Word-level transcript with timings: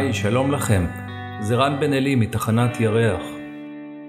היי, 0.00 0.14
שלום 0.14 0.52
לכם. 0.52 0.86
זה 1.40 1.54
רן 1.54 1.80
בן 1.80 1.92
אלי 1.92 2.14
מתחנת 2.14 2.80
ירח. 2.80 3.22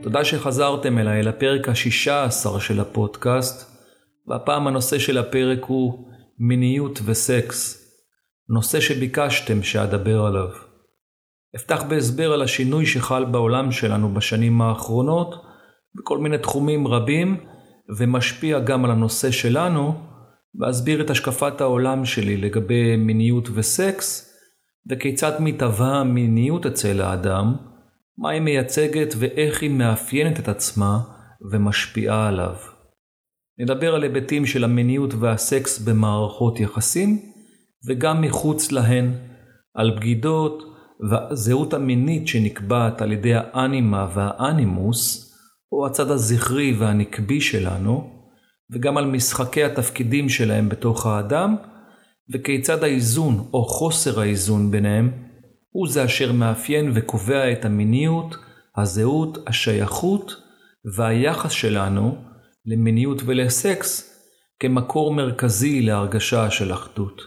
תודה 0.02 0.26
שחזרתם 0.26 0.98
אליי 0.98 1.24
לפרק 1.24 1.70
השישה 1.70 2.24
עשר 2.24 2.60
של 2.60 2.80
הפודקאסט, 2.80 3.72
והפעם 4.28 4.68
הנושא 4.68 5.00
של 5.00 5.18
הפרק 5.18 5.64
הוא 5.64 6.08
מיניות 6.40 7.00
וסקס. 7.06 7.92
נושא 8.50 8.80
שביקשתם 8.80 9.64
שאדבר 9.64 10.26
עליו. 10.26 10.48
אפתח 11.56 11.84
בהסבר 11.90 12.34
על 12.34 12.42
השינוי 12.42 12.86
שחל 12.86 13.26
בעולם 13.26 13.72
שלנו 13.72 14.14
בשנים 14.14 14.62
האחרונות, 14.62 15.36
בכל 15.96 16.18
מיני 16.18 16.38
תחומים 16.38 16.88
רבים, 16.88 17.38
ומשפיע 17.98 18.60
גם 18.60 18.86
על 18.86 18.92
הנושא 18.92 19.32
שלנו, 19.32 19.94
ואסביר 20.60 21.02
את 21.02 21.10
השקפת 21.10 21.62
העולם 21.62 22.06
שלי 22.06 22.38
לגבי 22.38 22.96
מיניות 22.98 23.50
וסקס, 23.54 24.31
וכיצד 24.90 25.32
מתהווה 25.40 26.00
המיניות 26.00 26.66
אצל 26.66 27.02
האדם, 27.02 27.56
מה 28.18 28.30
היא 28.30 28.42
מייצגת 28.42 29.14
ואיך 29.18 29.62
היא 29.62 29.72
מאפיינת 29.72 30.40
את 30.40 30.48
עצמה 30.48 31.00
ומשפיעה 31.52 32.28
עליו. 32.28 32.56
נדבר 33.60 33.96
על 33.96 34.04
היבטים 34.04 34.46
של 34.46 34.64
המיניות 34.64 35.14
והסקס 35.14 35.80
במערכות 35.80 36.60
יחסים, 36.60 37.20
וגם 37.88 38.22
מחוץ 38.22 38.72
להן, 38.72 39.14
על 39.74 39.98
בגידות 39.98 40.64
והזהות 41.10 41.74
המינית 41.74 42.28
שנקבעת 42.28 43.02
על 43.02 43.12
ידי 43.12 43.34
האנימה 43.36 44.08
והאנימוס, 44.14 45.32
או 45.72 45.86
הצד 45.86 46.12
הזכרי 46.12 46.74
והנקבי 46.80 47.42
שלנו, 47.42 48.10
וגם 48.72 48.98
על 48.98 49.06
משחקי 49.06 49.64
התפקידים 49.64 50.30
שלהם 50.30 50.70
בתוך 50.70 51.06
האדם, 51.06 51.56
וכיצד 52.34 52.84
האיזון 52.84 53.50
או 53.54 53.66
חוסר 53.66 54.20
האיזון 54.20 54.72
ביניהם 54.72 55.12
הוא 55.72 55.88
זה 55.88 56.06
אשר 56.06 56.32
מאפיין 56.32 56.92
וקובע 56.96 57.52
את 57.52 57.66
המיניות, 57.66 58.36
הזהות, 58.78 59.38
השייכות 59.48 60.32
והיחס 60.96 61.52
שלנו 61.52 62.18
למיניות 62.66 63.22
ולסקס 63.26 64.12
כמקור 64.60 65.14
מרכזי 65.14 65.82
להרגשה 65.82 66.52
של 66.52 66.74
אחדות. 66.74 67.22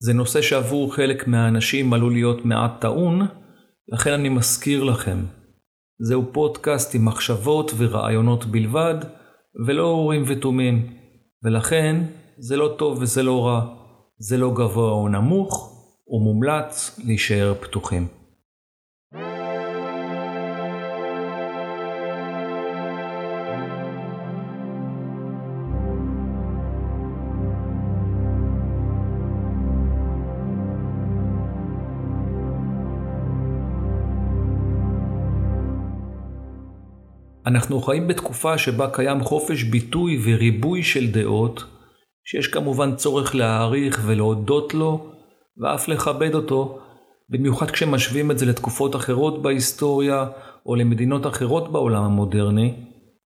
זה 0.00 0.12
נושא 0.12 0.42
שעבור 0.42 0.94
חלק 0.94 1.26
מהאנשים 1.26 1.92
עלול 1.92 2.12
להיות 2.12 2.44
מעט 2.44 2.80
טעון, 2.80 3.26
לכן 3.88 4.12
אני 4.12 4.28
מזכיר 4.28 4.84
לכם, 4.84 5.24
זהו 6.00 6.32
פודקאסט 6.32 6.94
עם 6.94 7.04
מחשבות 7.04 7.72
ורעיונות 7.76 8.44
בלבד, 8.44 8.94
ולא 9.66 9.82
אורים 9.82 10.24
ותומים, 10.26 10.96
ולכן 11.44 12.04
זה 12.38 12.56
לא 12.56 12.74
טוב 12.78 12.98
וזה 13.02 13.22
לא 13.22 13.46
רע. 13.46 13.77
זה 14.20 14.36
לא 14.36 14.50
גבוה 14.54 14.90
או 14.90 15.08
נמוך, 15.08 15.74
ומומלץ 16.08 17.00
להישאר 17.04 17.54
פתוחים. 17.60 18.06
אנחנו 37.46 37.80
חיים 37.80 38.08
בתקופה 38.08 38.58
שבה 38.58 38.90
קיים 38.92 39.20
חופש 39.20 39.62
ביטוי 39.62 40.20
וריבוי 40.24 40.82
של 40.82 41.10
דעות, 41.10 41.77
שיש 42.30 42.48
כמובן 42.48 42.96
צורך 42.96 43.34
להעריך 43.34 44.02
ולהודות 44.06 44.74
לו, 44.74 45.12
ואף 45.56 45.88
לכבד 45.88 46.34
אותו, 46.34 46.78
במיוחד 47.28 47.70
כשמשווים 47.70 48.30
את 48.30 48.38
זה 48.38 48.46
לתקופות 48.46 48.96
אחרות 48.96 49.42
בהיסטוריה, 49.42 50.26
או 50.66 50.74
למדינות 50.74 51.26
אחרות 51.26 51.72
בעולם 51.72 52.04
המודרני, 52.04 52.74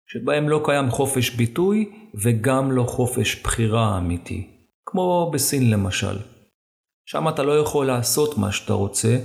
שבהם 0.08 0.50
לא 0.50 0.62
קיים 0.66 0.90
חופש 0.90 1.30
ביטוי 1.30 1.92
וגם 2.16 2.72
לא 2.72 2.84
חופש 2.84 3.44
בחירה 3.44 3.98
אמיתי. 3.98 4.48
כמו 4.86 5.32
בסין 5.34 5.70
למשל. 5.70 6.18
שם 7.06 7.30
אתה 7.30 7.44
לא 7.44 7.60
יכול 7.60 7.86
לעשות 7.86 8.38
מה 8.38 8.52
שאתה 8.52 8.74
רוצה, 8.74 9.18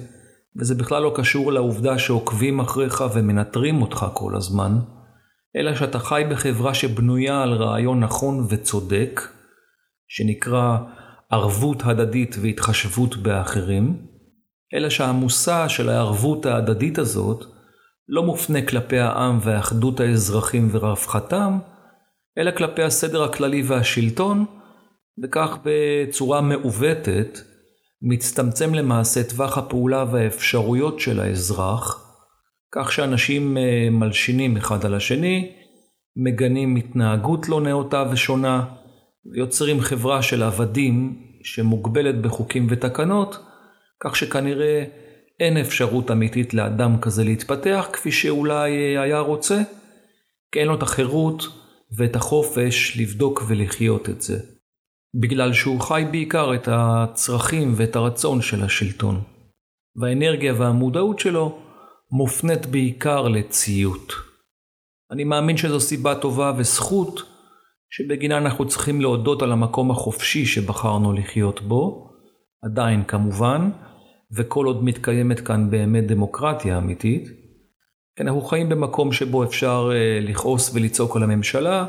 וזה 0.56 0.74
בכלל 0.74 1.02
לא 1.02 1.12
קשור 1.16 1.52
לעובדה 1.52 1.98
שעוקבים 1.98 2.60
אחריך 2.60 3.04
ומנטרים 3.14 3.82
אותך 3.82 4.06
כל 4.12 4.36
הזמן, 4.36 4.78
אלא 5.56 5.74
שאתה 5.74 5.98
חי 5.98 6.22
בחברה 6.30 6.74
שבנויה 6.74 7.42
על 7.42 7.52
רעיון 7.52 8.00
נכון 8.00 8.46
וצודק, 8.48 9.35
שנקרא 10.08 10.78
ערבות 11.30 11.82
הדדית 11.84 12.36
והתחשבות 12.42 13.16
באחרים, 13.16 14.06
אלא 14.74 14.90
שהמושא 14.90 15.68
של 15.68 15.88
הערבות 15.88 16.46
ההדדית 16.46 16.98
הזאת 16.98 17.44
לא 18.08 18.22
מופנה 18.22 18.62
כלפי 18.62 18.98
העם 18.98 19.38
ואחדות 19.42 20.00
האזרחים 20.00 20.68
ורווחתם, 20.72 21.58
אלא 22.38 22.50
כלפי 22.50 22.82
הסדר 22.82 23.22
הכללי 23.22 23.62
והשלטון, 23.62 24.44
וכך 25.24 25.58
בצורה 25.64 26.40
מעוותת 26.40 27.38
מצטמצם 28.02 28.74
למעשה 28.74 29.24
טווח 29.24 29.58
הפעולה 29.58 30.04
והאפשרויות 30.12 31.00
של 31.00 31.20
האזרח, 31.20 32.02
כך 32.74 32.92
שאנשים 32.92 33.56
אה, 33.58 33.88
מלשינים 33.90 34.56
אחד 34.56 34.84
על 34.84 34.94
השני, 34.94 35.52
מגנים 36.16 36.76
התנהגות 36.76 37.48
לא 37.48 37.60
נאותה 37.60 38.04
ושונה, 38.12 38.64
ויוצרים 39.32 39.80
חברה 39.80 40.22
של 40.22 40.42
עבדים 40.42 41.22
שמוגבלת 41.42 42.20
בחוקים 42.20 42.66
ותקנות, 42.70 43.38
כך 44.00 44.16
שכנראה 44.16 44.84
אין 45.40 45.56
אפשרות 45.56 46.10
אמיתית 46.10 46.54
לאדם 46.54 47.00
כזה 47.00 47.24
להתפתח 47.24 47.88
כפי 47.92 48.12
שאולי 48.12 48.98
היה 48.98 49.18
רוצה, 49.18 49.62
כי 50.52 50.60
אין 50.60 50.68
לו 50.68 50.74
את 50.74 50.82
החירות 50.82 51.42
ואת 51.96 52.16
החופש 52.16 52.96
לבדוק 53.00 53.42
ולחיות 53.46 54.08
את 54.08 54.22
זה. 54.22 54.38
בגלל 55.20 55.52
שהוא 55.52 55.80
חי 55.80 56.04
בעיקר 56.10 56.54
את 56.54 56.68
הצרכים 56.72 57.72
ואת 57.76 57.96
הרצון 57.96 58.42
של 58.42 58.64
השלטון. 58.64 59.20
והאנרגיה 59.96 60.54
והמודעות 60.56 61.18
שלו 61.18 61.58
מופנית 62.10 62.66
בעיקר 62.66 63.28
לציות. 63.28 64.12
אני 65.10 65.24
מאמין 65.24 65.56
שזו 65.56 65.80
סיבה 65.80 66.14
טובה 66.14 66.52
וזכות 66.58 67.22
שבגינה 67.90 68.38
אנחנו 68.38 68.68
צריכים 68.68 69.00
להודות 69.00 69.42
על 69.42 69.52
המקום 69.52 69.90
החופשי 69.90 70.46
שבחרנו 70.46 71.12
לחיות 71.12 71.60
בו, 71.60 72.10
עדיין 72.62 73.04
כמובן, 73.04 73.70
וכל 74.36 74.66
עוד 74.66 74.84
מתקיימת 74.84 75.40
כאן 75.40 75.70
באמת 75.70 76.06
דמוקרטיה 76.06 76.78
אמיתית. 76.78 77.28
אנחנו 78.20 78.40
חיים 78.40 78.68
במקום 78.68 79.12
שבו 79.12 79.44
אפשר 79.44 79.90
אה, 79.92 80.18
לכעוס 80.20 80.74
ולצעוק 80.74 81.16
על 81.16 81.22
הממשלה, 81.22 81.86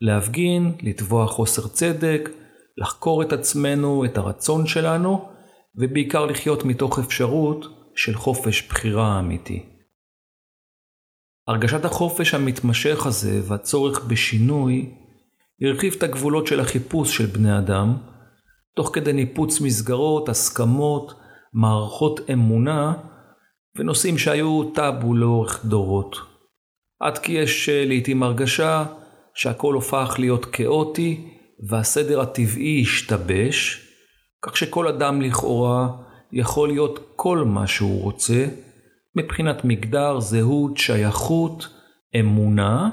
להפגין, 0.00 0.72
לתבוע 0.82 1.26
חוסר 1.26 1.68
צדק, 1.68 2.30
לחקור 2.78 3.22
את 3.22 3.32
עצמנו, 3.32 4.04
את 4.04 4.18
הרצון 4.18 4.66
שלנו, 4.66 5.28
ובעיקר 5.76 6.26
לחיות 6.26 6.64
מתוך 6.64 6.98
אפשרות 6.98 7.66
של 7.96 8.14
חופש 8.14 8.68
בחירה 8.68 9.18
אמיתי. 9.18 9.64
הרגשת 11.48 11.84
החופש 11.84 12.34
המתמשך 12.34 13.06
הזה 13.06 13.40
והצורך 13.44 14.04
בשינוי 14.04 14.94
הרחיב 15.62 15.94
את 15.98 16.02
הגבולות 16.02 16.46
של 16.46 16.60
החיפוש 16.60 17.16
של 17.16 17.26
בני 17.26 17.58
אדם, 17.58 17.96
תוך 18.76 18.90
כדי 18.92 19.12
ניפוץ 19.12 19.60
מסגרות, 19.60 20.28
הסכמות, 20.28 21.12
מערכות 21.52 22.30
אמונה, 22.32 22.94
ונושאים 23.76 24.18
שהיו 24.18 24.64
טאבו 24.64 25.14
לאורך 25.14 25.64
דורות. 25.64 26.16
עד 27.00 27.18
כי 27.18 27.32
יש 27.32 27.68
אה, 27.68 27.84
לעתים 27.86 28.22
הרגשה 28.22 28.84
שהכל 29.34 29.74
הופך 29.74 30.14
להיות 30.18 30.44
כאוטי, 30.44 31.30
והסדר 31.68 32.20
הטבעי 32.20 32.82
השתבש, 32.82 33.86
כך 34.42 34.56
שכל 34.56 34.88
אדם 34.88 35.22
לכאורה 35.22 35.88
יכול 36.32 36.68
להיות 36.68 37.12
כל 37.16 37.38
מה 37.38 37.66
שהוא 37.66 38.02
רוצה, 38.02 38.46
מבחינת 39.16 39.64
מגדר, 39.64 40.20
זהות, 40.20 40.76
שייכות, 40.76 41.68
אמונה, 42.20 42.90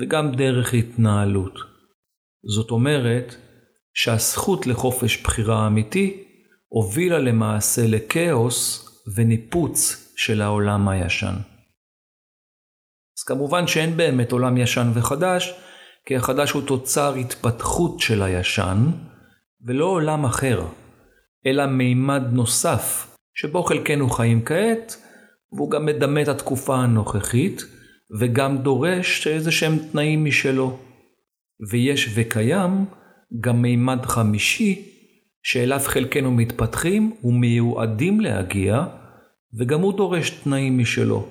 וגם 0.00 0.32
דרך 0.32 0.74
התנהלות. 0.74 1.71
זאת 2.44 2.70
אומרת 2.70 3.34
שהזכות 3.94 4.66
לחופש 4.66 5.22
בחירה 5.22 5.66
אמיתי 5.66 6.24
הובילה 6.68 7.18
למעשה 7.18 7.86
לכאוס 7.86 8.88
וניפוץ 9.16 10.12
של 10.16 10.42
העולם 10.42 10.88
הישן. 10.88 11.34
אז 13.18 13.24
כמובן 13.26 13.66
שאין 13.66 13.96
באמת 13.96 14.32
עולם 14.32 14.56
ישן 14.56 14.90
וחדש, 14.94 15.54
כי 16.06 16.16
החדש 16.16 16.50
הוא 16.50 16.62
תוצר 16.62 17.14
התפתחות 17.14 18.00
של 18.00 18.22
הישן, 18.22 18.86
ולא 19.66 19.84
עולם 19.84 20.24
אחר, 20.24 20.62
אלא 21.46 21.66
מימד 21.66 22.22
נוסף, 22.32 23.16
שבו 23.34 23.62
חלקנו 23.62 24.10
חיים 24.10 24.44
כעת, 24.44 24.96
והוא 25.52 25.70
גם 25.70 25.86
מדמה 25.86 26.22
את 26.22 26.28
התקופה 26.28 26.76
הנוכחית, 26.76 27.62
וגם 28.20 28.58
דורש 28.58 29.26
איזה 29.26 29.52
שהם 29.52 29.78
תנאים 29.92 30.24
משלו. 30.24 30.78
ויש 31.70 32.12
וקיים 32.14 32.84
גם 33.40 33.62
מימד 33.62 34.06
חמישי 34.06 34.88
שאליו 35.42 35.80
חלקנו 35.84 36.30
מתפתחים 36.30 37.16
ומיועדים 37.24 38.20
להגיע, 38.20 38.84
וגם 39.58 39.80
הוא 39.80 39.96
דורש 39.96 40.30
תנאים 40.30 40.78
משלו. 40.78 41.28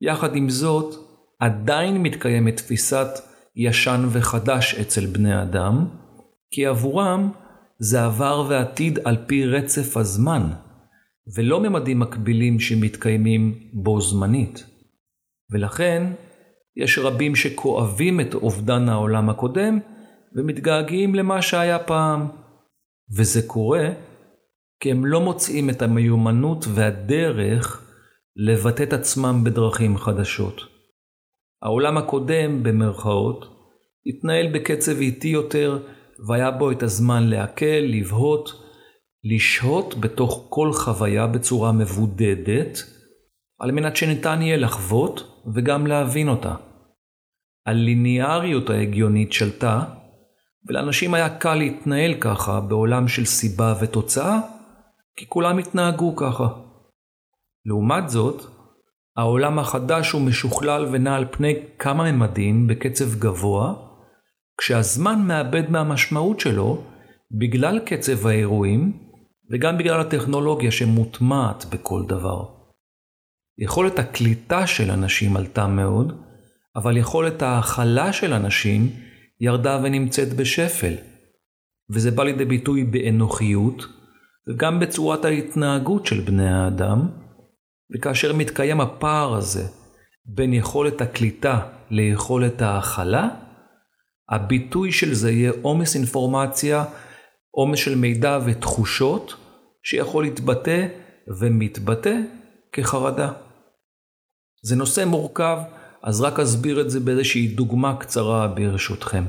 יחד 0.00 0.36
עם 0.36 0.50
זאת, 0.50 0.94
עדיין 1.40 2.02
מתקיימת 2.02 2.56
תפיסת 2.56 3.08
ישן 3.56 4.08
וחדש 4.12 4.74
אצל 4.74 5.06
בני 5.06 5.42
אדם, 5.42 5.86
כי 6.50 6.66
עבורם 6.66 7.30
זה 7.78 8.04
עבר 8.04 8.46
ועתיד 8.48 8.98
על 9.04 9.16
פי 9.26 9.46
רצף 9.46 9.96
הזמן, 9.96 10.42
ולא 11.36 11.60
ממדים 11.60 11.98
מקבילים 11.98 12.60
שמתקיימים 12.60 13.54
בו 13.72 14.00
זמנית. 14.00 14.64
ולכן, 15.50 16.12
יש 16.76 16.98
רבים 16.98 17.36
שכואבים 17.36 18.20
את 18.20 18.34
אובדן 18.34 18.88
העולם 18.88 19.30
הקודם 19.30 19.78
ומתגעגעים 20.36 21.14
למה 21.14 21.42
שהיה 21.42 21.78
פעם. 21.78 22.28
וזה 23.16 23.42
קורה 23.46 23.88
כי 24.80 24.90
הם 24.90 25.06
לא 25.06 25.20
מוצאים 25.20 25.70
את 25.70 25.82
המיומנות 25.82 26.64
והדרך 26.68 27.88
לבטא 28.36 28.82
את 28.82 28.92
עצמם 28.92 29.44
בדרכים 29.44 29.96
חדשות. 29.96 30.60
העולם 31.62 31.98
הקודם, 31.98 32.62
במרכאות, 32.62 33.44
התנהל 34.06 34.52
בקצב 34.52 35.00
איטי 35.00 35.28
יותר, 35.28 35.78
והיה 36.28 36.50
בו 36.50 36.70
את 36.70 36.82
הזמן 36.82 37.28
לעכל, 37.28 37.66
לבהות, 37.66 38.52
לשהות 39.24 39.94
בתוך 40.00 40.46
כל 40.48 40.72
חוויה 40.72 41.26
בצורה 41.26 41.72
מבודדת, 41.72 42.78
על 43.62 43.72
מנת 43.72 43.96
שניתן 43.96 44.42
יהיה 44.42 44.56
לחוות 44.56 45.42
וגם 45.54 45.86
להבין 45.86 46.28
אותה. 46.28 46.54
הליניאריות 47.66 48.70
ההגיונית 48.70 49.32
שלטה, 49.32 49.84
ולאנשים 50.68 51.14
היה 51.14 51.38
קל 51.38 51.54
להתנהל 51.54 52.14
ככה 52.14 52.60
בעולם 52.60 53.08
של 53.08 53.24
סיבה 53.24 53.74
ותוצאה, 53.80 54.40
כי 55.16 55.28
כולם 55.28 55.58
התנהגו 55.58 56.16
ככה. 56.16 56.48
לעומת 57.66 58.08
זאת, 58.08 58.42
העולם 59.16 59.58
החדש 59.58 60.10
הוא 60.10 60.22
משוכלל 60.22 60.86
ונע 60.92 61.16
על 61.16 61.26
פני 61.30 61.54
כמה 61.78 62.12
ממדים 62.12 62.66
בקצב 62.66 63.14
גבוה, 63.18 63.74
כשהזמן 64.58 65.22
מאבד 65.26 65.70
מהמשמעות 65.70 66.40
שלו 66.40 66.82
בגלל 67.38 67.78
קצב 67.78 68.26
האירועים 68.26 68.92
וגם 69.52 69.78
בגלל 69.78 70.00
הטכנולוגיה 70.00 70.70
שמוטמעת 70.70 71.64
בכל 71.70 72.02
דבר. 72.08 72.61
יכולת 73.58 73.98
הקליטה 73.98 74.66
של 74.66 74.90
אנשים 74.90 75.36
עלתה 75.36 75.66
מאוד, 75.66 76.22
אבל 76.76 76.96
יכולת 76.96 77.42
ההכלה 77.42 78.12
של 78.12 78.32
אנשים 78.32 78.90
ירדה 79.40 79.80
ונמצאת 79.82 80.32
בשפל. 80.32 80.94
וזה 81.90 82.10
בא 82.10 82.24
לידי 82.24 82.44
ביטוי 82.44 82.84
באנוכיות, 82.84 83.86
וגם 84.48 84.80
בצורת 84.80 85.24
ההתנהגות 85.24 86.06
של 86.06 86.20
בני 86.20 86.48
האדם, 86.48 87.08
וכאשר 87.94 88.32
מתקיים 88.32 88.80
הפער 88.80 89.34
הזה 89.34 89.68
בין 90.26 90.52
יכולת 90.52 91.00
הקליטה 91.00 91.60
ליכולת 91.90 92.62
ההכלה, 92.62 93.28
הביטוי 94.30 94.92
של 94.92 95.14
זה 95.14 95.30
יהיה 95.30 95.52
עומס 95.62 95.96
אינפורמציה, 95.96 96.84
עומס 97.50 97.78
של 97.78 97.94
מידע 97.94 98.38
ותחושות, 98.46 99.34
שיכול 99.82 100.24
להתבטא 100.24 100.86
ומתבטא 101.40 102.16
כחרדה. 102.72 103.32
זה 104.62 104.76
נושא 104.76 105.04
מורכב, 105.04 105.58
אז 106.02 106.20
רק 106.20 106.40
אסביר 106.40 106.80
את 106.80 106.90
זה 106.90 107.00
באיזושהי 107.00 107.48
דוגמה 107.48 107.96
קצרה 107.96 108.48
ברשותכם. 108.48 109.24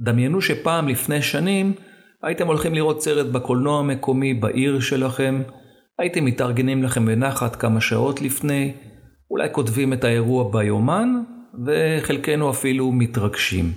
דמיינו 0.00 0.40
שפעם 0.40 0.88
לפני 0.88 1.22
שנים 1.22 1.74
הייתם 2.22 2.46
הולכים 2.46 2.74
לראות 2.74 3.02
סרט 3.02 3.26
בקולנוע 3.26 3.78
המקומי 3.78 4.34
בעיר 4.34 4.80
שלכם, 4.80 5.42
הייתם 5.98 6.24
מתארגנים 6.24 6.82
לכם 6.82 7.06
בנחת 7.06 7.56
כמה 7.56 7.80
שעות 7.80 8.22
לפני, 8.22 8.74
אולי 9.30 9.48
כותבים 9.52 9.92
את 9.92 10.04
האירוע 10.04 10.52
ביומן, 10.52 11.22
וחלקנו 11.66 12.50
אפילו 12.50 12.92
מתרגשים. 12.92 13.72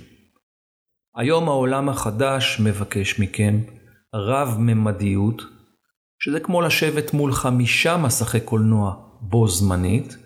היום 1.16 1.48
העולם 1.48 1.88
החדש 1.88 2.60
מבקש 2.64 3.20
מכם 3.20 3.58
רב-ממדיות, 4.14 5.42
שזה 6.20 6.40
כמו 6.40 6.60
לשבת 6.60 7.12
מול 7.12 7.32
חמישה 7.32 7.96
מסכי 7.96 8.40
קולנוע 8.40 8.94
בו 9.20 9.48
זמנית, 9.48 10.16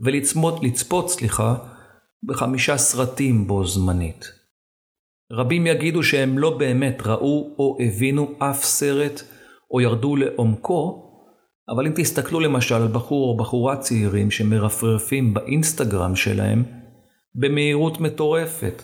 ולצפות, 0.00 0.62
לצפות, 0.62 1.10
סליחה, 1.10 1.54
בחמישה 2.22 2.76
סרטים 2.76 3.46
בו 3.46 3.66
זמנית. 3.66 4.24
רבים 5.32 5.66
יגידו 5.66 6.02
שהם 6.02 6.38
לא 6.38 6.58
באמת 6.58 7.02
ראו 7.06 7.54
או 7.58 7.76
הבינו 7.80 8.34
אף 8.38 8.64
סרט 8.64 9.22
או 9.70 9.80
ירדו 9.80 10.16
לעומקו, 10.16 11.02
אבל 11.68 11.86
אם 11.86 11.92
תסתכלו 11.96 12.40
למשל 12.40 12.74
על 12.74 12.88
בחור 12.88 13.28
או 13.28 13.36
בחורה 13.36 13.76
צעירים 13.76 14.30
שמרפרפים 14.30 15.34
באינסטגרם 15.34 16.16
שלהם 16.16 16.64
במהירות 17.34 18.00
מטורפת 18.00 18.82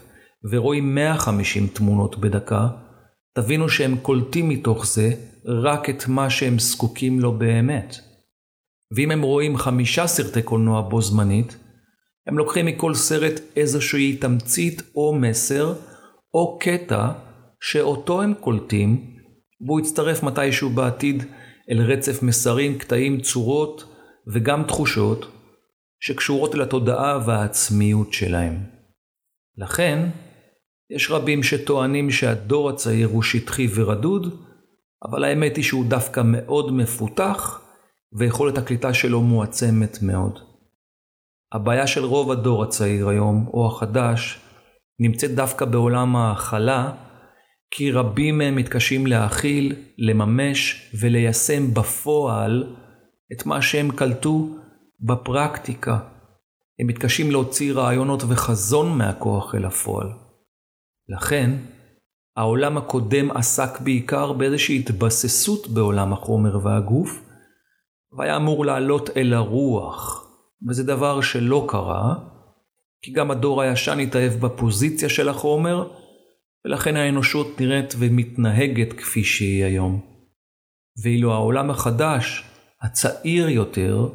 ורואים 0.52 0.94
150 0.94 1.66
תמונות 1.66 2.18
בדקה, 2.18 2.68
תבינו 3.34 3.68
שהם 3.68 3.96
קולטים 3.96 4.48
מתוך 4.48 4.86
זה 4.86 5.10
רק 5.44 5.90
את 5.90 6.08
מה 6.08 6.30
שהם 6.30 6.58
זקוקים 6.58 7.20
לו 7.20 7.32
באמת. 7.38 7.96
ואם 8.96 9.10
הם 9.10 9.22
רואים 9.22 9.56
חמישה 9.56 10.06
סרטי 10.06 10.42
קולנוע 10.42 10.82
בו 10.82 11.02
זמנית, 11.02 11.56
הם 12.26 12.38
לוקחים 12.38 12.66
מכל 12.66 12.94
סרט 12.94 13.40
איזושהי 13.56 14.16
תמצית 14.16 14.82
או 14.96 15.14
מסר 15.14 15.74
או 16.34 16.58
קטע 16.58 17.08
שאותו 17.60 18.22
הם 18.22 18.34
קולטים, 18.34 19.16
והוא 19.66 19.80
יצטרף 19.80 20.22
מתישהו 20.22 20.70
בעתיד 20.70 21.22
אל 21.70 21.80
רצף 21.80 22.22
מסרים, 22.22 22.78
קטעים, 22.78 23.20
צורות 23.20 23.84
וגם 24.26 24.64
תחושות 24.64 25.26
שקשורות 26.00 26.54
אל 26.54 26.62
התודעה 26.62 27.18
והעצמיות 27.26 28.12
שלהם. 28.12 28.64
לכן, 29.56 30.08
יש 30.94 31.10
רבים 31.10 31.42
שטוענים 31.42 32.10
שהדור 32.10 32.70
הצעיר 32.70 33.08
הוא 33.08 33.22
שטחי 33.22 33.68
ורדוד, 33.74 34.34
אבל 35.04 35.24
האמת 35.24 35.56
היא 35.56 35.64
שהוא 35.64 35.84
דווקא 35.84 36.22
מאוד 36.24 36.72
מפותח, 36.72 37.60
ויכולת 38.18 38.58
הקליטה 38.58 38.94
שלו 38.94 39.20
מועצמת 39.20 39.98
מאוד. 40.02 40.38
הבעיה 41.52 41.86
של 41.86 42.04
רוב 42.04 42.30
הדור 42.30 42.62
הצעיר 42.62 43.08
היום, 43.08 43.46
או 43.54 43.66
החדש, 43.66 44.40
נמצאת 45.00 45.34
דווקא 45.34 45.64
בעולם 45.64 46.16
ההכלה, 46.16 46.92
כי 47.70 47.90
רבים 47.90 48.38
מהם 48.38 48.56
מתקשים 48.56 49.06
להכיל, 49.06 49.74
לממש 49.98 50.90
וליישם 51.00 51.74
בפועל 51.74 52.76
את 53.32 53.46
מה 53.46 53.62
שהם 53.62 53.90
קלטו 53.90 54.48
בפרקטיקה. 55.00 55.98
הם 56.80 56.86
מתקשים 56.86 57.30
להוציא 57.30 57.72
רעיונות 57.72 58.22
וחזון 58.28 58.98
מהכוח 58.98 59.54
אל 59.54 59.64
הפועל. 59.64 60.21
לכן, 61.08 61.50
העולם 62.36 62.76
הקודם 62.76 63.30
עסק 63.30 63.80
בעיקר 63.80 64.32
באיזושהי 64.32 64.78
התבססות 64.78 65.68
בעולם 65.68 66.12
החומר 66.12 66.66
והגוף, 66.66 67.20
והיה 68.18 68.36
אמור 68.36 68.66
לעלות 68.66 69.10
אל 69.16 69.34
הרוח, 69.34 70.26
וזה 70.68 70.84
דבר 70.84 71.20
שלא 71.20 71.66
קרה, 71.68 72.14
כי 73.02 73.12
גם 73.12 73.30
הדור 73.30 73.62
הישן 73.62 73.98
התאהב 73.98 74.32
בפוזיציה 74.32 75.08
של 75.08 75.28
החומר, 75.28 75.88
ולכן 76.64 76.96
האנושות 76.96 77.60
נראית 77.60 77.94
ומתנהגת 77.98 78.92
כפי 78.92 79.24
שהיא 79.24 79.64
היום. 79.64 80.00
ואילו 81.02 81.32
העולם 81.32 81.70
החדש, 81.70 82.44
הצעיר 82.82 83.48
יותר, 83.48 84.08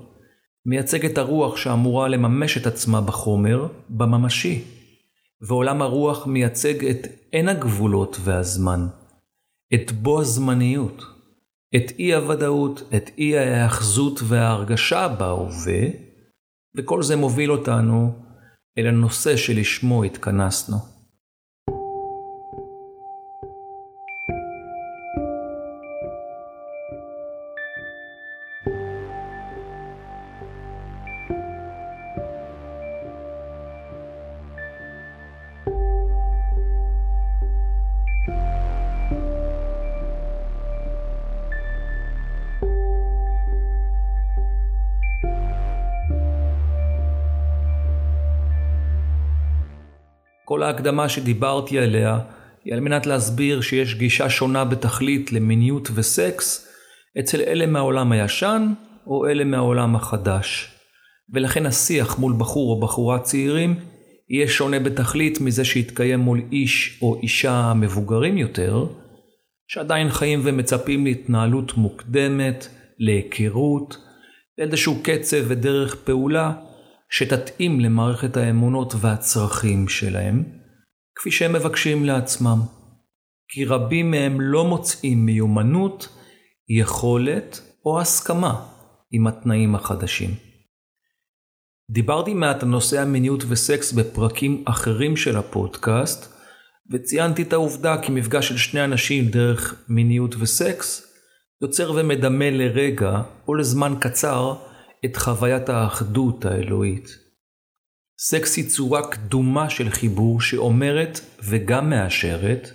מייצג 0.65 1.06
את 1.06 1.17
הרוח 1.17 1.58
שאמורה 1.58 2.08
לממש 2.08 2.58
את 2.58 2.67
עצמה 2.67 3.01
בחומר, 3.01 3.67
בממשי. 3.89 4.76
ועולם 5.41 5.82
הרוח 5.82 6.27
מייצג 6.27 6.86
את 6.86 7.08
אין 7.34 7.48
הגבולות 7.50 8.17
והזמן, 8.24 8.88
את 9.74 9.91
בו 9.91 10.22
הזמניות, 10.22 11.03
את 11.75 11.91
אי 12.00 12.13
הוודאות, 12.13 12.82
את 12.96 13.10
אי 13.17 13.38
ההאחזות 13.38 14.20
וההרגשה 14.24 15.08
בהווה, 15.08 15.82
וכל 16.75 17.03
זה 17.03 17.15
מוביל 17.15 17.51
אותנו 17.51 18.15
אל 18.77 18.88
הנושא 18.88 19.38
שלשמו 19.38 20.03
התכנסנו. 20.03 20.97
ההקדמה 50.67 51.09
שדיברתי 51.09 51.79
עליה 51.79 52.19
היא 52.65 52.74
על 52.74 52.79
מנת 52.79 53.05
להסביר 53.05 53.62
שיש 53.62 53.95
גישה 53.95 54.29
שונה 54.29 54.65
בתכלית 54.65 55.31
למיניות 55.31 55.89
וסקס 55.95 56.67
אצל 57.19 57.41
אלה 57.41 57.65
מהעולם 57.65 58.12
הישן 58.12 58.74
או 59.07 59.27
אלה 59.27 59.43
מהעולם 59.43 59.95
החדש. 59.95 60.74
ולכן 61.33 61.65
השיח 61.65 62.19
מול 62.19 62.33
בחור 62.38 62.75
או 62.75 62.79
בחורה 62.79 63.19
צעירים 63.19 63.75
יהיה 64.29 64.47
שונה 64.47 64.79
בתכלית 64.79 65.41
מזה 65.41 65.65
שיתקיים 65.65 66.19
מול 66.19 66.41
איש 66.51 67.00
או 67.01 67.19
אישה 67.24 67.74
מבוגרים 67.75 68.38
יותר, 68.38 68.86
שעדיין 69.67 70.09
חיים 70.09 70.41
ומצפים 70.43 71.05
להתנהלות 71.05 71.77
מוקדמת, 71.77 72.67
להיכרות, 73.00 73.97
לאיזשהו 74.57 74.95
קצב 75.03 75.38
ודרך 75.47 75.95
פעולה 75.95 76.53
שתתאים 77.10 77.80
למערכת 77.80 78.38
האמונות 78.38 78.94
והצרכים 79.02 79.88
שלהם, 79.88 80.44
כפי 81.16 81.32
שהם 81.32 81.54
מבקשים 81.54 82.06
לעצמם. 82.06 82.60
כי 83.50 83.66
רבים 83.66 84.12
מהם 84.12 84.42
לא 84.42 84.66
מוצאים 84.66 85.26
מיומנות, 85.26 86.10
יכולת 86.70 87.62
או 87.86 88.02
הסכמה 88.02 88.66
עם 89.12 89.28
התנאים 89.28 89.76
החדשים. 89.76 90.30
דיברתי 91.92 92.34
מעט 92.34 92.64
על 92.64 92.70
נושא 92.70 93.02
המיניות 93.02 93.44
וסקס 93.48 93.92
בפרקים 93.92 94.64
אחרים 94.68 95.18
של 95.18 95.38
הפודקאסט, 95.38 96.34
וציינתי 96.92 97.42
את 97.42 97.54
העובדה 97.54 98.02
כי 98.02 98.12
מפגש 98.12 98.50
של 98.50 98.58
שני 98.58 98.84
אנשים 98.84 99.28
דרך 99.28 99.84
מיניות 99.90 100.36
וסקס 100.40 101.14
יוצר 101.62 101.92
ומדמה 101.96 102.50
לרגע 102.50 103.22
או 103.48 103.56
לזמן 103.56 103.94
קצר 104.00 104.56
את 105.06 105.18
חוויית 105.18 105.70
האחדות 105.70 106.46
האלוהית. 106.46 107.08
סקס 108.20 108.58
היא 108.58 108.70
צורה 108.70 109.12
קדומה 109.12 109.70
של 109.70 109.89
חיבור 109.89 110.42
שאומרת 110.42 111.20
וגם 111.44 111.89
מאשרת 111.89 112.70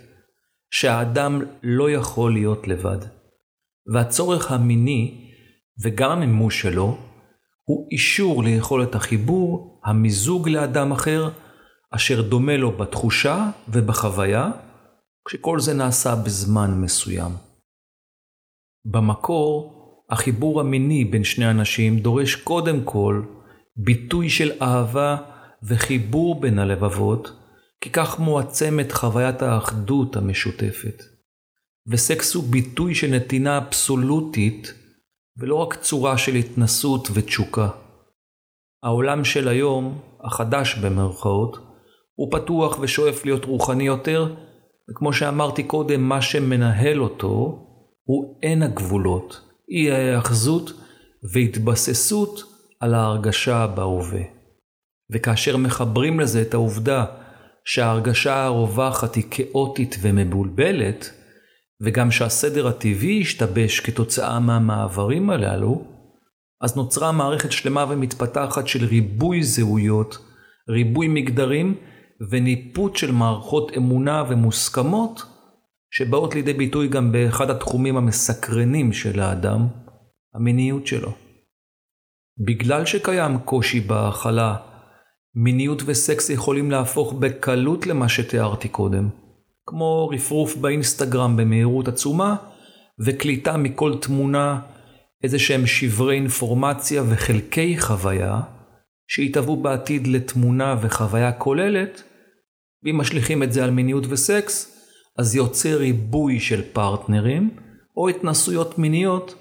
שהאדם 0.71 1.41
לא 1.63 1.91
יכול 1.91 2.33
להיות 2.33 2.67
לבד. 2.67 2.97
והצורך 3.93 4.51
המיני 4.51 5.31
וגם 5.83 6.11
המימוש 6.11 6.61
שלו 6.61 6.97
הוא 7.63 7.87
אישור 7.91 8.43
ליכולת 8.43 8.95
החיבור, 8.95 9.81
המיזוג 9.85 10.49
לאדם 10.49 10.91
אחר, 10.91 11.29
אשר 11.91 12.21
דומה 12.21 12.57
לו 12.57 12.71
בתחושה 12.71 13.49
ובחוויה, 13.67 14.51
כשכל 15.27 15.59
זה 15.59 15.73
נעשה 15.73 16.15
בזמן 16.15 16.81
מסוים. 16.81 17.31
במקור, 18.85 19.82
החיבור 20.13 20.59
המיני 20.59 21.05
בין 21.05 21.23
שני 21.23 21.49
אנשים 21.49 21.99
דורש 21.99 22.35
קודם 22.35 22.83
כל 22.83 23.21
ביטוי 23.75 24.29
של 24.29 24.51
אהבה 24.61 25.17
וחיבור 25.63 26.41
בין 26.41 26.59
הלבבות, 26.59 27.31
כי 27.81 27.89
כך 27.89 28.19
מועצמת 28.19 28.91
חוויית 28.91 29.41
האחדות 29.41 30.15
המשותפת. 30.15 31.03
וסקס 31.87 32.35
הוא 32.35 32.43
ביטוי 32.43 32.95
של 32.95 33.07
נתינה 33.07 33.57
אבסולוטית, 33.57 34.73
ולא 35.37 35.55
רק 35.55 35.75
צורה 35.75 36.17
של 36.17 36.35
התנסות 36.35 37.07
ותשוקה. 37.13 37.69
העולם 38.83 39.23
של 39.23 39.47
היום, 39.47 40.01
החדש 40.23 40.75
במרכאות, 40.75 41.57
הוא 42.15 42.31
פתוח 42.31 42.79
ושואף 42.81 43.25
להיות 43.25 43.45
רוחני 43.45 43.83
יותר, 43.83 44.35
וכמו 44.89 45.13
שאמרתי 45.13 45.63
קודם, 45.63 46.01
מה 46.01 46.21
שמנהל 46.21 47.01
אותו 47.01 47.59
הוא 48.03 48.39
אין 48.43 48.63
הגבולות, 48.63 49.52
אי 49.69 49.91
ההאחזות 49.91 50.73
והתבססות 51.33 52.43
על 52.79 52.93
ההרגשה 52.93 53.67
בהווה. 53.67 54.21
וכאשר 55.11 55.57
מחברים 55.57 56.19
לזה 56.19 56.41
את 56.41 56.53
העובדה 56.53 57.05
שההרגשה 57.65 58.43
הרווחת 58.43 59.15
היא 59.15 59.23
כאוטית 59.31 59.97
ומבולבלת, 60.01 61.09
וגם 61.81 62.11
שהסדר 62.11 62.67
הטבעי 62.67 63.21
השתבש 63.21 63.79
כתוצאה 63.79 64.39
מהמעברים 64.39 65.29
הללו, 65.29 65.83
אז 66.61 66.75
נוצרה 66.75 67.11
מערכת 67.11 67.51
שלמה 67.51 67.85
ומתפתחת 67.89 68.67
של 68.67 68.85
ריבוי 68.85 69.43
זהויות, 69.43 70.17
ריבוי 70.69 71.07
מגדרים 71.07 71.75
וניפוט 72.31 72.95
של 72.95 73.11
מערכות 73.11 73.71
אמונה 73.77 74.23
ומוסכמות 74.29 75.32
שבאות 75.95 76.35
לידי 76.35 76.53
ביטוי 76.53 76.87
גם 76.87 77.11
באחד 77.11 77.49
התחומים 77.49 77.97
המסקרנים 77.97 78.93
של 78.93 79.19
האדם, 79.19 79.67
המיניות 80.35 80.87
שלו. 80.87 81.13
בגלל 82.45 82.85
שקיים 82.85 83.37
קושי 83.37 83.79
בהכלה, 83.79 84.55
מיניות 85.35 85.81
וסקס 85.85 86.29
יכולים 86.29 86.71
להפוך 86.71 87.13
בקלות 87.13 87.87
למה 87.87 88.09
שתיארתי 88.09 88.69
קודם, 88.69 89.09
כמו 89.65 90.07
רפרוף 90.07 90.55
באינסטגרם 90.55 91.37
במהירות 91.37 91.87
עצומה, 91.87 92.35
וקליטה 93.05 93.57
מכל 93.57 93.97
תמונה 94.01 94.61
איזה 95.23 95.39
שהם 95.39 95.65
שברי 95.65 96.15
אינפורמציה 96.15 97.03
וחלקי 97.09 97.79
חוויה, 97.79 98.41
שיתהוו 99.07 99.55
בעתיד 99.55 100.07
לתמונה 100.07 100.75
וחוויה 100.81 101.31
כוללת, 101.31 102.03
ואם 102.83 102.97
משליכים 102.97 103.43
את 103.43 103.53
זה 103.53 103.63
על 103.63 103.71
מיניות 103.71 104.03
וסקס, 104.09 104.72
אז 105.17 105.35
יוצר 105.35 105.77
ריבוי 105.77 106.39
של 106.39 106.61
פרטנרים 106.73 107.57
או 107.97 108.09
התנסויות 108.09 108.79
מיניות 108.79 109.35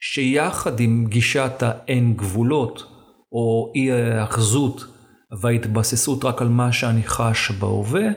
שיחד 0.00 0.80
עם 0.80 1.06
גישת 1.08 1.52
האין 1.60 2.14
גבולות 2.14 2.82
או 3.32 3.72
אי 3.74 3.92
ההאחזות 3.92 4.84
וההתבססות 5.40 6.24
רק 6.24 6.42
על 6.42 6.48
מה 6.48 6.72
שאני 6.72 7.02
חש 7.02 7.50
בהווה, 7.50 8.08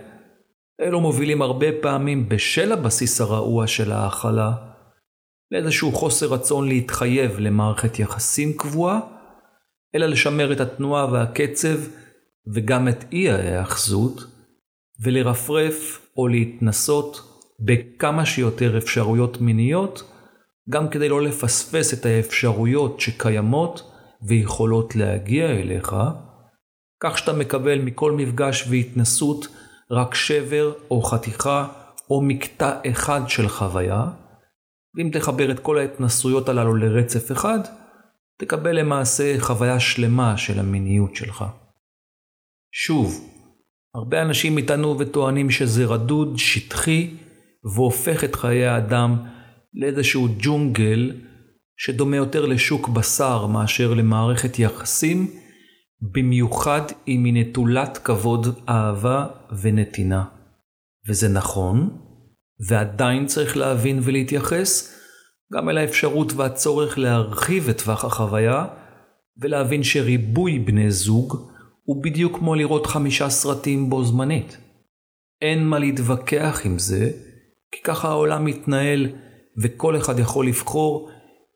אלו 0.82 1.02
מובילים 1.02 1.42
הרבה 1.42 1.68
פעמים 1.82 2.30
בשל 2.30 2.72
הבסיס 2.72 3.22
הרעוע 3.22 3.68
של 3.68 3.92
ההכלה 3.92 4.52
לאיזשהו 5.52 5.92
חוסר 5.92 6.34
רצון 6.34 6.68
להתחייב 6.68 7.40
למערכת 7.40 8.00
יחסים 8.00 8.54
קבועה, 8.58 9.00
אלא 9.96 10.06
לשמר 10.06 10.54
את 10.54 10.60
התנועה 10.60 11.12
והקצב 11.12 11.78
וגם 12.54 12.88
את 12.88 13.06
אי 13.12 13.30
ההאחזות, 13.30 14.22
ולרפרף 15.04 16.05
או 16.18 16.28
להתנסות 16.28 17.22
בכמה 17.60 18.26
שיותר 18.26 18.78
אפשרויות 18.78 19.42
מיניות, 19.42 20.04
גם 20.70 20.90
כדי 20.90 21.10
לא 21.10 21.22
לפספס 21.22 21.94
את 21.94 22.06
האפשרויות 22.06 23.00
שקיימות 23.00 23.92
ויכולות 24.28 24.96
להגיע 24.96 25.46
אליך, 25.46 25.96
כך 27.04 27.18
שאתה 27.18 27.34
מקבל 27.34 27.80
מכל 27.80 28.12
מפגש 28.12 28.68
והתנסות 28.70 29.48
רק 29.92 30.16
שבר 30.16 30.74
או 30.92 31.02
חתיכה 31.02 31.68
או 32.10 32.22
מקטע 32.22 32.80
אחד 32.92 33.22
של 33.28 33.48
חוויה, 33.48 34.06
ואם 34.96 35.10
תחבר 35.14 35.52
את 35.52 35.60
כל 35.60 35.78
ההתנסויות 35.78 36.50
הללו 36.50 36.76
לרצף 36.76 37.32
אחד, 37.32 37.60
תקבל 38.40 38.80
למעשה 38.80 39.36
חוויה 39.40 39.80
שלמה 39.80 40.38
של 40.38 40.60
המיניות 40.60 41.16
שלך. 41.16 41.46
שוב, 42.72 43.35
הרבה 43.96 44.22
אנשים 44.22 44.58
איתנו 44.58 45.00
וטוענים 45.00 45.50
שזה 45.50 45.86
רדוד, 45.86 46.34
שטחי, 46.38 47.16
והופך 47.76 48.24
את 48.24 48.36
חיי 48.36 48.66
האדם 48.66 49.16
לאיזשהו 49.74 50.28
ג'ונגל 50.40 51.12
שדומה 51.78 52.16
יותר 52.16 52.46
לשוק 52.46 52.90
בשר 52.90 53.46
מאשר 53.46 53.94
למערכת 53.94 54.60
יחסים, 54.60 55.28
במיוחד 56.02 56.82
אם 57.08 57.24
היא 57.26 57.34
נטולת 57.34 57.98
כבוד, 57.98 58.60
אהבה 58.70 59.28
ונתינה. 59.62 60.24
וזה 61.10 61.30
נכון, 61.30 61.98
ועדיין 62.70 63.26
צריך 63.26 63.58
להבין 63.58 64.00
ולהתייחס 64.04 64.96
גם 65.54 65.70
אל 65.70 65.78
האפשרות 65.78 66.34
והצורך 66.34 66.98
להרחיב 66.98 67.70
את 67.70 67.82
טווח 67.82 68.06
החוויה, 68.06 68.66
ולהבין 69.42 69.84
שריבוי 69.84 70.60
בני 70.60 70.92
זוג 70.92 71.55
הוא 71.86 72.04
בדיוק 72.04 72.38
כמו 72.38 72.56
לראות 72.56 72.86
חמישה 72.86 73.30
סרטים 73.30 73.90
בו 73.90 74.04
זמנית. 74.04 74.58
אין 75.42 75.66
מה 75.68 75.80
להתווכח 75.80 76.62
עם 76.66 76.80
זה, 76.80 77.12
כי 77.72 77.82
ככה 77.84 78.10
העולם 78.10 78.46
מתנהל 78.46 79.08
וכל 79.64 79.98
אחד 79.98 80.20
יכול 80.20 80.48
לבחור 80.48 81.10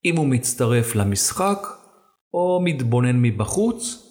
אם 0.06 0.18
הוא 0.18 0.28
מצטרף 0.28 0.96
למשחק, 0.96 1.68
או 2.34 2.62
מתבונן 2.64 3.22
מבחוץ, 3.22 4.06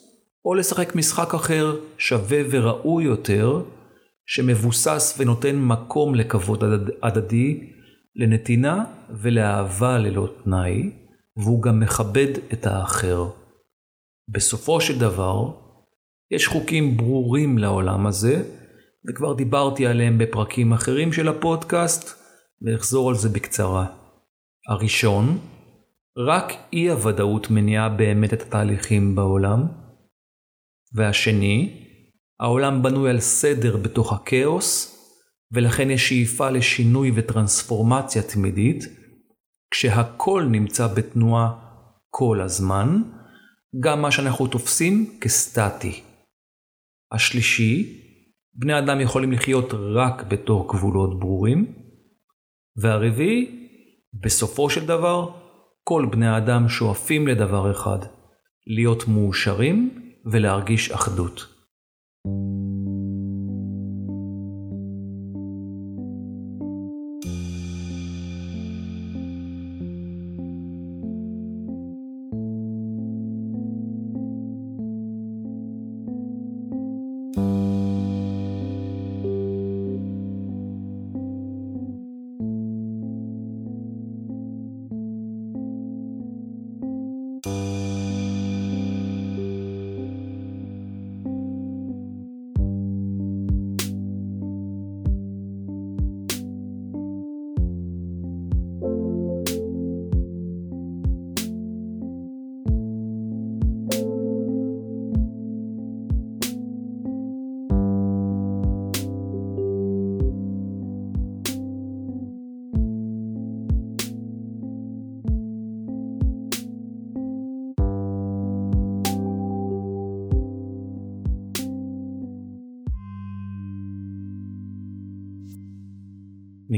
או 0.45 0.55
לשחק 0.55 0.95
משחק 0.95 1.35
אחר 1.35 1.77
שווה 1.99 2.39
וראוי 2.51 3.05
יותר, 3.05 3.63
שמבוסס 4.27 5.15
ונותן 5.19 5.57
מקום 5.57 6.15
לכבוד 6.15 6.65
הדדי, 7.03 7.73
לנתינה 8.17 8.85
ולאהבה 9.11 9.99
ללא 9.99 10.29
תנאי, 10.45 10.91
והוא 11.37 11.63
גם 11.63 11.81
מכבד 11.81 12.33
את 12.53 12.67
האחר. 12.67 13.29
בסופו 14.29 14.81
של 14.81 14.99
דבר, 14.99 15.51
יש 16.31 16.47
חוקים 16.47 16.97
ברורים 16.97 17.59
לעולם 17.59 18.07
הזה, 18.07 18.43
וכבר 19.09 19.35
דיברתי 19.35 19.87
עליהם 19.87 20.19
בפרקים 20.19 20.73
אחרים 20.73 21.13
של 21.13 21.29
הפודקאסט, 21.29 22.23
ואחזור 22.63 23.09
על 23.09 23.15
זה 23.15 23.29
בקצרה. 23.29 23.87
הראשון, 24.69 25.39
רק 26.27 26.53
אי 26.73 26.91
הוודאות 26.91 27.51
מניעה 27.51 27.89
באמת 27.89 28.35
את 28.35 28.43
התהליכים 28.43 29.15
בעולם. 29.15 29.67
והשני, 30.95 31.85
העולם 32.41 32.83
בנוי 32.83 33.11
על 33.11 33.21
סדר 33.21 33.77
בתוך 33.77 34.13
הכאוס, 34.13 34.95
ולכן 35.53 35.91
יש 35.91 36.09
שאיפה 36.09 36.51
לשינוי 36.51 37.13
וטרנספורמציה 37.15 38.23
תמידית, 38.23 38.85
כשהכל 39.71 40.47
נמצא 40.51 40.87
בתנועה 40.87 41.53
כל 42.11 42.41
הזמן, 42.41 43.03
גם 43.81 44.03
מה 44.03 44.11
שאנחנו 44.11 44.47
תופסים 44.47 45.19
כסטטי. 45.21 46.08
השלישי, 47.13 48.03
בני 48.55 48.79
אדם 48.79 49.01
יכולים 49.01 49.33
לחיות 49.33 49.75
רק 49.75 50.23
בתור 50.29 50.69
גבולות 50.69 51.21
ברורים. 51.21 51.75
והרביעי, 52.77 53.69
בסופו 54.23 54.71
של 54.71 54.87
דבר, 54.87 55.31
כל 55.85 56.07
בני 56.11 56.29
האדם 56.29 56.69
שואפים 56.69 57.29
לדבר 57.29 57.71
אחד, 57.71 57.99
להיות 58.67 59.09
מאושרים 59.09 59.91
ולהרגיש 60.33 60.91
אחדות. 60.91 61.58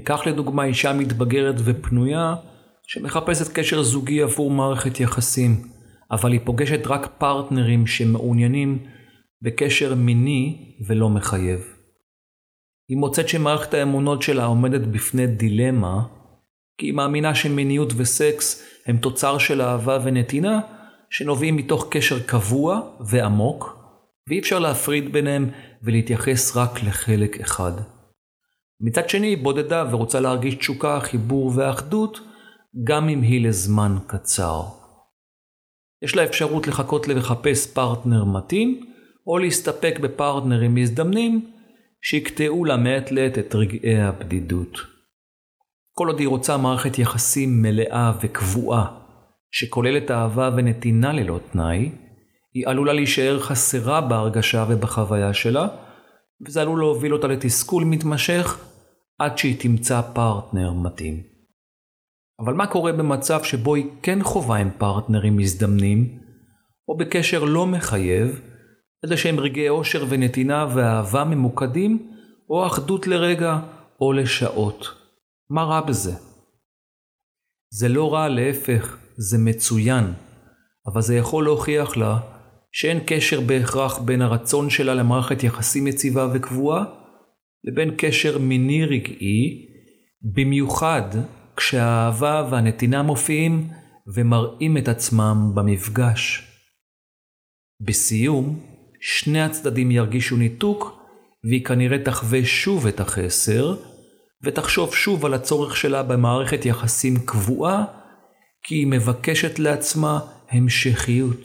ניקח 0.01 0.27
לדוגמה 0.27 0.65
אישה 0.65 0.93
מתבגרת 0.93 1.55
ופנויה 1.65 2.35
שמחפשת 2.87 3.53
קשר 3.53 3.83
זוגי 3.83 4.23
עבור 4.23 4.51
מערכת 4.51 5.01
יחסים, 5.01 5.63
אבל 6.11 6.33
היא 6.33 6.41
פוגשת 6.45 6.87
רק 6.87 7.09
פרטנרים 7.19 7.87
שמעוניינים 7.87 8.79
בקשר 9.43 9.95
מיני 9.95 10.75
ולא 10.87 11.09
מחייב. 11.09 11.61
היא 12.89 12.97
מוצאת 12.97 13.29
שמערכת 13.29 13.75
האמונות 13.75 14.23
שלה 14.23 14.45
עומדת 14.45 14.81
בפני 14.81 15.27
דילמה, 15.27 16.03
כי 16.79 16.87
היא 16.87 16.95
מאמינה 16.95 17.35
שמיניות 17.35 17.93
וסקס 17.97 18.65
הם 18.87 18.97
תוצר 18.97 19.39
של 19.39 19.63
אהבה 19.63 19.99
ונתינה 20.05 20.61
שנובעים 21.11 21.57
מתוך 21.57 21.89
קשר 21.91 22.21
קבוע 22.21 22.81
ועמוק, 23.01 23.77
ואי 24.29 24.39
אפשר 24.39 24.59
להפריד 24.59 25.13
ביניהם 25.13 25.51
ולהתייחס 25.83 26.57
רק 26.57 26.83
לחלק 26.83 27.41
אחד. 27.41 27.73
מצד 28.81 29.09
שני 29.09 29.27
היא 29.27 29.39
בודדה 29.39 29.85
ורוצה 29.91 30.21
להרגיש 30.21 30.55
תשוקה, 30.55 31.01
חיבור 31.01 31.53
ואחדות, 31.57 32.21
גם 32.85 33.09
אם 33.09 33.23
היא 33.23 33.49
לזמן 33.49 33.97
קצר. 34.07 34.63
יש 36.03 36.17
לה 36.17 36.25
אפשרות 36.25 36.67
לחכות 36.67 37.09
לחפש 37.09 37.73
פרטנר 37.73 38.25
מתאים, 38.25 38.81
או 39.27 39.39
להסתפק 39.39 39.99
בפרטנרים 40.03 40.75
מזדמנים, 40.75 41.51
שיקטעו 42.03 42.65
לה 42.65 42.77
מעת 42.77 43.13
לעת 43.13 43.39
את 43.39 43.55
רגעי 43.55 44.03
הבדידות. 44.03 44.79
כל 45.93 46.09
עוד 46.09 46.19
היא 46.19 46.29
רוצה 46.29 46.57
מערכת 46.57 46.99
יחסים 46.99 47.63
מלאה 47.63 48.13
וקבועה, 48.23 48.87
שכוללת 49.51 50.11
אהבה 50.11 50.51
ונתינה 50.57 51.13
ללא 51.13 51.41
תנאי, 51.53 51.91
היא 52.55 52.69
עלולה 52.69 52.93
להישאר 52.93 53.41
חסרה 53.41 54.01
בהרגשה 54.01 54.67
ובחוויה 54.69 55.35
שלה, 55.35 55.69
וזה 56.47 56.63
עלול 56.63 56.79
להוביל 56.79 57.13
אותה 57.13 57.27
לתסכול 57.27 57.85
מתמשך 57.85 58.70
עד 59.21 59.39
שהיא 59.39 59.61
תמצא 59.61 60.01
פרטנר 60.15 60.73
מתאים. 60.73 61.23
אבל 62.41 62.55
מה 62.55 62.67
קורה 62.67 62.93
במצב 62.93 63.43
שבו 63.43 63.75
היא 63.75 63.87
כן 64.03 64.23
חווה 64.23 64.57
עם 64.57 64.71
פרטנרים 64.79 65.37
מזדמנים, 65.37 66.19
או 66.89 66.97
בקשר 66.97 67.45
לא 67.45 67.67
מחייב, 67.67 68.41
איזה 69.05 69.17
שהם 69.17 69.41
רגעי 69.41 69.69
אושר 69.69 70.05
ונתינה 70.09 70.67
ואהבה 70.75 71.25
ממוקדים, 71.25 72.13
או 72.51 72.67
אחדות 72.67 73.07
לרגע 73.07 73.59
או 74.01 74.13
לשעות. 74.13 74.87
מה 75.51 75.63
רע 75.63 75.81
בזה? 75.81 76.13
זה 77.73 77.89
לא 77.89 78.15
רע, 78.15 78.29
להפך, 78.29 78.97
זה 79.17 79.39
מצוין, 79.39 80.13
אבל 80.87 81.01
זה 81.03 81.17
יכול 81.17 81.45
להוכיח 81.45 81.97
לה 81.97 82.19
שאין 82.73 83.01
קשר 83.07 83.41
בהכרח 83.41 83.99
בין 83.99 84.23
הרצון 84.23 84.71
שלה 84.71 84.95
למערכת 84.95 85.43
יחסים 85.43 85.87
יציבה 85.87 86.29
וקבועה, 86.35 87.00
לבין 87.65 87.95
קשר 87.99 88.39
מיני 88.39 88.85
רגעי, 88.85 89.67
במיוחד 90.23 91.11
כשהאהבה 91.57 92.49
והנתינה 92.51 93.03
מופיעים 93.03 93.69
ומראים 94.15 94.77
את 94.77 94.89
עצמם 94.89 95.53
במפגש. 95.55 96.47
בסיום, 97.81 98.61
שני 99.01 99.43
הצדדים 99.43 99.91
ירגישו 99.91 100.37
ניתוק, 100.37 101.01
והיא 101.45 101.65
כנראה 101.65 102.05
תחווה 102.05 102.45
שוב 102.45 102.87
את 102.87 103.01
החסר, 103.01 103.77
ותחשוב 104.43 104.95
שוב 104.95 105.27
על 105.27 105.35
הצורך 105.35 105.77
שלה 105.77 106.03
במערכת 106.03 106.67
יחסים 106.67 107.15
קבועה, 107.27 107.85
כי 108.63 108.75
היא 108.75 108.87
מבקשת 108.87 109.59
לעצמה 109.59 110.21
המשכיות. 110.51 111.41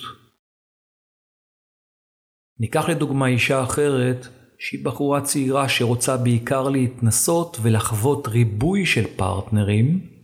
ניקח 2.60 2.90
לדוגמה 2.90 3.28
אישה 3.28 3.64
אחרת 3.64 4.28
שהיא 4.60 4.86
בחורה 4.86 5.22
צעירה 5.22 5.70
שרוצה 5.70 6.18
בעיקר 6.18 6.70
להתנסות 6.70 7.58
ולחוות 7.62 8.28
ריבוי 8.28 8.86
של 8.86 9.08
פרטנרים, 9.16 10.16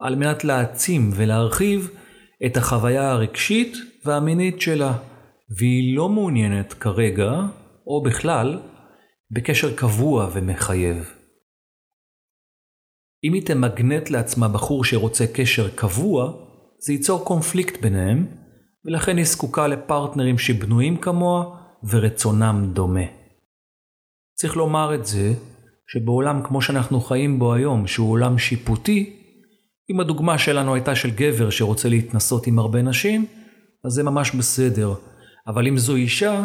על 0.00 0.16
מנת 0.16 0.44
להעצים 0.44 1.10
ולהרחיב 1.14 1.90
את 2.46 2.56
החוויה 2.56 3.10
הרגשית 3.10 3.76
והמינית 4.04 4.60
שלה, 4.60 4.98
והיא 5.58 5.96
לא 5.96 6.08
מעוניינת 6.08 6.72
כרגע, 6.72 7.32
או 7.86 8.02
בכלל, 8.02 8.60
בקשר 9.30 9.76
קבוע 9.76 10.28
ומחייב. 10.32 11.10
אם 13.24 13.32
היא 13.32 13.46
תמגנט 13.46 14.10
לעצמה 14.10 14.48
בחור 14.48 14.84
שרוצה 14.84 15.26
קשר 15.26 15.68
קבוע, 15.68 16.32
זה 16.78 16.92
ייצור 16.92 17.24
קונפליקט 17.24 17.82
ביניהם, 17.82 18.26
ולכן 18.84 19.16
היא 19.16 19.24
זקוקה 19.24 19.66
לפרטנרים 19.66 20.38
שבנויים 20.38 20.96
כמוה 20.96 21.56
ורצונם 21.90 22.70
דומה. 22.72 23.19
צריך 24.40 24.56
לומר 24.56 24.94
את 24.94 25.06
זה, 25.06 25.32
שבעולם 25.92 26.42
כמו 26.44 26.62
שאנחנו 26.62 27.00
חיים 27.00 27.38
בו 27.38 27.54
היום, 27.54 27.86
שהוא 27.86 28.10
עולם 28.10 28.38
שיפוטי, 28.38 29.16
אם 29.90 30.00
הדוגמה 30.00 30.38
שלנו 30.38 30.74
הייתה 30.74 30.94
של 30.94 31.10
גבר 31.10 31.50
שרוצה 31.50 31.88
להתנסות 31.88 32.46
עם 32.46 32.58
הרבה 32.58 32.82
נשים, 32.82 33.26
אז 33.84 33.92
זה 33.92 34.02
ממש 34.02 34.34
בסדר. 34.34 34.94
אבל 35.46 35.66
אם 35.66 35.78
זו 35.78 35.94
אישה, 35.94 36.44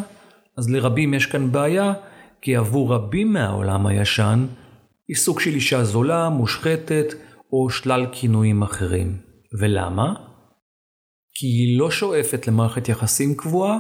אז 0.58 0.70
לרבים 0.70 1.14
יש 1.14 1.26
כאן 1.26 1.52
בעיה, 1.52 1.94
כי 2.42 2.56
עבור 2.56 2.94
רבים 2.94 3.34
מהעולם 3.34 3.88
הישן, 3.88 4.46
היא 5.08 5.16
סוג 5.16 5.40
של 5.40 5.54
אישה 5.54 5.84
זולה, 5.84 6.30
מושחתת, 6.30 7.14
או 7.54 7.70
שלל 7.70 8.06
כינויים 8.12 8.64
אחרים. 8.64 9.18
ולמה? 9.60 10.14
כי 11.36 11.48
היא 11.48 11.80
לא 11.80 11.92
שואפת 11.92 12.48
למערכת 12.48 12.90
יחסים 12.90 13.36
קבועה, 13.36 13.78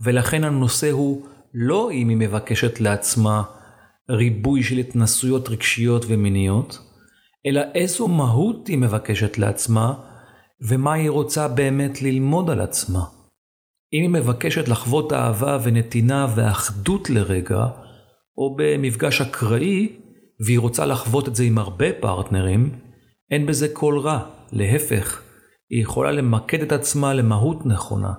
ולכן 0.00 0.44
הנושא 0.44 0.90
הוא 0.90 1.26
לא 1.54 1.90
אם 1.92 2.08
היא 2.08 2.16
מבקשת 2.16 2.80
לעצמה 2.80 3.42
ריבוי 4.10 4.62
של 4.62 4.76
התנסויות 4.76 5.48
רגשיות 5.48 6.04
ומיניות, 6.08 6.78
אלא 7.46 7.60
איזו 7.74 8.08
מהות 8.08 8.68
היא 8.68 8.78
מבקשת 8.78 9.38
לעצמה 9.38 9.94
ומה 10.68 10.92
היא 10.92 11.10
רוצה 11.10 11.48
באמת 11.48 12.02
ללמוד 12.02 12.50
על 12.50 12.60
עצמה. 12.60 13.04
אם 13.92 14.02
היא 14.02 14.10
מבקשת 14.10 14.68
לחוות 14.68 15.12
אהבה 15.12 15.58
ונתינה 15.62 16.26
ואחדות 16.34 17.10
לרגע, 17.10 17.66
או 18.38 18.56
במפגש 18.58 19.20
אקראי, 19.20 19.96
והיא 20.44 20.58
רוצה 20.58 20.86
לחוות 20.86 21.28
את 21.28 21.36
זה 21.36 21.44
עם 21.44 21.58
הרבה 21.58 21.86
פרטנרים, 22.00 22.78
אין 23.30 23.46
בזה 23.46 23.68
כל 23.72 23.98
רע, 23.98 24.18
להפך, 24.52 25.22
היא 25.70 25.82
יכולה 25.82 26.10
למקד 26.10 26.62
את 26.62 26.72
עצמה 26.72 27.14
למהות 27.14 27.66
נכונה. 27.66 28.12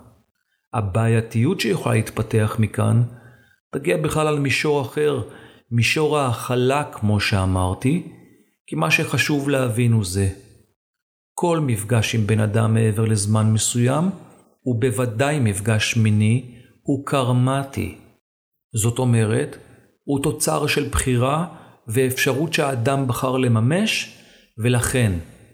הבעייתיות 0.73 1.59
שיכולה 1.59 1.95
להתפתח 1.95 2.55
מכאן 2.59 3.03
תגיע 3.73 3.97
בכלל 3.97 4.27
על 4.27 4.39
מישור 4.39 4.81
אחר, 4.81 5.21
מישור 5.71 6.17
ההכלה 6.17 6.83
כמו 6.91 7.19
שאמרתי, 7.19 8.03
כי 8.67 8.75
מה 8.75 8.91
שחשוב 8.91 9.49
להבין 9.49 9.91
הוא 9.91 10.05
זה. 10.05 10.29
כל 11.33 11.59
מפגש 11.59 12.15
עם 12.15 12.27
בן 12.27 12.39
אדם 12.39 12.73
מעבר 12.73 13.05
לזמן 13.05 13.51
מסוים, 13.53 14.09
ובוודאי 14.65 15.39
מפגש 15.39 15.97
מיני, 15.97 16.45
הוא 16.83 17.05
קרמטי. 17.05 17.95
זאת 18.75 18.99
אומרת, 18.99 19.57
הוא 20.03 20.23
תוצר 20.23 20.67
של 20.67 20.89
בחירה 20.89 21.47
ואפשרות 21.87 22.53
שהאדם 22.53 23.07
בחר 23.07 23.37
לממש, 23.37 24.17
ולכן, 24.57 25.11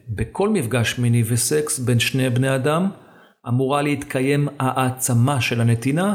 בכל 0.10 0.50
מפגש 0.50 1.00
מיני 1.00 1.24
וסקס 1.26 1.80
בין 1.80 2.00
שני 2.00 2.30
בני 2.30 2.56
אדם, 2.56 2.90
אמורה 3.48 3.82
להתקיים 3.82 4.48
העצמה 4.60 5.42
של 5.42 5.62
הנתינה, 5.62 6.14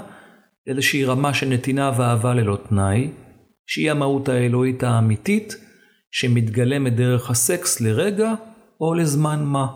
איזושהי 0.67 1.05
רמה 1.05 1.35
של 1.35 1.49
נתינה 1.49 1.93
ואהבה 1.97 2.35
ללא 2.35 2.59
תנאי, 2.69 3.11
שהיא 3.67 3.91
המהות 3.91 4.29
האלוהית 4.29 4.83
האמיתית, 4.83 5.57
שמתגלמת 6.11 6.97
דרך 6.97 7.31
הסקס 7.31 7.81
לרגע 7.81 8.33
או 8.81 8.95
לזמן 8.95 9.45
מה. 9.45 9.67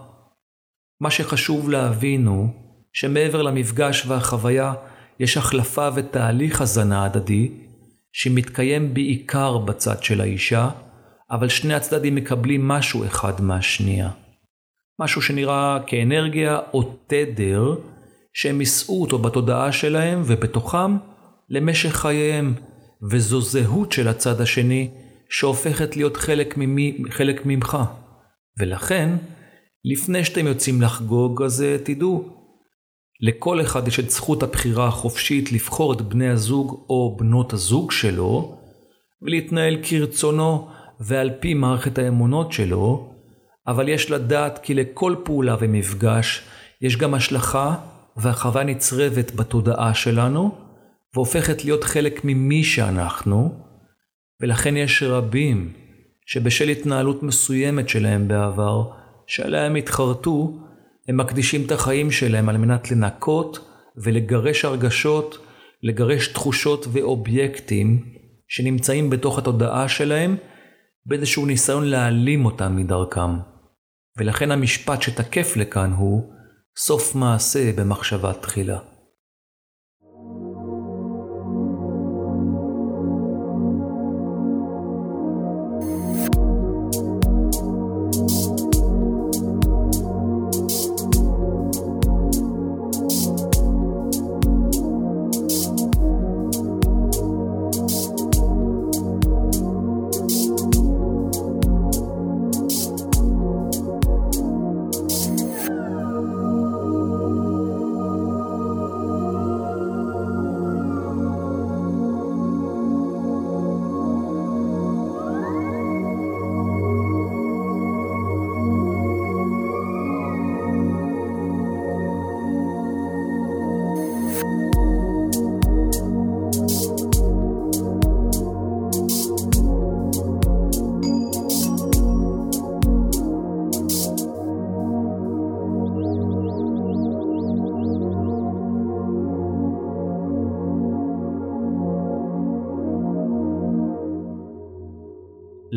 מה 1.00 1.10
שחשוב 1.10 1.70
להבין 1.70 2.26
הוא 2.26 2.48
שמעבר 2.92 3.42
למפגש 3.42 4.06
והחוויה 4.06 4.72
יש 5.20 5.36
החלפה 5.36 5.88
ותהליך 5.94 6.60
הזנה 6.60 7.04
הדדי, 7.04 7.50
שמתקיים 8.12 8.94
בעיקר 8.94 9.58
בצד 9.58 10.02
של 10.02 10.20
האישה, 10.20 10.68
אבל 11.30 11.48
שני 11.48 11.74
הצדדים 11.74 12.14
מקבלים 12.14 12.68
משהו 12.68 13.04
אחד 13.04 13.40
מהשנייה. 13.40 14.10
משהו 15.00 15.22
שנראה 15.22 15.78
כאנרגיה 15.86 16.58
או 16.74 16.82
תדר, 17.06 17.74
שהם 18.38 18.60
יישאו 18.60 19.02
אותו 19.02 19.18
בתודעה 19.18 19.72
שלהם 19.72 20.22
ובתוכם 20.26 20.96
למשך 21.50 21.96
חייהם, 21.96 22.54
וזו 23.10 23.40
זהות 23.40 23.92
של 23.92 24.08
הצד 24.08 24.40
השני 24.40 24.90
שהופכת 25.30 25.96
להיות 25.96 26.16
חלק, 26.16 26.56
ממי, 26.56 26.98
חלק 27.10 27.46
ממך. 27.46 27.78
ולכן, 28.58 29.16
לפני 29.84 30.24
שאתם 30.24 30.46
יוצאים 30.46 30.82
לחגוג, 30.82 31.42
אז 31.42 31.62
אה, 31.62 31.76
תדעו, 31.84 32.28
לכל 33.20 33.60
אחד 33.60 33.88
יש 33.88 34.00
את 34.00 34.10
זכות 34.10 34.42
הבחירה 34.42 34.88
החופשית 34.88 35.52
לבחור 35.52 35.92
את 35.92 36.00
בני 36.00 36.28
הזוג 36.28 36.84
או 36.88 37.16
בנות 37.20 37.52
הזוג 37.52 37.90
שלו, 37.90 38.58
ולהתנהל 39.22 39.76
כרצונו 39.82 40.68
ועל 41.00 41.30
פי 41.40 41.54
מערכת 41.54 41.98
האמונות 41.98 42.52
שלו, 42.52 43.12
אבל 43.66 43.88
יש 43.88 44.10
לדעת 44.10 44.58
כי 44.62 44.74
לכל 44.74 45.14
פעולה 45.24 45.56
ומפגש 45.60 46.42
יש 46.80 46.96
גם 46.96 47.14
השלכה 47.14 47.97
והחווה 48.18 48.64
נצרבת 48.64 49.34
בתודעה 49.34 49.94
שלנו, 49.94 50.58
והופכת 51.14 51.64
להיות 51.64 51.84
חלק 51.84 52.20
ממי 52.24 52.64
שאנחנו, 52.64 53.64
ולכן 54.42 54.76
יש 54.76 55.02
רבים 55.02 55.72
שבשל 56.26 56.68
התנהלות 56.68 57.22
מסוימת 57.22 57.88
שלהם 57.88 58.28
בעבר, 58.28 58.90
שעליה 59.26 59.66
הם 59.66 59.74
התחרטו, 59.74 60.58
הם 61.08 61.16
מקדישים 61.16 61.66
את 61.66 61.72
החיים 61.72 62.10
שלהם 62.10 62.48
על 62.48 62.56
מנת 62.56 62.90
לנקות 62.90 63.68
ולגרש 63.96 64.64
הרגשות, 64.64 65.38
לגרש 65.82 66.28
תחושות 66.28 66.86
ואובייקטים 66.92 68.04
שנמצאים 68.48 69.10
בתוך 69.10 69.38
התודעה 69.38 69.88
שלהם 69.88 70.36
באיזשהו 71.06 71.46
ניסיון 71.46 71.84
להעלים 71.84 72.44
אותם 72.44 72.76
מדרכם. 72.76 73.30
ולכן 74.18 74.50
המשפט 74.50 75.02
שתקף 75.02 75.56
לכאן 75.56 75.92
הוא 75.92 76.32
סוף 76.80 77.14
מעשה 77.14 77.72
במחשבה 77.72 78.32
תחילה. 78.32 78.78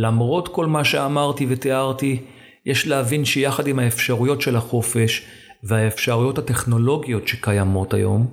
למרות 0.01 0.47
כל 0.47 0.65
מה 0.65 0.83
שאמרתי 0.83 1.45
ותיארתי, 1.49 2.19
יש 2.65 2.87
להבין 2.87 3.25
שיחד 3.25 3.67
עם 3.67 3.79
האפשרויות 3.79 4.41
של 4.41 4.55
החופש 4.55 5.25
והאפשרויות 5.63 6.37
הטכנולוגיות 6.37 7.27
שקיימות 7.27 7.93
היום, 7.93 8.27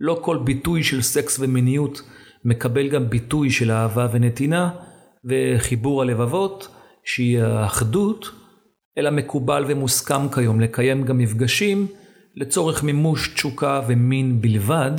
לא 0.00 0.18
כל 0.22 0.36
ביטוי 0.44 0.82
של 0.82 1.02
סקס 1.02 1.38
ומיניות 1.40 2.02
מקבל 2.44 2.88
גם 2.88 3.10
ביטוי 3.10 3.50
של 3.50 3.70
אהבה 3.70 4.08
ונתינה 4.12 4.70
וחיבור 5.24 6.02
הלבבות, 6.02 6.68
שהיא 7.04 7.40
האחדות, 7.40 8.30
אלא 8.98 9.10
מקובל 9.10 9.64
ומוסכם 9.68 10.28
כיום 10.28 10.60
לקיים 10.60 11.02
גם 11.02 11.18
מפגשים 11.18 11.86
לצורך 12.36 12.82
מימוש 12.82 13.28
תשוקה 13.34 13.80
ומין 13.88 14.40
בלבד, 14.40 14.92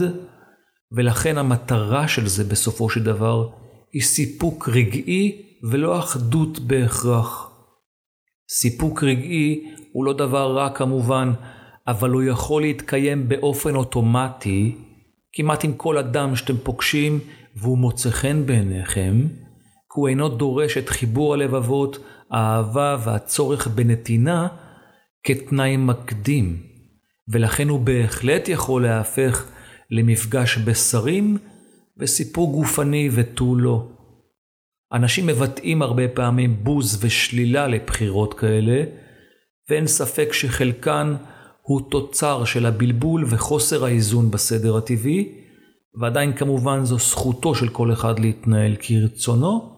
ולכן 0.91 1.37
המטרה 1.37 2.07
של 2.07 2.27
זה 2.27 2.43
בסופו 2.43 2.89
של 2.89 3.03
דבר 3.03 3.49
היא 3.93 4.01
סיפוק 4.01 4.69
רגעי 4.69 5.48
ולא 5.63 5.99
אחדות 5.99 6.59
בהכרח. 6.59 7.51
סיפוק 8.51 9.03
רגעי 9.03 9.73
הוא 9.93 10.05
לא 10.05 10.13
דבר 10.13 10.53
רע 10.53 10.69
כמובן, 10.69 11.31
אבל 11.87 12.09
הוא 12.09 12.23
יכול 12.23 12.61
להתקיים 12.61 13.29
באופן 13.29 13.75
אוטומטי 13.75 14.75
כמעט 15.33 15.63
עם 15.63 15.73
כל 15.73 15.97
אדם 15.97 16.35
שאתם 16.35 16.57
פוגשים 16.57 17.19
והוא 17.55 17.77
מוצא 17.77 18.09
חן 18.09 18.45
בעיניכם, 18.45 19.21
כי 19.93 19.99
הוא 19.99 20.07
אינו 20.07 20.29
דורש 20.29 20.77
את 20.77 20.89
חיבור 20.89 21.33
הלבבות, 21.33 21.97
האהבה 22.31 22.97
והצורך 23.03 23.67
בנתינה 23.67 24.47
כתנאי 25.23 25.77
מקדים, 25.77 26.57
ולכן 27.31 27.69
הוא 27.69 27.79
בהחלט 27.79 28.49
יכול 28.49 28.83
להפך 28.83 29.45
למפגש 29.91 30.57
בשרים 30.57 31.37
וסיפור 31.99 32.51
גופני 32.51 33.09
ותו 33.13 33.55
לא. 33.55 33.98
אנשים 34.93 35.27
מבטאים 35.27 35.81
הרבה 35.81 36.07
פעמים 36.07 36.63
בוז 36.63 37.05
ושלילה 37.05 37.67
לבחירות 37.67 38.33
כאלה, 38.33 38.83
ואין 39.69 39.87
ספק 39.87 40.33
שחלקן 40.33 41.15
הוא 41.61 41.81
תוצר 41.91 42.45
של 42.45 42.65
הבלבול 42.65 43.25
וחוסר 43.29 43.85
האיזון 43.85 44.31
בסדר 44.31 44.77
הטבעי, 44.77 45.35
ועדיין 46.01 46.33
כמובן 46.33 46.85
זו 46.85 46.97
זכותו 46.97 47.55
של 47.55 47.69
כל 47.69 47.93
אחד 47.93 48.19
להתנהל 48.19 48.75
כרצונו, 48.79 49.75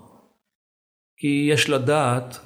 כי 1.18 1.48
יש 1.52 1.70
לדעת 1.70 2.38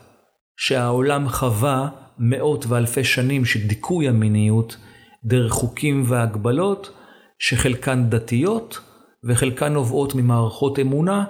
שהעולם 0.57 1.29
חווה 1.29 1.89
מאות 2.19 2.65
ואלפי 2.67 3.03
שנים 3.03 3.45
של 3.45 3.67
דיכוי 3.67 4.07
המיניות 4.07 4.77
דרך 5.23 5.51
חוקים 5.51 6.03
והגבלות, 6.05 6.91
שחלקן 7.39 8.09
דתיות 8.09 8.79
וחלקן 9.23 9.73
נובעות 9.73 10.15
ממערכות 10.15 10.79
אמונה, 10.79 11.25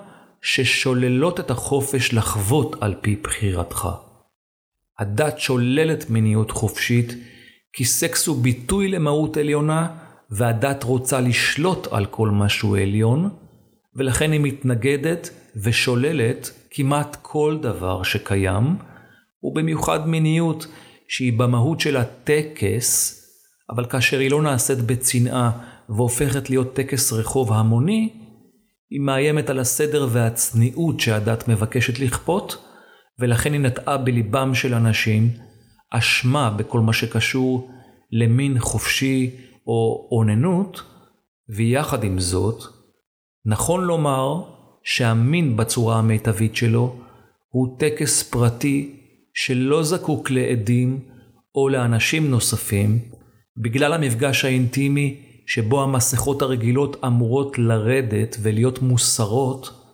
ששוללות 0.45 1.39
את 1.39 1.51
החופש 1.51 2.13
לחוות 2.13 2.75
על 2.81 2.95
פי 3.01 3.15
בחירתך. 3.15 3.89
הדת 4.99 5.39
שוללת 5.39 6.09
מיניות 6.09 6.51
חופשית, 6.51 7.13
כי 7.73 7.85
סקס 7.85 8.27
הוא 8.27 8.43
ביטוי 8.43 8.87
למהות 8.87 9.37
עליונה, 9.37 9.87
והדת 10.29 10.83
רוצה 10.83 11.19
לשלוט 11.19 11.87
על 11.91 12.05
כל 12.05 12.29
משהו 12.29 12.75
עליון, 12.75 13.29
ולכן 13.95 14.31
היא 14.31 14.39
מתנגדת 14.39 15.29
ושוללת 15.63 16.51
כמעט 16.71 17.17
כל 17.21 17.57
דבר 17.61 18.03
שקיים, 18.03 18.75
ובמיוחד 19.43 20.07
מיניות 20.07 20.67
שהיא 21.07 21.39
במהות 21.39 21.79
שלה 21.79 22.03
טקס, 22.23 23.21
אבל 23.69 23.85
כאשר 23.85 24.19
היא 24.19 24.31
לא 24.31 24.41
נעשית 24.41 24.77
בצנעה 24.79 25.51
והופכת 25.89 26.49
להיות 26.49 26.73
טקס 26.73 27.13
רחוב 27.13 27.53
המוני, 27.53 28.24
היא 28.89 29.01
מאיימת 29.01 29.49
על 29.49 29.59
הסדר 29.59 30.07
והצניעות 30.11 30.99
שהדת 30.99 31.47
מבקשת 31.47 31.99
לכפות, 31.99 32.65
ולכן 33.19 33.53
היא 33.53 33.61
נטעה 33.61 33.97
בליבם 33.97 34.55
של 34.55 34.73
אנשים 34.73 35.29
אשמה 35.91 36.49
בכל 36.49 36.79
מה 36.79 36.93
שקשור 36.93 37.71
למין 38.11 38.59
חופשי 38.59 39.31
או 39.67 40.09
אוננות, 40.11 40.81
ויחד 41.49 42.03
עם 42.03 42.19
זאת, 42.19 42.63
נכון 43.45 43.83
לומר 43.83 44.43
שהמין 44.83 45.57
בצורה 45.57 45.99
המיטבית 45.99 46.55
שלו 46.55 46.95
הוא 47.49 47.79
טקס 47.79 48.23
פרטי 48.23 48.95
שלא 49.33 49.83
זקוק 49.83 50.31
לעדים 50.31 50.99
או 51.55 51.69
לאנשים 51.69 52.29
נוספים, 52.31 52.99
בגלל 53.57 53.93
המפגש 53.93 54.45
האינטימי 54.45 55.24
שבו 55.45 55.83
המסכות 55.83 56.41
הרגילות 56.41 57.03
אמורות 57.05 57.59
לרדת 57.59 58.37
ולהיות 58.41 58.81
מוסרות, 58.81 59.85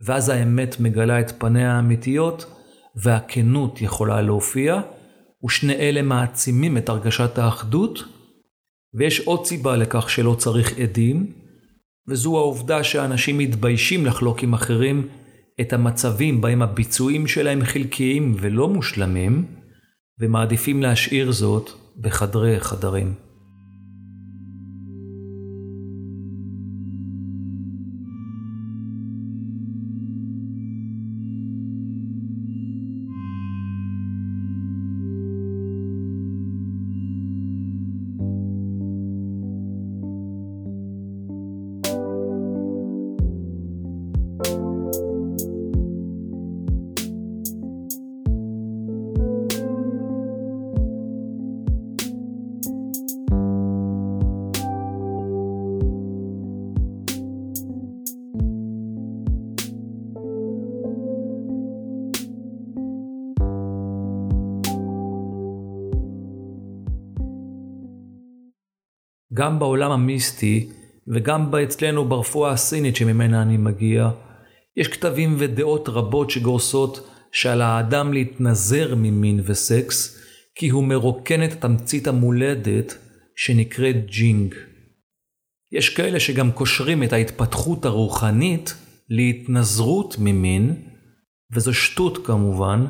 ואז 0.00 0.28
האמת 0.28 0.80
מגלה 0.80 1.20
את 1.20 1.32
פניה 1.38 1.72
האמיתיות, 1.72 2.46
והכנות 2.96 3.80
יכולה 3.80 4.22
להופיע, 4.22 4.80
ושני 5.44 5.74
אלה 5.74 6.02
מעצימים 6.02 6.76
את 6.76 6.88
הרגשת 6.88 7.38
האחדות, 7.38 8.04
ויש 8.94 9.20
עוד 9.20 9.46
סיבה 9.46 9.76
לכך 9.76 10.10
שלא 10.10 10.34
צריך 10.38 10.78
עדים, 10.78 11.32
וזו 12.08 12.38
העובדה 12.38 12.84
שאנשים 12.84 13.38
מתביישים 13.38 14.06
לחלוק 14.06 14.42
עם 14.42 14.54
אחרים 14.54 15.08
את 15.60 15.72
המצבים 15.72 16.40
בהם 16.40 16.62
הביצועים 16.62 17.26
שלהם 17.26 17.64
חלקיים 17.64 18.34
ולא 18.40 18.68
מושלמים, 18.68 19.44
ומעדיפים 20.20 20.82
להשאיר 20.82 21.32
זאת 21.32 21.70
בחדרי 22.00 22.60
חדרים. 22.60 23.23
גם 69.34 69.58
בעולם 69.58 69.90
המיסטי 69.90 70.68
וגם 71.08 71.54
אצלנו 71.54 72.04
ברפואה 72.04 72.50
הסינית 72.50 72.96
שממנה 72.96 73.42
אני 73.42 73.56
מגיע, 73.56 74.10
יש 74.76 74.88
כתבים 74.88 75.36
ודעות 75.38 75.88
רבות 75.88 76.30
שגורסות 76.30 77.08
שעל 77.32 77.62
האדם 77.62 78.12
להתנזר 78.12 78.94
ממין 78.94 79.40
וסקס, 79.44 80.18
כי 80.54 80.68
הוא 80.68 80.84
מרוקן 80.84 81.44
את 81.44 81.52
התמצית 81.52 82.06
המולדת 82.06 82.98
שנקראת 83.36 83.96
ג'ינג. 84.06 84.54
יש 85.72 85.88
כאלה 85.88 86.20
שגם 86.20 86.52
קושרים 86.52 87.02
את 87.02 87.12
ההתפתחות 87.12 87.84
הרוחנית 87.84 88.74
להתנזרות 89.10 90.16
ממין, 90.18 90.74
וזו 91.54 91.74
שטות 91.74 92.26
כמובן, 92.26 92.86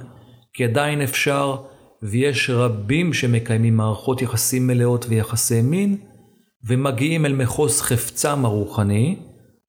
כי 0.54 0.64
עדיין 0.64 1.00
אפשר, 1.00 1.56
ויש 2.02 2.50
רבים 2.50 3.12
שמקיימים 3.12 3.76
מערכות 3.76 4.22
יחסים 4.22 4.66
מלאות 4.66 5.06
ויחסי 5.08 5.62
מין, 5.62 5.96
ומגיעים 6.66 7.26
אל 7.26 7.32
מחוז 7.32 7.80
חפצם 7.80 8.44
הרוחני, 8.44 9.16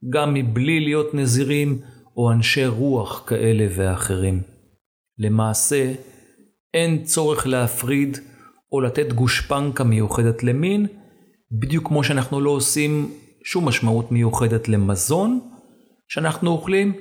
גם 0.10 0.34
מבלי 0.34 0.80
להיות 0.80 1.14
נזירים 1.14 1.80
או 2.18 2.32
אנשי 2.32 2.66
רוח 2.66 3.24
כאלה 3.28 3.68
ואחרים. 3.76 4.42
למעשה, 5.20 5.94
אין 6.74 7.04
צורך 7.04 7.48
להפריד 7.48 8.18
או 8.72 8.82
לתת 8.82 9.14
גושפנקה 9.14 9.84
מיוחדת 9.84 10.44
למין, 10.44 10.88
בדיוק 11.52 11.88
כמו 11.88 12.04
שאנחנו 12.04 12.42
לא 12.42 12.50
עושים 12.50 13.12
שום 13.44 13.68
משמעות 13.68 14.12
מיוחדת 14.12 14.68
למזון 14.70 15.40
שאנחנו 16.08 16.52
אוכלים, 16.52 16.94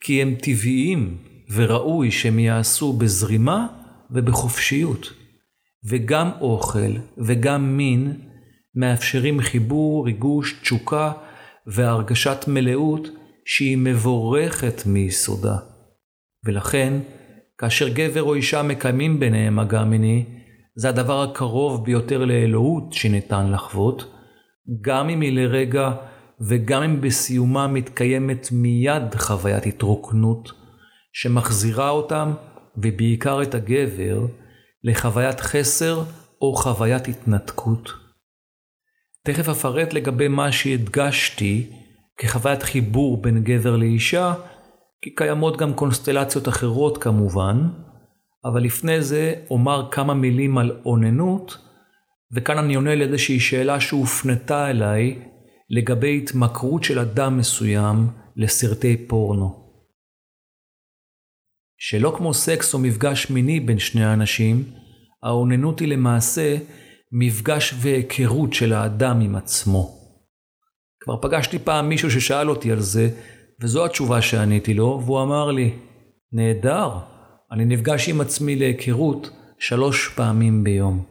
כי 0.00 0.22
הם 0.22 0.34
טבעיים 0.34 1.16
וראוי 1.52 2.10
שהם 2.10 2.38
יעשו 2.38 2.92
בזרימה 2.92 3.66
ובחופשיות. 4.10 5.12
וגם 5.84 6.30
אוכל 6.40 6.92
וגם 7.18 7.76
מין 7.76 8.12
מאפשרים 8.78 9.40
חיבור, 9.40 10.06
ריגוש, 10.06 10.52
תשוקה 10.62 11.12
והרגשת 11.66 12.44
מלאות 12.48 13.08
שהיא 13.44 13.76
מבורכת 13.76 14.82
מיסודה. 14.86 15.56
ולכן, 16.44 16.92
כאשר 17.58 17.88
גבר 17.88 18.22
או 18.22 18.34
אישה 18.34 18.62
מקיימים 18.62 19.20
ביניהם 19.20 19.56
מגע 19.56 19.84
מיני, 19.84 20.24
זה 20.76 20.88
הדבר 20.88 21.22
הקרוב 21.22 21.84
ביותר 21.84 22.24
לאלוהות 22.24 22.92
שניתן 22.92 23.52
לחוות, 23.52 24.04
גם 24.80 25.08
אם 25.08 25.20
היא 25.20 25.32
לרגע 25.32 25.92
וגם 26.40 26.82
אם 26.82 27.00
בסיומה 27.00 27.66
מתקיימת 27.66 28.48
מיד 28.52 29.14
חוויית 29.14 29.66
התרוקנות, 29.66 30.52
שמחזירה 31.12 31.90
אותם, 31.90 32.32
ובעיקר 32.76 33.42
את 33.42 33.54
הגבר, 33.54 34.26
לחוויית 34.84 35.40
חסר 35.40 36.02
או 36.40 36.56
חוויית 36.56 37.08
התנתקות. 37.08 38.07
תכף 39.24 39.48
אפרט 39.48 39.92
לגבי 39.92 40.28
מה 40.28 40.52
שהדגשתי 40.52 41.70
כחוויית 42.18 42.62
חיבור 42.62 43.22
בין 43.22 43.44
גבר 43.44 43.76
לאישה, 43.76 44.34
כי 45.02 45.14
קיימות 45.14 45.56
גם 45.56 45.74
קונסטלציות 45.74 46.48
אחרות 46.48 47.02
כמובן, 47.02 47.68
אבל 48.44 48.62
לפני 48.62 49.02
זה 49.02 49.34
אומר 49.50 49.88
כמה 49.90 50.14
מילים 50.14 50.58
על 50.58 50.80
אוננות, 50.84 51.58
וכאן 52.32 52.58
אני 52.58 52.74
עונה 52.74 52.94
לאיזושהי 52.94 53.40
שאלה 53.40 53.80
שהופנתה 53.80 54.70
אליי 54.70 55.18
לגבי 55.70 56.18
התמכרות 56.18 56.84
של 56.84 56.98
אדם 56.98 57.38
מסוים 57.38 58.06
לסרטי 58.36 59.06
פורנו. 59.06 59.68
שלא 61.78 62.14
כמו 62.16 62.34
סקס 62.34 62.74
או 62.74 62.78
מפגש 62.78 63.30
מיני 63.30 63.60
בין 63.60 63.78
שני 63.78 64.04
האנשים, 64.04 64.64
האוננות 65.22 65.80
היא 65.80 65.88
למעשה 65.88 66.56
מפגש 67.12 67.74
והיכרות 67.80 68.52
של 68.52 68.72
האדם 68.72 69.20
עם 69.20 69.36
עצמו. 69.36 69.98
כבר 71.00 71.16
פגשתי 71.16 71.58
פעם 71.58 71.88
מישהו 71.88 72.10
ששאל 72.10 72.50
אותי 72.50 72.72
על 72.72 72.80
זה, 72.80 73.10
וזו 73.60 73.84
התשובה 73.84 74.22
שעניתי 74.22 74.74
לו, 74.74 75.02
והוא 75.04 75.22
אמר 75.22 75.50
לי, 75.50 75.74
נהדר, 76.32 76.90
אני 77.52 77.64
נפגש 77.64 78.08
עם 78.08 78.20
עצמי 78.20 78.56
להיכרות 78.56 79.30
שלוש 79.58 80.08
פעמים 80.08 80.64
ביום. 80.64 81.04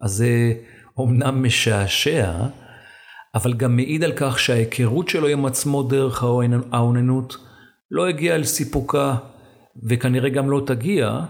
אז 0.00 0.12
זה 0.12 0.54
אומנם 0.96 1.42
משעשע, 1.44 2.32
אבל 3.34 3.54
גם 3.54 3.76
מעיד 3.76 4.04
על 4.04 4.12
כך 4.16 4.38
שההיכרות 4.38 5.08
שלו 5.08 5.28
עם 5.28 5.46
עצמו 5.46 5.82
דרך 5.82 6.22
האוננות 6.72 7.36
לא 7.90 8.08
הגיעה 8.08 8.36
אל 8.36 8.44
סיפוקה, 8.44 9.16
וכנראה 9.88 10.28
גם 10.28 10.50
לא 10.50 10.62
תגיע, 10.66 11.20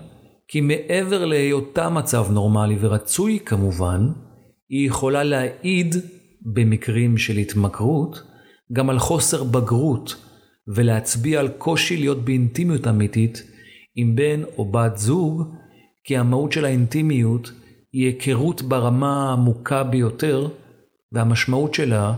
כי 0.53 0.61
מעבר 0.61 1.25
להיותה 1.25 1.89
מצב 1.89 2.27
נורמלי 2.31 2.77
ורצוי 2.81 3.39
כמובן, 3.45 4.09
היא 4.69 4.87
יכולה 4.87 5.23
להעיד 5.23 5.95
במקרים 6.55 7.19
של 7.19 7.37
התמכרות 7.37 8.23
גם 8.73 8.91
על 8.91 8.99
חוסר 8.99 9.45
בגרות 9.45 10.17
ולהצביע 10.75 11.41
על 11.41 11.49
קושי 11.49 11.97
להיות 11.97 12.25
באינטימיות 12.25 12.87
אמיתית 12.87 13.43
עם 13.97 14.17
בן 14.17 14.43
או 14.59 14.73
בת 14.73 14.97
זוג, 14.97 15.43
כי 16.05 16.17
המהות 16.17 16.53
של 16.53 16.65
האינטימיות 16.65 17.53
היא 17.93 18.07
היכרות 18.07 18.63
ברמה 18.63 19.29
העמוקה 19.29 19.85
ביותר, 19.85 20.49
והמשמעות 21.13 21.75
שלה 21.75 22.15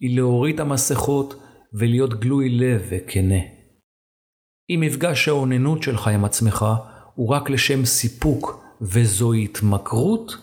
היא 0.00 0.16
להוריד 0.16 0.60
המסכות 0.60 1.42
ולהיות 1.78 2.20
גלוי 2.20 2.48
לב 2.48 2.82
וכנה. 2.90 3.40
אם 4.70 4.80
מפגש 4.80 5.28
האוננות 5.28 5.82
שלך 5.82 6.08
עם 6.08 6.24
עצמך 6.24 6.64
הוא 7.14 7.28
רק 7.28 7.50
לשם 7.50 7.84
סיפוק 7.84 8.64
וזו 8.80 9.32
התמכרות, 9.32 10.36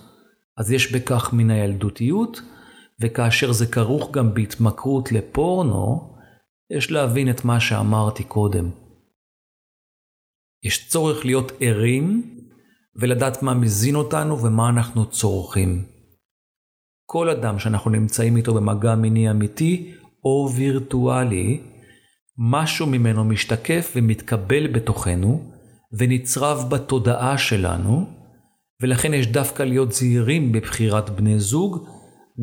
אז 0.58 0.72
יש 0.72 0.92
בכך 0.92 1.34
מן 1.34 1.50
הילדותיות, 1.50 2.42
וכאשר 3.02 3.52
זה 3.52 3.66
כרוך 3.66 4.12
גם 4.12 4.34
בהתמכרות 4.34 5.12
לפורנו, 5.12 6.12
יש 6.70 6.92
להבין 6.92 7.30
את 7.30 7.46
מה 7.46 7.60
שאמרתי 7.60 8.24
קודם. 8.24 8.70
יש 10.64 10.90
צורך 10.90 11.26
להיות 11.26 11.52
ערים 11.60 12.38
ולדעת 12.96 13.44
מה 13.44 13.54
מזין 13.54 13.96
אותנו 13.96 14.44
ומה 14.44 14.70
אנחנו 14.70 15.06
צורכים. 15.06 15.86
כל 17.06 17.30
אדם 17.30 17.60
שאנחנו 17.60 17.92
נמצאים 17.92 18.38
איתו 18.38 18.54
במגע 18.54 18.96
מיני 18.96 19.32
אמיתי 19.32 19.94
או 20.24 20.50
וירטואלי, 20.56 21.62
משהו 22.38 22.88
ממנו 22.88 23.26
משתקף 23.26 23.94
ומתקבל 23.96 24.68
בתוכנו, 24.68 25.51
ונצרב 25.98 26.70
בתודעה 26.70 27.38
שלנו, 27.38 28.06
ולכן 28.82 29.14
יש 29.14 29.28
דווקא 29.28 29.64
להיות 29.64 29.92
זהירים 29.92 30.52
בבחירת 30.52 31.10
בני 31.10 31.40
זוג, 31.40 31.88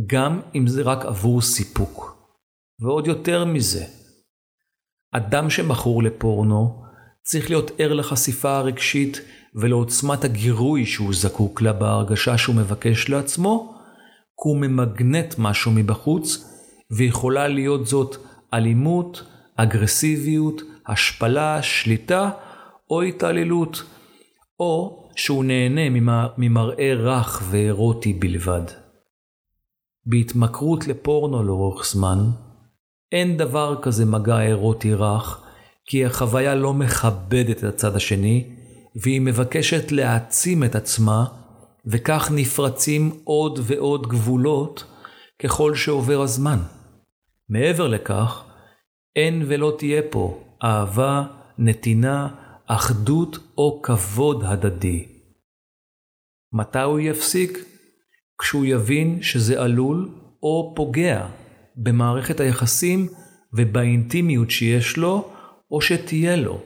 גם 0.07 0.41
אם 0.55 0.67
זה 0.67 0.83
רק 0.83 1.05
עבור 1.05 1.43
סיפוק. 1.43 2.19
ועוד 2.81 3.07
יותר 3.07 3.45
מזה, 3.45 3.85
אדם 5.13 5.51
שמכור 5.51 6.03
לפורנו 6.03 6.83
צריך 7.23 7.51
להיות 7.51 7.71
ער 7.79 7.93
לחשיפה 7.93 8.57
הרגשית 8.57 9.21
ולעוצמת 9.55 10.25
הגירוי 10.25 10.87
שהוא 10.87 11.15
זקוק 11.15 11.63
לה 11.63 11.73
בהרגשה 11.73 12.39
שהוא 12.39 12.57
מבקש 12.57 13.09
לעצמו, 13.09 13.75
כי 14.43 14.49
הוא 14.49 14.57
ממגנט 14.57 15.35
משהו 15.39 15.73
מבחוץ, 15.73 16.45
ויכולה 16.97 17.49
להיות 17.49 17.87
זאת 17.87 18.17
אלימות, 18.55 19.23
אגרסיביות, 19.57 20.63
השפלה, 20.87 21.63
שליטה 21.63 22.31
או 22.91 23.03
התעללות, 23.03 23.83
או 24.61 25.05
שהוא 25.17 25.45
נהנה 25.45 26.01
ממראה 26.39 26.95
רך 26.95 27.43
ואירוטי 27.51 28.13
בלבד. 28.13 28.63
בהתמכרות 30.07 30.87
לפורנו 30.87 31.43
לאורך 31.43 31.87
זמן, 31.87 32.19
אין 33.13 33.37
דבר 33.37 33.77
כזה 33.83 34.05
מגע 34.05 34.41
אירוטי 34.41 34.95
רך, 34.95 35.45
כי 35.87 36.05
החוויה 36.05 36.55
לא 36.55 36.75
מכבדת 36.75 37.59
את 37.59 37.65
הצד 37.65 37.97
השני, 37.97 38.45
והיא 39.03 39.21
מבקשת 39.21 39.93
להעצים 39.93 40.65
את 40.65 40.75
עצמה, 40.75 41.25
וכך 41.87 42.31
נפרצים 42.35 43.21
עוד 43.25 43.59
ועוד 43.63 44.07
גבולות 44.07 44.85
ככל 45.43 45.75
שעובר 45.75 46.21
הזמן. 46.21 46.59
מעבר 47.49 47.89
לכך, 47.89 48.45
אין 49.17 49.43
ולא 49.47 49.75
תהיה 49.79 50.03
פה 50.11 50.41
אהבה, 50.65 51.25
נתינה, 51.59 52.29
אחדות 52.71 53.39
או 53.59 53.83
כבוד 53.83 54.45
הדדי. 54.45 55.07
מתי 56.53 56.81
הוא 56.81 57.01
יפסיק? 57.01 57.59
כשהוא 58.39 58.65
יבין 58.65 59.23
שזה 59.23 59.63
עלול 59.63 60.11
או 60.43 60.73
פוגע 60.77 61.27
במערכת 61.77 62.41
היחסים 62.41 63.09
ובאינטימיות 63.53 64.51
שיש 64.51 64.97
לו 64.97 65.31
או 65.71 65.81
שתהיה 65.81 66.37
לו. 66.37 66.61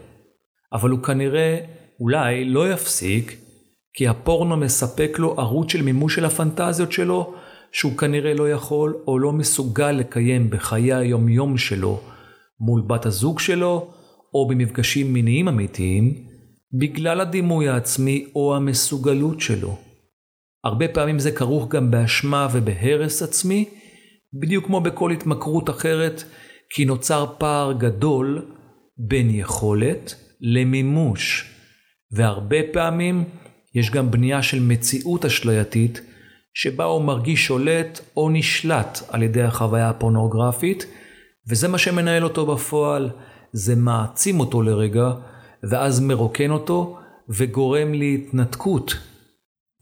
אבל 0.72 0.90
הוא 0.90 1.02
כנראה 1.02 1.58
אולי 2.00 2.44
לא 2.44 2.72
יפסיק 2.72 3.36
כי 3.94 4.08
הפורנו 4.08 4.56
מספק 4.56 5.18
לו 5.18 5.34
ערוץ 5.38 5.72
של 5.72 5.82
מימוש 5.82 6.14
של 6.14 6.24
הפנטזיות 6.24 6.92
שלו 6.92 7.34
שהוא 7.72 7.98
כנראה 7.98 8.34
לא 8.34 8.50
יכול 8.50 8.96
או 9.06 9.18
לא 9.18 9.32
מסוגל 9.32 9.92
לקיים 9.92 10.50
בחיי 10.50 10.94
היומיום 10.94 11.58
שלו 11.58 12.00
מול 12.60 12.82
בת 12.86 13.06
הזוג 13.06 13.38
שלו 13.38 13.92
או 14.34 14.48
במפגשים 14.48 15.12
מיניים 15.12 15.48
אמיתיים 15.48 16.14
בגלל 16.80 17.20
הדימוי 17.20 17.68
העצמי 17.68 18.26
או 18.34 18.56
המסוגלות 18.56 19.40
שלו. 19.40 19.78
הרבה 20.64 20.88
פעמים 20.88 21.18
זה 21.18 21.32
כרוך 21.32 21.68
גם 21.68 21.90
באשמה 21.90 22.48
ובהרס 22.52 23.22
עצמי, 23.22 23.68
בדיוק 24.40 24.66
כמו 24.66 24.80
בכל 24.80 25.10
התמכרות 25.10 25.70
אחרת, 25.70 26.24
כי 26.74 26.84
נוצר 26.84 27.26
פער 27.38 27.72
גדול 27.72 28.46
בין 28.98 29.30
יכולת 29.30 30.14
למימוש. 30.40 31.52
והרבה 32.12 32.56
פעמים 32.72 33.24
יש 33.74 33.90
גם 33.90 34.10
בנייה 34.10 34.42
של 34.42 34.60
מציאות 34.60 35.24
אשלייתית, 35.24 36.00
שבה 36.54 36.84
הוא 36.84 37.04
מרגיש 37.04 37.46
שולט 37.46 38.00
או 38.16 38.30
נשלט 38.30 38.98
על 39.08 39.22
ידי 39.22 39.42
החוויה 39.42 39.88
הפורנוגרפית, 39.88 40.86
וזה 41.50 41.68
מה 41.68 41.78
שמנהל 41.78 42.24
אותו 42.24 42.46
בפועל, 42.46 43.10
זה 43.52 43.76
מעצים 43.76 44.40
אותו 44.40 44.62
לרגע, 44.62 45.10
ואז 45.62 46.00
מרוקן 46.00 46.50
אותו 46.50 46.98
וגורם 47.28 47.94
להתנתקות. 47.94 48.94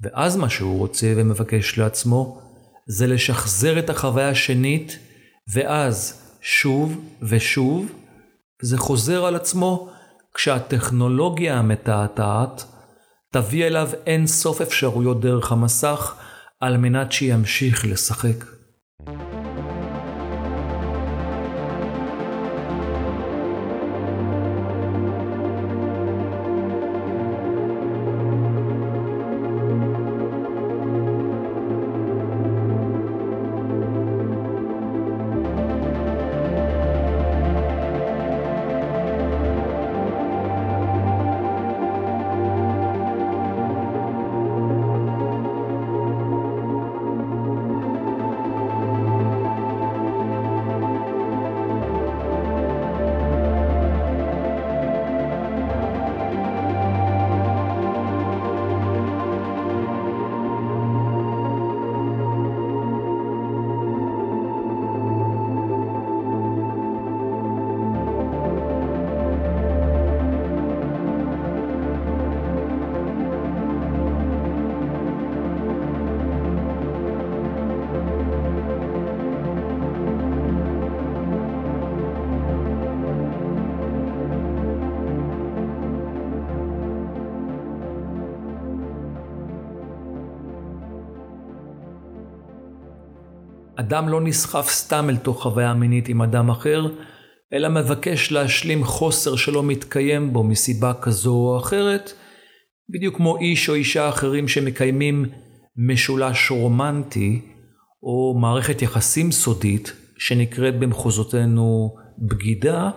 ואז 0.01 0.37
מה 0.37 0.49
שהוא 0.49 0.79
רוצה 0.79 1.13
ומבקש 1.17 1.79
לעצמו, 1.79 2.41
זה 2.87 3.07
לשחזר 3.07 3.79
את 3.79 3.91
החוויה 3.91 4.29
השנית, 4.29 4.99
ואז 5.53 6.23
שוב 6.41 7.01
ושוב, 7.23 7.93
זה 8.63 8.79
חוזר 8.79 9.25
על 9.25 9.37
עצמו 9.37 9.89
כשהטכנולוגיה 10.35 11.59
המתעתעת 11.59 12.65
תביא 13.33 13.67
אליו 13.67 13.89
אין 14.07 14.27
סוף 14.27 14.61
אפשרויות 14.61 15.21
דרך 15.21 15.53
המסך 15.53 16.15
על 16.61 16.77
מנת 16.77 17.13
שימשיך 17.13 17.85
לשחק. 17.87 18.60
אדם 93.91 94.09
לא 94.09 94.21
נסחף 94.21 94.69
סתם 94.71 95.11
אל 95.11 95.17
תוך 95.17 95.43
חוויה 95.43 95.75
מינית 95.75 96.09
עם 96.09 96.23
אדם 96.23 96.51
אחר, 96.51 96.87
אלא 97.53 97.69
מבקש 97.69 98.33
להשלים 98.33 98.85
חוסר 98.85 99.37
שלא 99.37 99.63
מתקיים 99.63 100.33
בו 100.33 100.45
מסיבה 100.45 100.93
כזו 100.95 101.35
או 101.35 101.59
אחרת, 101.59 102.13
בדיוק 102.89 103.17
כמו 103.17 103.37
איש 103.37 103.69
או 103.69 103.75
אישה 103.75 104.09
אחרים 104.09 104.49
שמקיימים 104.49 105.25
משולש 105.77 106.51
רומנטי, 106.51 107.41
או 108.03 108.39
מערכת 108.41 108.83
יחסים 108.83 109.33
סודית, 109.33 109.93
שנקראת 110.19 110.79
במחוזותינו 110.79 111.95
בגידה, 112.19 112.91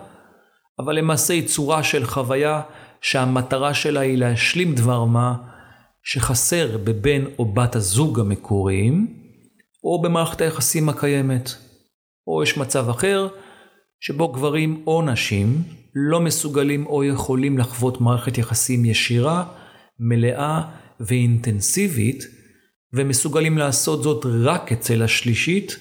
אבל 0.78 0.98
למעשה 0.98 1.34
היא 1.34 1.46
צורה 1.46 1.82
של 1.82 2.04
חוויה 2.04 2.60
שהמטרה 3.00 3.74
שלה 3.74 4.00
היא 4.00 4.18
להשלים 4.18 4.74
דבר 4.74 5.04
מה 5.04 5.34
שחסר 6.04 6.78
בבן 6.84 7.24
או 7.38 7.52
בת 7.54 7.76
הזוג 7.76 8.20
המקוריים, 8.20 9.23
או 9.84 10.02
במערכת 10.02 10.40
היחסים 10.40 10.88
הקיימת. 10.88 11.50
או 12.26 12.42
יש 12.42 12.58
מצב 12.58 12.88
אחר, 12.88 13.28
שבו 14.00 14.28
גברים 14.28 14.82
או 14.86 15.02
נשים 15.02 15.62
לא 15.94 16.20
מסוגלים 16.20 16.86
או 16.86 17.04
יכולים 17.04 17.58
לחוות 17.58 18.00
מערכת 18.00 18.38
יחסים 18.38 18.84
ישירה, 18.84 19.44
מלאה 19.98 20.62
ואינטנסיבית, 21.00 22.24
ומסוגלים 22.92 23.58
לעשות 23.58 24.02
זאת 24.02 24.26
רק 24.44 24.72
אצל 24.72 25.02
השלישית, 25.02 25.76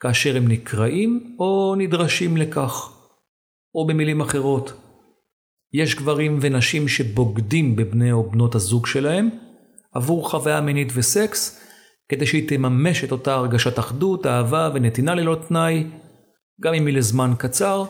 כאשר 0.00 0.36
הם 0.36 0.48
נקראים 0.48 1.36
או 1.38 1.74
נדרשים 1.78 2.36
לכך. 2.36 2.90
או 3.74 3.86
במילים 3.86 4.20
אחרות, 4.20 4.72
יש 5.72 5.94
גברים 5.94 6.38
ונשים 6.40 6.88
שבוגדים 6.88 7.76
בבני 7.76 8.12
או 8.12 8.30
בנות 8.30 8.54
הזוג 8.54 8.86
שלהם 8.86 9.30
עבור 9.92 10.30
חוויה 10.30 10.60
מינית 10.60 10.88
וסקס, 10.94 11.63
כדי 12.08 12.26
שהיא 12.26 12.48
תממש 12.48 13.04
את 13.04 13.12
אותה 13.12 13.34
הרגשת 13.34 13.78
אחדות, 13.78 14.26
אהבה 14.26 14.70
ונתינה 14.74 15.14
ללא 15.14 15.36
תנאי, 15.48 15.86
גם 16.60 16.74
אם 16.74 16.86
היא 16.86 16.96
לזמן 16.96 17.32
קצר, 17.38 17.84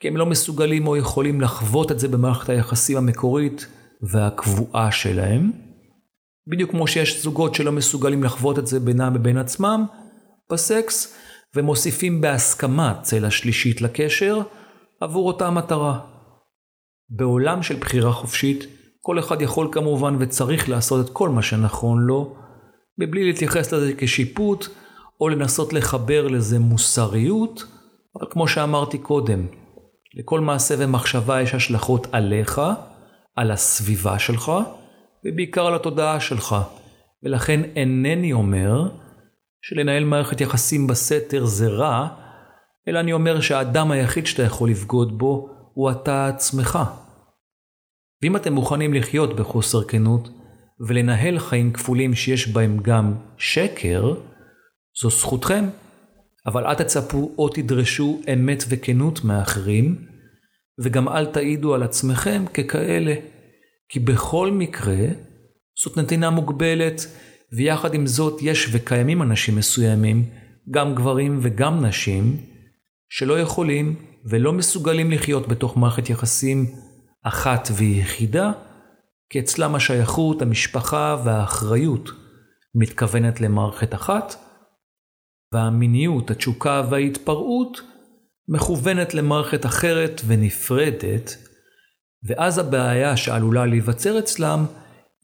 כי 0.00 0.08
הם 0.08 0.16
לא 0.16 0.26
מסוגלים 0.26 0.86
או 0.86 0.96
יכולים 0.96 1.40
לחוות 1.40 1.92
את 1.92 1.98
זה 1.98 2.08
במערכת 2.08 2.48
היחסים 2.48 2.96
המקורית 2.96 3.66
והקבועה 4.02 4.92
שלהם. 4.92 5.50
בדיוק 6.46 6.70
כמו 6.70 6.86
שיש 6.86 7.22
זוגות 7.22 7.54
שלא 7.54 7.72
מסוגלים 7.72 8.24
לחוות 8.24 8.58
את 8.58 8.66
זה 8.66 8.80
בינם 8.80 9.12
ובין 9.16 9.38
עצמם 9.38 9.84
בסקס, 10.52 11.18
ומוסיפים 11.56 12.20
בהסכמה 12.20 12.94
צלע 13.02 13.30
שלישית 13.30 13.80
לקשר, 13.80 14.40
עבור 15.00 15.26
אותה 15.26 15.50
מטרה. 15.50 15.98
בעולם 17.10 17.62
של 17.62 17.76
בחירה 17.76 18.12
חופשית, 18.12 18.66
כל 19.00 19.18
אחד 19.18 19.42
יכול 19.42 19.68
כמובן 19.72 20.16
וצריך 20.18 20.68
לעשות 20.68 21.06
את 21.06 21.12
כל 21.12 21.28
מה 21.28 21.42
שנכון 21.42 22.00
לו, 22.00 22.36
מבלי 23.02 23.24
להתייחס 23.24 23.72
לזה 23.72 23.92
כשיפוט, 23.98 24.68
או 25.20 25.28
לנסות 25.28 25.72
לחבר 25.72 26.26
לזה 26.26 26.58
מוסריות, 26.58 27.64
אבל 28.16 28.26
כמו 28.30 28.48
שאמרתי 28.48 28.98
קודם, 28.98 29.46
לכל 30.14 30.40
מעשה 30.40 30.74
ומחשבה 30.78 31.42
יש 31.42 31.54
השלכות 31.54 32.06
עליך, 32.12 32.60
על 33.36 33.50
הסביבה 33.50 34.18
שלך, 34.18 34.52
ובעיקר 35.24 35.66
על 35.66 35.74
התודעה 35.74 36.20
שלך. 36.20 36.56
ולכן 37.22 37.60
אינני 37.76 38.32
אומר 38.32 38.88
שלנהל 39.62 40.04
מערכת 40.04 40.40
יחסים 40.40 40.86
בסתר 40.86 41.44
זה 41.44 41.68
רע, 41.68 42.08
אלא 42.88 43.00
אני 43.00 43.12
אומר 43.12 43.40
שהאדם 43.40 43.90
היחיד 43.90 44.26
שאתה 44.26 44.42
יכול 44.42 44.70
לבגוד 44.70 45.18
בו 45.18 45.48
הוא 45.74 45.90
אתה 45.90 46.26
עצמך. 46.28 46.78
ואם 48.22 48.36
אתם 48.36 48.52
מוכנים 48.52 48.94
לחיות 48.94 49.36
בחוסר 49.36 49.84
כנות 49.84 50.28
ולנהל 50.88 51.38
חיים 51.38 51.72
כפולים 51.72 52.14
שיש 52.14 52.48
בהם 52.48 52.78
גם 52.78 53.14
שקר, 53.38 54.14
זו 55.02 55.10
זכותכם. 55.10 55.64
אבל 56.46 56.66
אל 56.66 56.74
תצפו 56.74 57.34
או 57.38 57.48
תדרשו 57.48 58.20
אמת 58.32 58.64
וכנות 58.68 59.24
מאחרים, 59.24 60.06
וגם 60.78 61.08
אל 61.08 61.26
תעידו 61.26 61.74
על 61.74 61.82
עצמכם 61.82 62.44
ככאלה. 62.54 63.14
כי 63.88 64.00
בכל 64.00 64.50
מקרה, 64.50 65.06
זאת 65.84 65.96
נתינה 65.96 66.30
מוגבלת, 66.30 67.06
ויחד 67.52 67.94
עם 67.94 68.06
זאת 68.06 68.42
יש 68.42 68.68
וקיימים 68.72 69.22
אנשים 69.22 69.56
מסוימים, 69.56 70.24
גם 70.70 70.94
גברים 70.94 71.38
וגם 71.42 71.84
נשים, 71.84 72.36
שלא 73.08 73.40
יכולים 73.40 73.94
ולא 74.30 74.52
מסוגלים 74.52 75.10
לחיות 75.10 75.48
בתוך 75.48 75.76
מערכת 75.76 76.10
יחסים 76.10 76.66
אחת 77.24 77.68
ויחידה, 77.76 78.52
כי 79.32 79.40
אצלם 79.40 79.74
השייכות, 79.74 80.42
המשפחה 80.42 81.16
והאחריות 81.24 82.10
מתכוונת 82.74 83.40
למערכת 83.40 83.94
אחת, 83.94 84.34
והמיניות, 85.54 86.30
התשוקה 86.30 86.82
וההתפרעות 86.90 87.80
מכוונת 88.48 89.14
למערכת 89.14 89.66
אחרת 89.66 90.20
ונפרדת, 90.26 91.36
ואז 92.24 92.58
הבעיה 92.58 93.16
שעלולה 93.16 93.66
להיווצר 93.66 94.18
אצלם 94.18 94.64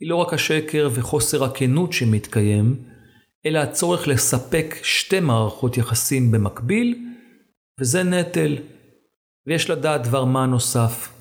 היא 0.00 0.10
לא 0.10 0.16
רק 0.16 0.32
השקר 0.32 0.88
וחוסר 0.94 1.44
הכנות 1.44 1.92
שמתקיים, 1.92 2.84
אלא 3.46 3.58
הצורך 3.58 4.08
לספק 4.08 4.74
שתי 4.82 5.20
מערכות 5.20 5.76
יחסים 5.76 6.30
במקביל, 6.30 6.98
וזה 7.80 8.02
נטל. 8.02 8.56
ויש 9.46 9.70
לדעת 9.70 10.02
דבר 10.02 10.24
מה 10.24 10.46
נוסף. 10.46 11.17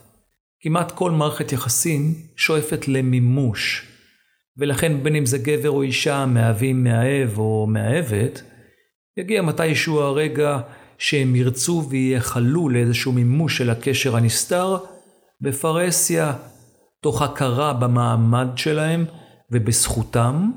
כמעט 0.67 0.91
כל 0.91 1.11
מערכת 1.11 1.51
יחסים 1.51 2.13
שואפת 2.35 2.87
למימוש, 2.87 3.87
ולכן 4.57 5.03
בין 5.03 5.15
אם 5.15 5.25
זה 5.25 5.37
גבר 5.37 5.69
או 5.69 5.81
אישה 5.81 6.25
מהווים 6.25 6.83
מאהב 6.83 7.37
או 7.37 7.67
מאהבת, 7.69 8.41
יגיע 9.17 9.41
מתישהו 9.41 9.99
הרגע 9.99 10.59
שהם 10.97 11.35
ירצו 11.35 11.87
וייחלו 11.89 12.69
לאיזשהו 12.69 13.11
מימוש 13.11 13.57
של 13.57 13.69
הקשר 13.69 14.15
הנסתר 14.15 14.77
בפרהסיה, 15.41 16.33
תוך 17.01 17.21
הכרה 17.21 17.73
במעמד 17.73 18.47
שלהם 18.55 19.05
ובזכותם, 19.51 20.51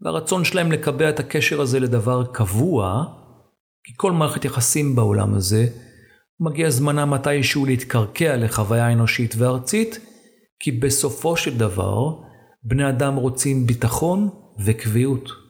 והרצון 0.00 0.44
שלהם 0.44 0.72
לקבע 0.72 1.08
את 1.08 1.20
הקשר 1.20 1.60
הזה 1.60 1.80
לדבר 1.80 2.24
קבוע, 2.32 3.04
כי 3.84 3.92
כל 3.96 4.12
מערכת 4.12 4.44
יחסים 4.44 4.96
בעולם 4.96 5.34
הזה, 5.34 5.66
מגיע 6.44 6.70
זמנה 6.70 7.06
מתישהו 7.06 7.66
להתקרקע 7.66 8.36
לחוויה 8.36 8.92
אנושית 8.92 9.34
וארצית, 9.38 9.98
כי 10.60 10.72
בסופו 10.72 11.36
של 11.36 11.58
דבר, 11.58 12.16
בני 12.64 12.88
אדם 12.88 13.14
רוצים 13.14 13.66
ביטחון 13.66 14.28
וקביעות. 14.64 15.41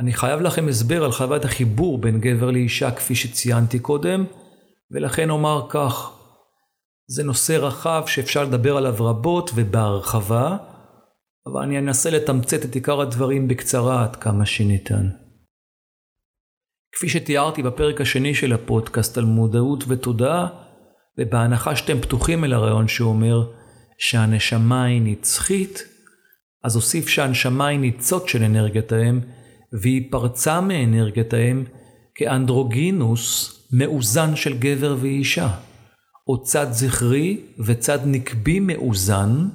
אני 0.00 0.12
חייב 0.12 0.40
לכם 0.40 0.68
הסבר 0.68 1.04
על 1.04 1.12
חוויית 1.12 1.44
החיבור 1.44 1.98
בין 1.98 2.20
גבר 2.20 2.50
לאישה 2.50 2.90
כפי 2.90 3.14
שציינתי 3.14 3.78
קודם, 3.78 4.24
ולכן 4.90 5.30
אומר 5.30 5.66
כך, 5.68 6.10
זה 7.06 7.24
נושא 7.24 7.52
רחב 7.52 8.02
שאפשר 8.06 8.44
לדבר 8.44 8.76
עליו 8.76 8.94
רבות 8.98 9.50
ובהרחבה, 9.54 10.56
אבל 11.46 11.62
אני 11.62 11.78
אנסה 11.78 12.10
לתמצת 12.10 12.64
את 12.64 12.74
עיקר 12.74 13.00
הדברים 13.00 13.48
בקצרה 13.48 14.04
עד 14.04 14.16
כמה 14.16 14.46
שניתן. 14.46 15.08
כפי 16.92 17.08
שתיארתי 17.08 17.62
בפרק 17.62 18.00
השני 18.00 18.34
של 18.34 18.52
הפודקאסט 18.52 19.18
על 19.18 19.24
מודעות 19.24 19.84
ותודעה, 19.88 20.48
ובהנחה 21.18 21.76
שאתם 21.76 22.00
פתוחים 22.00 22.44
אל 22.44 22.52
הרעיון 22.52 22.88
שאומר 22.88 23.52
שהנשמה 23.98 24.84
היא 24.84 25.02
נצחית, 25.04 25.82
אז 26.64 26.76
אוסיף 26.76 27.08
שהנשמה 27.08 27.66
היא 27.66 27.78
ניצוץ 27.78 28.28
של 28.30 28.42
אנרגיית 28.42 28.92
האם, 28.92 29.20
והיא 29.72 30.02
פרצה 30.10 30.60
מאנרגיית 30.60 31.34
האם 31.34 31.64
כאנדרוגינוס 32.14 33.54
מאוזן 33.72 34.36
של 34.36 34.58
גבר 34.58 34.96
ואישה, 35.00 35.48
או 36.28 36.42
צד 36.42 36.66
זכרי 36.70 37.40
וצד 37.66 37.98
נקבי 38.06 38.60
מאוזן, 38.60 39.48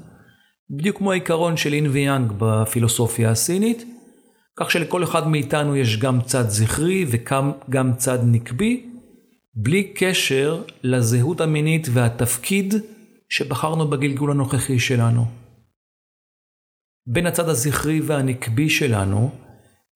בדיוק 0.70 0.97
כמו 0.97 1.11
העיקרון 1.11 1.57
של 1.57 1.74
אין 1.74 1.88
ויאנג 1.88 2.34
בפילוסופיה 2.38 3.32
הסינית, 3.32 3.86
כך 4.55 4.72
שלכל 4.72 5.03
אחד 5.03 5.28
מאיתנו 5.28 5.76
יש 5.76 5.97
גם 5.97 6.22
צד 6.22 6.49
זכרי 6.49 7.05
וגם 7.07 7.93
צד 7.97 8.20
נקבי, 8.24 8.89
בלי 9.55 9.84
קשר 9.84 10.64
לזהות 10.84 11.41
המינית 11.41 11.88
והתפקיד 11.93 12.74
שבחרנו 13.30 13.88
בגלגול 13.88 14.32
הנוכחי 14.32 14.80
שלנו. 14.80 15.26
בין 17.07 17.26
הצד 17.26 17.49
הזכרי 17.49 18.01
והנקבי 18.01 18.70
שלנו, 18.70 19.32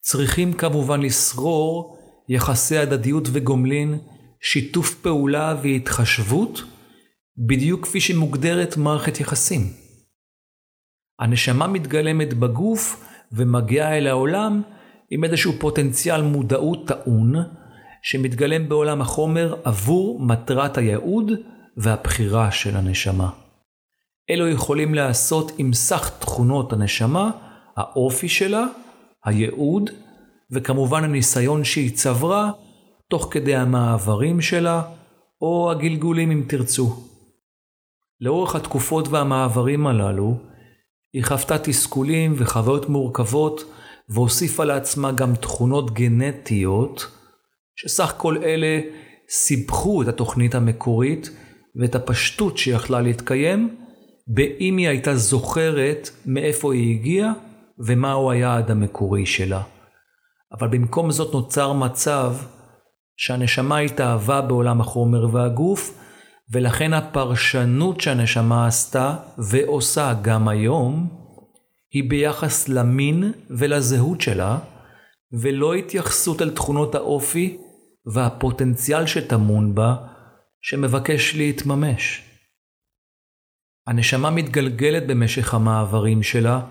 צריכים 0.10 0.54
כמובן 0.54 1.02
לשרור 1.02 1.98
יחסי 2.30 2.78
הדדיות 2.78 3.24
וגומלין, 3.32 4.00
שיתוף 4.42 4.96
פעולה 4.96 5.56
והתחשבות, 5.64 6.64
בדיוק 7.38 7.84
כפי 7.84 8.02
שמוגדרת 8.02 8.78
מערכת 8.78 9.20
יחסים. 9.20 9.62
הנשמה 11.20 11.68
מתגלמת 11.68 12.34
בגוף 12.34 13.06
ומגיעה 13.32 13.98
אל 13.98 14.08
העולם 14.08 14.62
עם 15.10 15.24
איזשהו 15.24 15.54
פוטנציאל 15.60 16.22
מודעות 16.22 16.88
טעון, 16.88 17.34
שמתגלם 18.02 18.70
בעולם 18.70 19.02
החומר 19.02 19.56
עבור 19.64 20.20
מטרת 20.20 20.78
הייעוד 20.78 21.32
והבחירה 21.78 22.52
של 22.52 22.78
הנשמה. 22.78 23.30
אלו 24.30 24.48
יכולים 24.48 24.94
להיעשות 24.94 25.52
עם 25.58 25.74
סך 25.74 26.12
תכונות 26.20 26.74
הנשמה, 26.74 27.32
האופי 27.78 28.30
שלה, 28.30 28.66
הייעוד, 29.28 29.90
וכמובן 30.52 31.04
הניסיון 31.04 31.64
שהיא 31.64 31.96
צברה 31.96 32.52
תוך 33.10 33.28
כדי 33.32 33.56
המעברים 33.56 34.42
שלה, 34.42 34.82
או 35.42 35.72
הגלגולים 35.72 36.32
אם 36.32 36.44
תרצו. 36.48 37.04
לאורך 38.22 38.56
התקופות 38.56 39.08
והמעברים 39.08 39.88
הללו, 39.88 40.38
היא 41.14 41.24
חוותה 41.24 41.58
תסכולים 41.58 42.34
וחוויות 42.38 42.90
מורכבות, 42.90 43.64
והוסיפה 44.10 44.64
לעצמה 44.64 45.12
גם 45.12 45.36
תכונות 45.36 45.94
גנטיות, 45.94 47.08
שסך 47.76 48.14
כל 48.18 48.38
אלה 48.38 48.80
סיבכו 49.30 50.02
את 50.02 50.08
התוכנית 50.08 50.56
המקורית 50.56 51.30
ואת 51.76 51.96
הפשטות 51.96 52.58
שיכלה 52.58 53.02
להתקיים, 53.02 53.78
באם 54.28 54.78
היא 54.78 54.88
הייתה 54.88 55.16
זוכרת 55.16 56.10
מאיפה 56.26 56.74
היא 56.74 57.00
הגיעה 57.00 57.34
ומהו 57.80 58.32
היעד 58.32 58.72
המקורי 58.72 59.26
שלה. 59.26 59.62
אבל 60.52 60.68
במקום 60.68 61.12
זאת 61.12 61.34
נוצר 61.34 61.74
מצב 61.74 62.36
שהנשמה 63.18 63.78
התאהבה 63.78 64.42
בעולם 64.42 64.82
החומר 64.82 65.36
והגוף, 65.36 66.00
ולכן 66.52 66.94
הפרשנות 66.94 68.02
שהנשמה 68.02 68.68
עשתה 68.68 69.16
ועושה 69.38 70.14
גם 70.22 70.48
היום, 70.48 71.08
היא 71.94 72.10
ביחס 72.10 72.70
למין 72.70 73.32
ולזהות 73.50 74.22
שלה, 74.22 74.60
ולא 75.32 75.74
התייחסות 75.74 76.42
אל 76.42 76.50
תכונות 76.50 76.96
האופי 76.96 77.58
והפוטנציאל 78.14 79.06
שטמון 79.06 79.76
בה, 79.76 79.96
שמבקש 80.62 81.36
להתממש. 81.36 82.24
הנשמה 83.88 84.30
מתגלגלת 84.30 85.08
במשך 85.08 85.54
המעברים 85.54 86.24
שלה, 86.24 86.62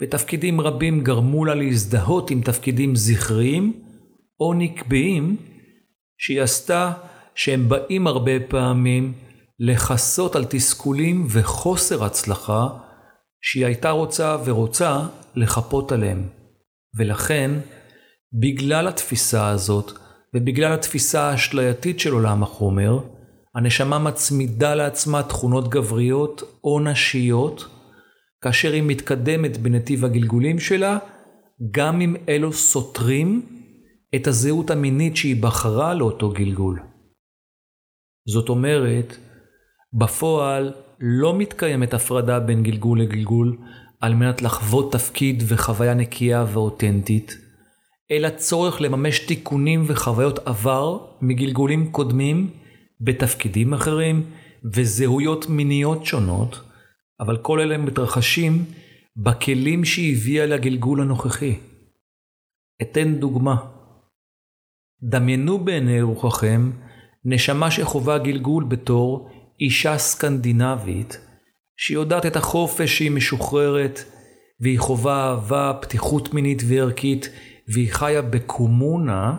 ותפקידים 0.00 0.60
רבים 0.60 1.00
גרמו 1.00 1.44
לה 1.44 1.54
להזדהות 1.54 2.30
עם 2.30 2.42
תפקידים 2.42 2.96
זכריים 2.96 3.72
או 4.40 4.54
נקביים 4.54 5.36
שהיא 6.18 6.42
עשתה 6.42 6.92
שהם 7.34 7.68
באים 7.68 8.06
הרבה 8.06 8.40
פעמים 8.48 9.12
לכסות 9.58 10.36
על 10.36 10.44
תסכולים 10.44 11.26
וחוסר 11.30 12.04
הצלחה 12.04 12.68
שהיא 13.42 13.66
הייתה 13.66 13.90
רוצה 13.90 14.36
ורוצה 14.44 15.00
לחפות 15.36 15.92
עליהם. 15.92 16.28
ולכן, 16.96 17.50
בגלל 18.40 18.88
התפיסה 18.88 19.48
הזאת, 19.48 19.92
ובגלל 20.34 20.72
התפיסה 20.72 21.22
האשלייתית 21.22 22.00
של 22.00 22.12
עולם 22.12 22.42
החומר, 22.42 22.98
הנשמה 23.54 23.98
מצמידה 23.98 24.74
לעצמה 24.74 25.22
תכונות 25.22 25.68
גבריות 25.68 26.42
או 26.64 26.80
נשיות, 26.80 27.73
כאשר 28.44 28.72
היא 28.72 28.82
מתקדמת 28.82 29.56
בנתיב 29.56 30.04
הגלגולים 30.04 30.58
שלה, 30.58 30.98
גם 31.70 32.00
אם 32.00 32.16
אלו 32.28 32.52
סותרים 32.52 33.42
את 34.14 34.26
הזהות 34.26 34.70
המינית 34.70 35.16
שהיא 35.16 35.42
בחרה 35.42 35.94
לאותו 35.94 36.30
גלגול. 36.30 36.80
זאת 38.28 38.48
אומרת, 38.48 39.16
בפועל 39.92 40.72
לא 41.00 41.38
מתקיימת 41.38 41.94
הפרדה 41.94 42.40
בין 42.40 42.62
גלגול 42.62 43.00
לגלגול 43.00 43.56
על 44.00 44.14
מנת 44.14 44.42
לחוות 44.42 44.92
תפקיד 44.92 45.42
וחוויה 45.46 45.94
נקייה 45.94 46.46
ואותנטית, 46.52 47.36
אלא 48.10 48.28
צורך 48.28 48.80
לממש 48.80 49.18
תיקונים 49.18 49.84
וחוויות 49.86 50.38
עבר 50.38 50.98
מגלגולים 51.20 51.92
קודמים 51.92 52.50
בתפקידים 53.00 53.74
אחרים 53.74 54.24
וזהויות 54.74 55.48
מיניות 55.48 56.06
שונות, 56.06 56.60
אבל 57.20 57.36
כל 57.36 57.60
אלה 57.60 57.78
מתרחשים 57.78 58.64
בכלים 59.16 59.84
שהביאה 59.84 60.46
לגלגול 60.46 61.00
הנוכחי. 61.00 61.58
אתן 62.82 63.14
דוגמה. 63.14 63.56
דמיינו 65.02 65.58
בעיני 65.58 66.02
רוחכם 66.02 66.70
נשמה 67.24 67.70
שחווה 67.70 68.18
גלגול 68.18 68.64
בתור 68.64 69.30
אישה 69.60 69.98
סקנדינבית, 69.98 71.20
שיודעת 71.76 72.26
את 72.26 72.36
החופש 72.36 72.96
שהיא 72.96 73.10
משוחררת, 73.10 74.04
והיא 74.60 74.78
חווה 74.78 75.30
אהבה, 75.30 75.72
פתיחות 75.80 76.34
מינית 76.34 76.62
וערכית, 76.68 77.30
והיא 77.68 77.92
חיה 77.92 78.22
בקומונה, 78.22 79.36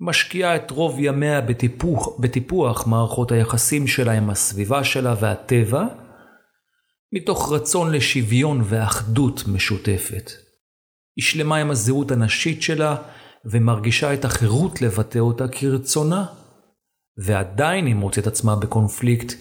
משקיעה 0.00 0.56
את 0.56 0.70
רוב 0.70 0.96
ימיה 0.98 1.40
בטיפוח, 1.40 2.20
בטיפוח 2.20 2.86
מערכות 2.86 3.32
היחסים 3.32 3.86
שלה 3.86 4.12
עם 4.12 4.30
הסביבה 4.30 4.84
שלה 4.84 5.14
והטבע, 5.20 5.84
מתוך 7.14 7.52
רצון 7.52 7.92
לשוויון 7.92 8.60
ואחדות 8.64 9.42
משותפת. 9.48 10.30
היא 11.16 11.24
שלמה 11.24 11.56
עם 11.56 11.70
הזהות 11.70 12.10
הנשית 12.10 12.62
שלה, 12.62 12.96
ומרגישה 13.44 14.14
את 14.14 14.24
החירות 14.24 14.82
לבטא 14.82 15.18
אותה 15.18 15.48
כרצונה. 15.48 16.26
ועדיין 17.24 17.86
היא 17.86 17.94
מוצאת 17.94 18.26
עצמה 18.26 18.56
בקונפליקט 18.56 19.34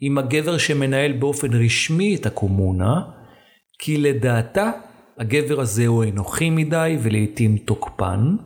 עם 0.00 0.18
הגבר 0.18 0.58
שמנהל 0.58 1.12
באופן 1.12 1.52
רשמי 1.52 2.16
את 2.16 2.26
הקומונה, 2.26 3.02
כי 3.78 3.96
לדעתה 3.96 4.70
הגבר 5.18 5.60
הזה 5.60 5.86
הוא 5.86 6.04
אנוכי 6.04 6.50
מדי 6.50 6.96
ולעיתים 7.02 7.58
תוקפן, 7.58 8.36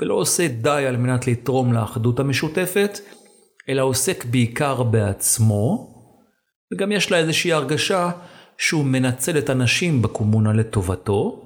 ולא 0.00 0.14
עושה 0.14 0.48
די 0.48 0.84
על 0.88 0.96
מנת 0.96 1.26
לתרום 1.26 1.72
לאחדות 1.72 2.20
המשותפת, 2.20 2.98
אלא 3.68 3.82
עוסק 3.82 4.24
בעיקר 4.24 4.82
בעצמו, 4.82 5.95
וגם 6.72 6.92
יש 6.92 7.10
לה 7.10 7.18
איזושהי 7.18 7.52
הרגשה 7.52 8.10
שהוא 8.58 8.84
מנצל 8.84 9.38
את 9.38 9.50
הנשים 9.50 10.02
בקומונה 10.02 10.52
לטובתו, 10.52 11.42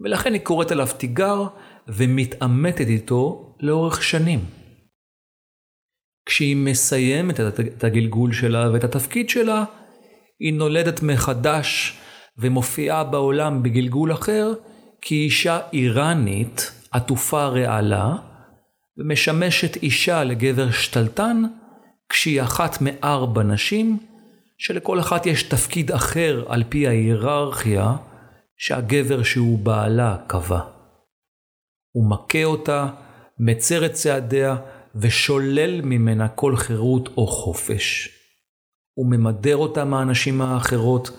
ולכן 0.00 0.32
היא 0.32 0.40
קוראת 0.40 0.72
עליו 0.72 0.88
תיגר 0.98 1.46
ומתעמתת 1.88 2.86
איתו 2.86 3.54
לאורך 3.60 4.02
שנים. 4.02 4.40
כשהיא 6.26 6.56
מסיימת 6.56 7.40
את 7.40 7.84
הגלגול 7.84 8.32
שלה 8.32 8.70
ואת 8.72 8.84
התפקיד 8.84 9.28
שלה, 9.28 9.64
היא 10.40 10.54
נולדת 10.54 11.02
מחדש 11.02 11.98
ומופיעה 12.38 13.04
בעולם 13.04 13.62
בגלגול 13.62 14.12
אחר 14.12 14.52
כאישה 15.00 15.60
איראנית 15.72 16.72
עטופה 16.90 17.46
רעלה, 17.46 18.16
ומשמשת 18.98 19.76
אישה 19.82 20.24
לגבר 20.24 20.70
שתלטן, 20.70 21.42
כשהיא 22.08 22.42
אחת 22.42 22.76
מארבע 22.80 23.42
נשים, 23.42 23.98
שלכל 24.62 25.00
אחת 25.00 25.26
יש 25.26 25.42
תפקיד 25.42 25.92
אחר 25.92 26.44
על 26.48 26.64
פי 26.68 26.86
ההיררכיה 26.86 27.96
שהגבר 28.56 29.22
שהוא 29.22 29.58
בעלה 29.58 30.16
קבע. 30.26 30.60
הוא 31.92 32.10
מכה 32.10 32.44
אותה, 32.44 32.88
מצר 33.38 33.86
את 33.86 33.92
צעדיה 33.92 34.56
ושולל 34.94 35.80
ממנה 35.80 36.28
כל 36.28 36.56
חירות 36.56 37.08
או 37.16 37.26
חופש. 37.26 38.08
הוא 38.94 39.10
ממדר 39.10 39.56
אותה 39.56 39.84
מהנשים 39.84 40.40
האחרות 40.40 41.10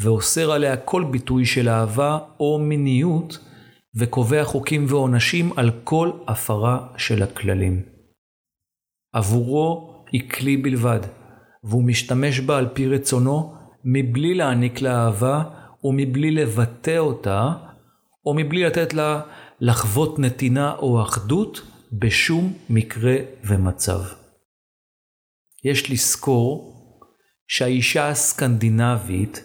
ואוסר 0.00 0.52
עליה 0.52 0.76
כל 0.76 1.04
ביטוי 1.10 1.46
של 1.46 1.68
אהבה 1.68 2.18
או 2.40 2.58
מיניות 2.58 3.38
וקובע 3.98 4.44
חוקים 4.44 4.86
ועונשים 4.88 5.58
על 5.58 5.70
כל 5.84 6.10
הפרה 6.28 6.86
של 6.96 7.22
הכללים. 7.22 7.82
עבורו 9.12 9.94
היא 10.12 10.30
כלי 10.30 10.56
בלבד, 10.56 11.00
והוא 11.64 11.84
משתמש 11.84 12.40
בה 12.40 12.58
על 12.58 12.68
פי 12.74 12.88
רצונו 12.88 13.54
מבלי 13.84 14.34
להעניק 14.34 14.80
לה 14.80 15.04
אהבה 15.04 15.42
ומבלי 15.84 16.30
לבטא 16.30 16.98
אותה, 16.98 17.52
או 18.26 18.34
מבלי 18.34 18.64
לתת 18.64 18.94
לה 18.94 19.20
לחוות 19.60 20.18
נתינה 20.18 20.74
או 20.74 21.02
אחדות 21.02 21.62
בשום 21.92 22.52
מקרה 22.70 23.16
ומצב. 23.44 24.00
יש 25.64 25.90
לזכור 25.90 26.74
שהאישה 27.48 28.08
הסקנדינבית 28.08 29.44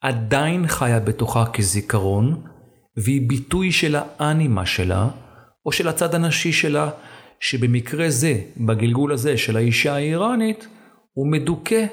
עדיין 0.00 0.66
חיה 0.66 1.00
בתוכה 1.00 1.44
כזיכרון, 1.52 2.44
והיא 2.96 3.28
ביטוי 3.28 3.72
של 3.72 3.96
האנימה 4.18 4.66
שלה, 4.66 5.08
או 5.66 5.72
של 5.72 5.88
הצד 5.88 6.14
הנשי 6.14 6.52
שלה, 6.52 6.90
שבמקרה 7.40 8.10
זה, 8.10 8.40
בגלגול 8.56 9.12
הזה 9.12 9.38
של 9.38 9.56
האישה 9.56 9.94
האיראנית, 9.94 10.68
הוא 11.14 11.26
מדוכא. 11.26 11.86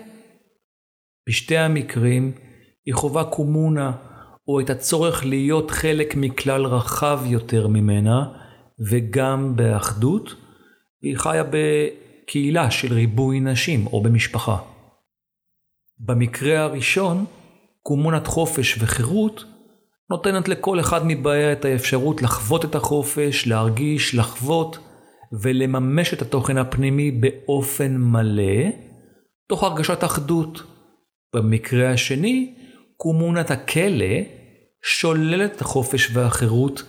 בשתי 1.29 1.57
המקרים 1.57 2.31
היא 2.85 2.93
חווה 2.93 3.23
קומונה, 3.23 3.91
או 4.47 4.59
את 4.59 4.69
הצורך 4.69 5.25
להיות 5.25 5.71
חלק 5.71 6.15
מכלל 6.15 6.65
רחב 6.65 7.19
יותר 7.25 7.67
ממנה, 7.67 8.25
וגם 8.89 9.55
באחדות, 9.55 10.35
והיא 11.03 11.17
חיה 11.17 11.43
בקהילה 11.43 12.71
של 12.71 12.93
ריבוי 12.93 13.39
נשים 13.39 13.87
או 13.87 14.03
במשפחה. 14.03 14.57
במקרה 15.99 16.59
הראשון, 16.59 17.25
קומונת 17.81 18.27
חופש 18.27 18.77
וחירות 18.81 19.45
נותנת 20.09 20.47
לכל 20.47 20.79
אחד 20.79 21.01
מבעיה 21.05 21.51
את 21.51 21.65
האפשרות 21.65 22.21
לחוות 22.21 22.65
את 22.65 22.75
החופש, 22.75 23.47
להרגיש, 23.47 24.15
לחוות 24.15 24.77
ולממש 25.41 26.13
את 26.13 26.21
התוכן 26.21 26.57
הפנימי 26.57 27.11
באופן 27.11 27.97
מלא, 27.97 28.63
תוך 29.51 29.63
הרגשת 29.63 30.03
אחדות. 30.03 30.63
במקרה 31.35 31.91
השני, 31.91 32.53
קומונת 32.97 33.51
הכלא 33.51 34.15
שוללת 34.83 35.55
את 35.55 35.61
החופש 35.61 36.09
והחירות 36.13 36.83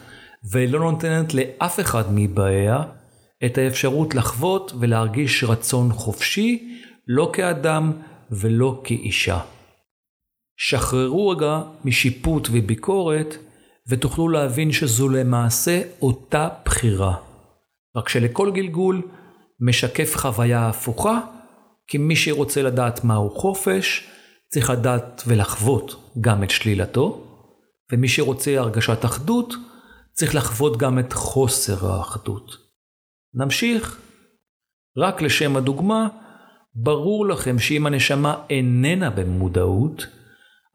ולא 0.53 0.81
נותנת 0.81 1.35
לאף 1.35 1.81
אחד 1.81 2.05
מבאיה 2.11 2.83
את 3.45 3.59
האפשרות 3.59 4.15
לחוות 4.15 4.73
ולהרגיש 4.81 5.45
רצון 5.45 5.93
חופשי, 5.93 6.79
לא 7.09 7.31
כאדם 7.33 7.93
ולא 8.31 8.81
כאישה. 8.85 9.39
שחררו 10.57 11.29
רגע 11.29 11.61
משיפוט 11.85 12.49
וביקורת 12.53 13.37
ותוכלו 13.89 14.29
להבין 14.29 14.73
שזו 14.73 15.09
למעשה 15.09 15.83
אותה 16.03 16.49
בחירה. 16.65 17.15
רק 17.97 18.09
שלכל 18.09 18.51
גלגול 18.53 19.03
משקף 19.61 20.17
חוויה 20.17 20.69
הפוכה, 20.69 21.21
כי 21.87 21.99
מי 21.99 22.17
שרוצה 22.17 22.63
לדעת 22.63 23.05
מהו 23.05 23.31
חופש, 23.31 24.09
צריך 24.49 24.71
לדעת 24.71 25.23
ולחוות 25.27 26.15
גם 26.21 26.43
את 26.43 26.51
שלילתו, 26.51 27.25
ומי 27.93 28.09
שרוצה 28.09 28.59
הרגשת 28.59 29.05
אחדות, 29.05 29.55
צריך 30.13 30.35
לחוות 30.35 30.77
גם 30.77 30.99
את 30.99 31.13
חוסר 31.13 31.93
האחדות. 31.93 32.57
נמשיך. 33.35 34.01
רק 34.99 35.23
לשם 35.23 35.57
הדוגמה, 35.57 36.09
ברור 36.75 37.27
לכם 37.27 37.59
שאם 37.59 37.87
הנשמה 37.87 38.35
איננה 38.51 39.11
במודעות, 39.11 40.07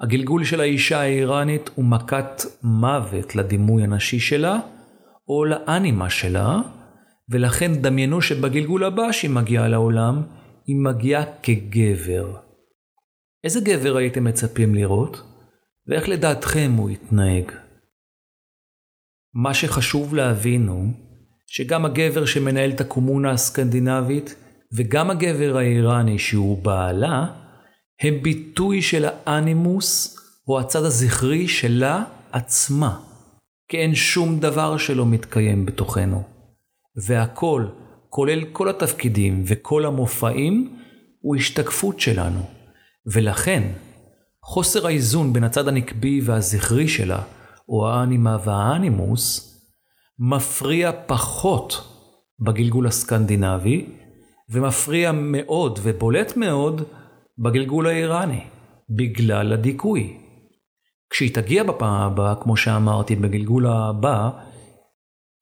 הגלגול 0.02 0.44
של 0.44 0.62
האישה 0.62 1.02
האיראנית 1.02 1.70
הוא 1.76 1.86
מכת 1.86 2.42
מוות 2.64 3.36
לדימוי 3.36 3.84
הנשי 3.84 4.20
שלה, 4.20 4.60
או 5.28 5.46
לאנימה 5.46 6.10
שלה, 6.10 6.60
ולכן 7.30 7.76
דמיינו 7.76 8.22
שבגלגול 8.22 8.84
הבא 8.84 9.12
שהיא 9.12 9.32
מגיעה 9.32 9.68
לעולם, 9.68 10.22
היא 10.68 10.76
מגיעה 10.76 11.24
כגבר. 11.44 12.38
איזה 13.44 13.60
גבר 13.62 13.98
הייתם 13.98 14.24
מצפים 14.24 14.76
לראות? 14.76 15.22
ואיך 15.88 16.10
לדעתכם 16.10 16.72
הוא 16.78 16.90
יתנהג? 16.90 17.52
מה 19.34 19.54
שחשוב 19.54 20.16
להבין 20.16 20.68
הוא 20.68 20.88
שגם 21.48 21.86
הגבר 21.86 22.26
שמנהל 22.26 22.72
את 22.72 22.82
הקומונה 22.82 23.32
הסקנדינבית 23.32 24.36
וגם 24.74 25.10
הגבר 25.10 25.58
האיראני 25.58 26.20
שהוא 26.20 26.64
בעלה, 26.64 27.26
הם 28.02 28.24
ביטוי 28.24 28.82
של 28.82 29.06
האנימוס 29.26 30.20
או 30.48 30.60
הצד 30.60 30.84
הזכרי 30.84 31.48
שלה 31.48 32.04
עצמה, 32.32 33.00
כי 33.68 33.78
אין 33.78 33.96
שום 33.96 34.40
דבר 34.40 34.78
שלא 34.78 35.06
מתקיים 35.06 35.66
בתוכנו. 35.66 36.24
והכל, 37.08 37.66
כולל 38.18 38.44
כל 38.52 38.70
התפקידים 38.70 39.44
וכל 39.46 39.86
המופעים, 39.86 40.78
הוא 41.22 41.36
השתקפות 41.36 42.00
שלנו. 42.00 42.40
ולכן, 43.06 43.64
חוסר 44.44 44.88
האיזון 44.88 45.34
בין 45.34 45.44
הצד 45.44 45.68
הנקבי 45.68 46.22
והזכרי 46.24 46.88
שלה, 46.88 47.22
או 47.70 47.90
האנימה 47.90 48.38
והאנימוס, 48.46 49.56
מפריע 50.20 50.92
פחות 51.06 51.88
בגלגול 52.40 52.88
הסקנדינבי, 52.88 53.86
ומפריע 54.50 55.12
מאוד 55.12 55.80
ובולט 55.84 56.38
מאוד 56.38 56.82
בגלגול 57.38 57.88
האיראני, 57.88 58.42
בגלל 58.90 59.54
הדיכוי. 59.54 60.18
כשהיא 61.10 61.34
תגיע 61.34 61.64
בפעם 61.64 62.12
הבאה, 62.12 62.36
כמו 62.36 62.58
שאמרתי, 62.58 63.16
בגלגול 63.16 63.68
הבא, 63.68 64.30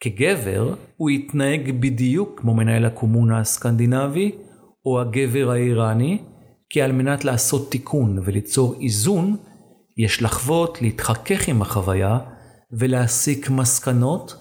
כגבר, 0.06 0.74
הוא 0.98 1.10
יתנהג 1.10 1.72
בדיוק 1.80 2.40
כמו 2.40 2.54
מנהל 2.54 2.86
הקומונה 2.86 3.40
הסקנדינבי, 3.40 4.32
או 4.86 5.02
הגבר 5.02 5.50
האיראני, 5.52 6.18
כי 6.70 6.82
על 6.82 6.92
מנת 6.92 7.26
לעשות 7.26 7.72
תיקון 7.72 8.20
וליצור 8.24 8.76
איזון, 8.82 9.36
יש 9.98 10.22
לחוות, 10.22 10.82
להתחכך 10.82 11.48
עם 11.48 11.62
החוויה 11.62 12.20
ולהסיק 12.72 13.50
מסקנות, 13.50 14.36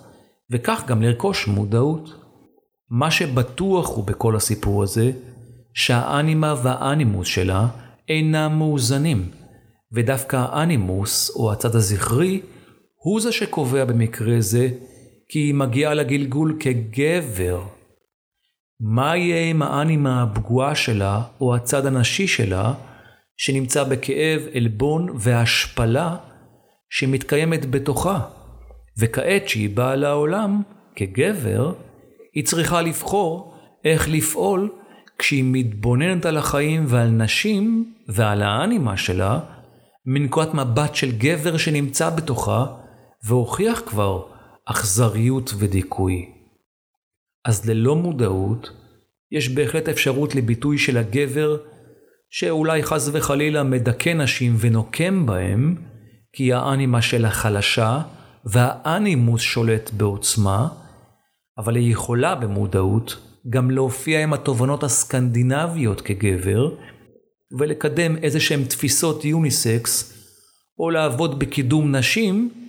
וכך 0.50 0.84
גם 0.86 1.02
לרכוש 1.02 1.48
מודעות. 1.48 2.14
מה 2.90 3.10
שבטוח 3.10 3.88
הוא 3.88 4.04
בכל 4.04 4.36
הסיפור 4.36 4.82
הזה, 4.82 5.12
שהאנימה 5.74 6.54
והאנימוס 6.62 7.28
שלה 7.28 7.68
אינם 8.08 8.58
מאוזנים, 8.58 9.28
ודווקא 9.92 10.46
האנימוס, 10.48 11.30
או 11.36 11.52
הצד 11.52 11.74
הזכרי, 11.74 12.40
הוא 12.94 13.20
זה 13.20 13.32
שקובע 13.32 13.84
במקרה 13.84 14.36
זה, 14.38 14.68
כי 15.28 15.38
היא 15.38 15.54
מגיעה 15.54 15.94
לגלגול 15.94 16.56
כגבר. 16.60 17.62
מה 18.80 19.16
יהיה 19.16 19.50
עם 19.50 19.62
האנימה 19.62 20.22
הפגועה 20.22 20.74
שלה, 20.74 21.22
או 21.40 21.54
הצד 21.54 21.86
הנשי 21.86 22.26
שלה, 22.26 22.74
שנמצא 23.36 23.84
בכאב, 23.84 24.40
עלבון 24.54 25.08
והשפלה 25.18 26.16
שמתקיימת 26.90 27.70
בתוכה? 27.70 28.20
וכעת 28.98 29.48
שהיא 29.48 29.76
באה 29.76 29.96
לעולם, 29.96 30.62
כגבר, 30.96 31.72
היא 32.34 32.44
צריכה 32.44 32.82
לבחור 32.82 33.54
איך 33.84 34.08
לפעול 34.08 34.72
כשהיא 35.18 35.44
מתבוננת 35.46 36.26
על 36.26 36.36
החיים 36.36 36.84
ועל 36.88 37.08
נשים 37.08 37.94
ועל 38.08 38.42
האנימה 38.42 38.96
שלה, 38.96 39.40
מנקודת 40.06 40.54
מבט 40.54 40.94
של 40.94 41.12
גבר 41.18 41.56
שנמצא 41.56 42.10
בתוכה 42.10 42.66
והוכיח 43.26 43.82
כבר 43.86 44.33
אכזריות 44.66 45.54
ודיכוי. 45.58 46.30
אז 47.44 47.68
ללא 47.68 47.96
מודעות, 47.96 48.70
יש 49.32 49.48
בהחלט 49.48 49.88
אפשרות 49.88 50.34
לביטוי 50.34 50.78
של 50.78 50.96
הגבר 50.96 51.56
שאולי 52.30 52.82
חס 52.82 53.10
וחלילה 53.12 53.62
מדכא 53.62 54.10
נשים 54.10 54.56
ונוקם 54.60 55.26
בהם, 55.26 55.76
כי 56.32 56.52
האנימה 56.52 57.02
שלה 57.02 57.30
חלשה 57.30 58.02
והאנימוס 58.44 59.42
שולט 59.42 59.90
בעוצמה, 59.90 60.68
אבל 61.58 61.76
היא 61.76 61.92
יכולה 61.92 62.34
במודעות 62.34 63.16
גם 63.50 63.70
להופיע 63.70 64.22
עם 64.22 64.32
התובנות 64.32 64.82
הסקנדינביות 64.82 66.00
כגבר, 66.00 66.74
ולקדם 67.58 68.16
איזה 68.16 68.40
שהן 68.40 68.64
תפיסות 68.64 69.24
יוניסקס, 69.24 70.14
או 70.78 70.90
לעבוד 70.90 71.38
בקידום 71.38 71.96
נשים, 71.96 72.63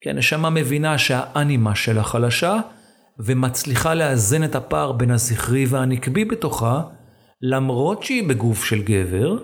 כי 0.00 0.10
הנשמה 0.10 0.50
מבינה 0.50 0.98
שהאנימה 0.98 1.74
שלה 1.74 2.02
חלשה, 2.02 2.56
ומצליחה 3.18 3.94
לאזן 3.94 4.44
את 4.44 4.54
הפער 4.54 4.92
בין 4.92 5.10
הזכרי 5.10 5.66
והנקבי 5.68 6.24
בתוכה, 6.24 6.82
למרות 7.42 8.02
שהיא 8.02 8.28
בגוף 8.28 8.64
של 8.64 8.82
גבר, 8.82 9.36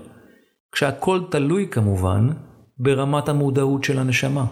כשהכל 0.73 1.21
תלוי 1.31 1.69
כמובן 1.71 2.29
ברמת 2.79 3.29
המודעות 3.29 3.85
של 3.85 3.99
הנשמה. 3.99 4.45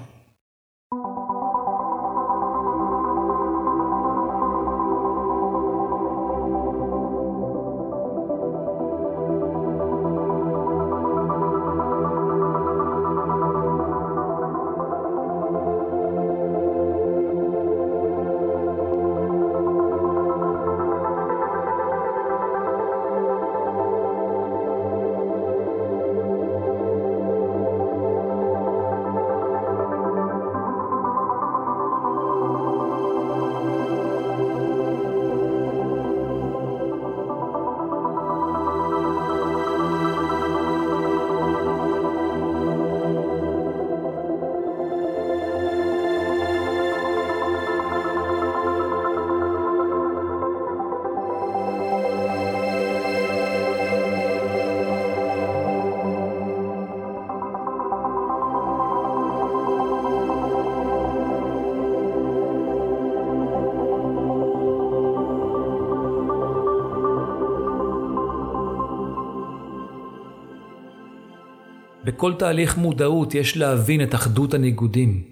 בכל 72.12 72.34
תהליך 72.38 72.76
מודעות 72.76 73.34
יש 73.34 73.56
להבין 73.56 74.02
את 74.02 74.14
אחדות 74.14 74.54
הניגודים. 74.54 75.24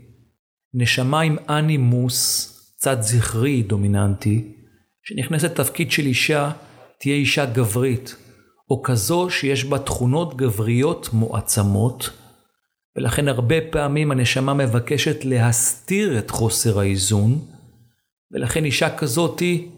נשמה 0.74 1.20
עם 1.20 1.36
אנימוס, 1.48 2.54
צד 2.76 2.96
זכרי 3.00 3.62
דומיננטי, 3.62 4.52
שנכנסת 5.02 5.50
לתפקיד 5.50 5.90
של 5.90 6.06
אישה, 6.06 6.50
תהיה 7.00 7.14
אישה 7.14 7.46
גברית, 7.46 8.16
או 8.70 8.82
כזו 8.82 9.30
שיש 9.30 9.64
בה 9.64 9.78
תכונות 9.78 10.36
גבריות 10.36 11.08
מועצמות, 11.12 12.10
ולכן 12.96 13.28
הרבה 13.28 13.56
פעמים 13.70 14.10
הנשמה 14.10 14.54
מבקשת 14.54 15.24
להסתיר 15.24 16.18
את 16.18 16.30
חוסר 16.30 16.80
האיזון, 16.80 17.38
ולכן 18.32 18.64
אישה 18.64 18.96
כזאתי 18.96 19.68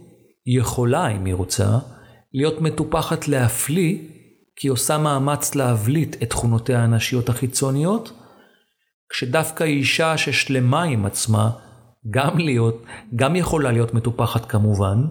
יכולה, 0.47 1.09
אם 1.09 1.25
היא 1.25 1.35
רוצה, 1.35 1.79
להיות 2.35 2.61
מטופחת 2.61 3.29
להפליא 3.29 3.99
כי 4.61 4.69
היא 4.69 4.73
עושה 4.73 4.99
מאמץ 4.99 5.55
להבליט 5.55 6.23
את 6.23 6.31
תכונותיה 6.31 6.85
הנשיות 6.85 7.29
החיצוניות, 7.29 8.13
כשדווקא 9.11 9.65
אישה 9.65 10.17
ששלמה 10.17 10.83
עם 10.83 11.07
עצמה, 11.07 11.51
גם 12.11 12.39
להיות, 12.39 12.85
גם 13.17 13.37
יכולה 13.37 13.73
להיות 13.73 13.95
מטופחת 13.95 14.45
כמובן, 14.45 15.05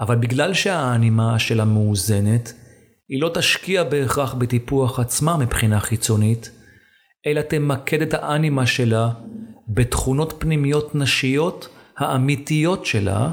אבל 0.00 0.16
בגלל 0.16 0.54
שהאנימה 0.54 1.38
שלה 1.38 1.64
מאוזנת, 1.64 2.52
היא 3.08 3.22
לא 3.22 3.30
תשקיע 3.34 3.84
בהכרח 3.84 4.34
בטיפוח 4.34 5.00
עצמה 5.00 5.36
מבחינה 5.36 5.80
חיצונית, 5.80 6.50
אלא 7.26 7.40
תמקד 7.40 8.02
את 8.02 8.14
האנימה 8.14 8.66
שלה 8.66 9.10
בתכונות 9.68 10.34
פנימיות 10.38 10.94
נשיות 10.94 11.68
האמיתיות 11.98 12.86
שלה, 12.86 13.30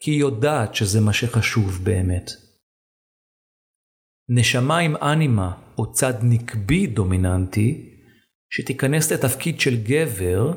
כי 0.00 0.10
היא 0.10 0.20
יודעת 0.20 0.74
שזה 0.74 1.00
מה 1.00 1.12
שחשוב 1.12 1.80
באמת. 1.82 2.41
נשמה 4.28 4.78
עם 4.78 4.96
אנימה 4.96 5.52
או 5.78 5.92
צד 5.92 6.14
נקבי 6.22 6.86
דומיננטי, 6.86 7.88
שתיכנס 8.50 9.12
לתפקיד 9.12 9.60
של 9.60 9.76
גבר, 9.76 10.52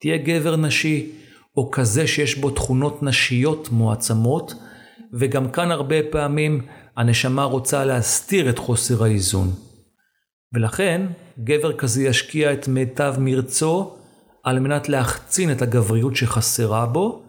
תהיה 0.00 0.16
גבר 0.16 0.56
נשי, 0.56 1.10
או 1.56 1.70
כזה 1.70 2.06
שיש 2.06 2.38
בו 2.38 2.50
תכונות 2.50 3.02
נשיות 3.02 3.68
מועצמות, 3.72 4.54
וגם 5.12 5.50
כאן 5.50 5.70
הרבה 5.70 5.96
פעמים 6.10 6.60
הנשמה 6.96 7.44
רוצה 7.44 7.84
להסתיר 7.84 8.50
את 8.50 8.58
חוסר 8.58 9.04
האיזון. 9.04 9.48
ולכן, 10.54 11.06
גבר 11.38 11.76
כזה 11.76 12.04
ישקיע 12.04 12.52
את 12.52 12.68
מיטב 12.68 13.14
מרצו 13.18 13.96
על 14.44 14.58
מנת 14.58 14.88
להחצין 14.88 15.52
את 15.52 15.62
הגבריות 15.62 16.16
שחסרה 16.16 16.86
בו, 16.86 17.22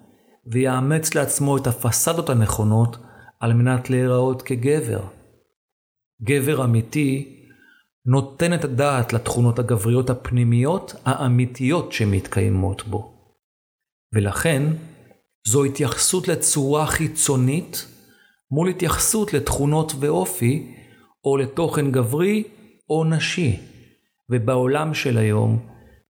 ויאמץ 0.51 1.15
לעצמו 1.15 1.57
את 1.57 1.67
הפסדות 1.67 2.29
הנכונות 2.29 2.97
על 3.39 3.53
מנת 3.53 3.89
להיראות 3.89 4.41
כגבר. 4.41 4.99
גבר 6.23 6.63
אמיתי 6.63 7.39
נותן 8.05 8.53
את 8.53 8.63
הדעת 8.63 9.13
לתכונות 9.13 9.59
הגבריות 9.59 10.09
הפנימיות 10.09 10.95
האמיתיות 11.05 11.91
שמתקיימות 11.91 12.87
בו. 12.87 13.13
ולכן, 14.13 14.63
זו 15.47 15.63
התייחסות 15.63 16.27
לצורה 16.27 16.87
חיצונית 16.87 17.87
מול 18.51 18.69
התייחסות 18.69 19.33
לתכונות 19.33 19.93
ואופי, 19.99 20.75
או 21.25 21.37
לתוכן 21.37 21.91
גברי 21.91 22.43
או 22.89 23.03
נשי. 23.03 23.59
ובעולם 24.29 24.93
של 24.93 25.17
היום, 25.17 25.59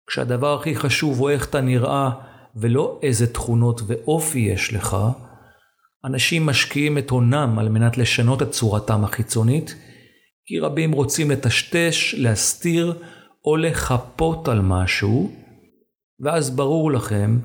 כשהדבר 0.07 0.55
הכי 0.55 0.77
חשוב 0.77 1.19
הוא 1.19 1.31
איך 1.31 1.49
אתה 1.51 1.61
נראה 1.61 2.11
ולא 2.57 3.01
איזה 3.03 3.33
תכונות 3.33 3.81
ואופי 3.87 4.39
יש 4.39 4.75
לך, 4.75 4.97
אנשים 6.05 6.47
משקיעים 6.47 6.99
את 6.99 7.11
הונם 7.11 7.57
על 7.59 7.69
מנת 7.69 7.99
לשנות 7.99 8.43
את 8.43 8.51
צורתם 8.51 9.05
החיצונית, 9.05 9.75
כי 10.47 10.59
רבים 10.59 10.93
רוצים 10.93 11.31
לטשטש, 11.31 12.15
להסתיר 12.15 13.03
או 13.45 13.57
לחפות 13.57 14.49
על 14.49 14.61
משהו, 14.61 15.31
ואז 16.21 16.51
ברור 16.51 16.93
לכם 16.93 17.39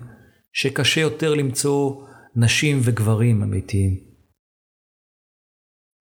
שקשה 0.53 1.01
יותר 1.01 1.33
למצוא 1.33 2.05
נשים 2.35 2.79
וגברים 2.83 3.43
אמיתיים. 3.43 3.99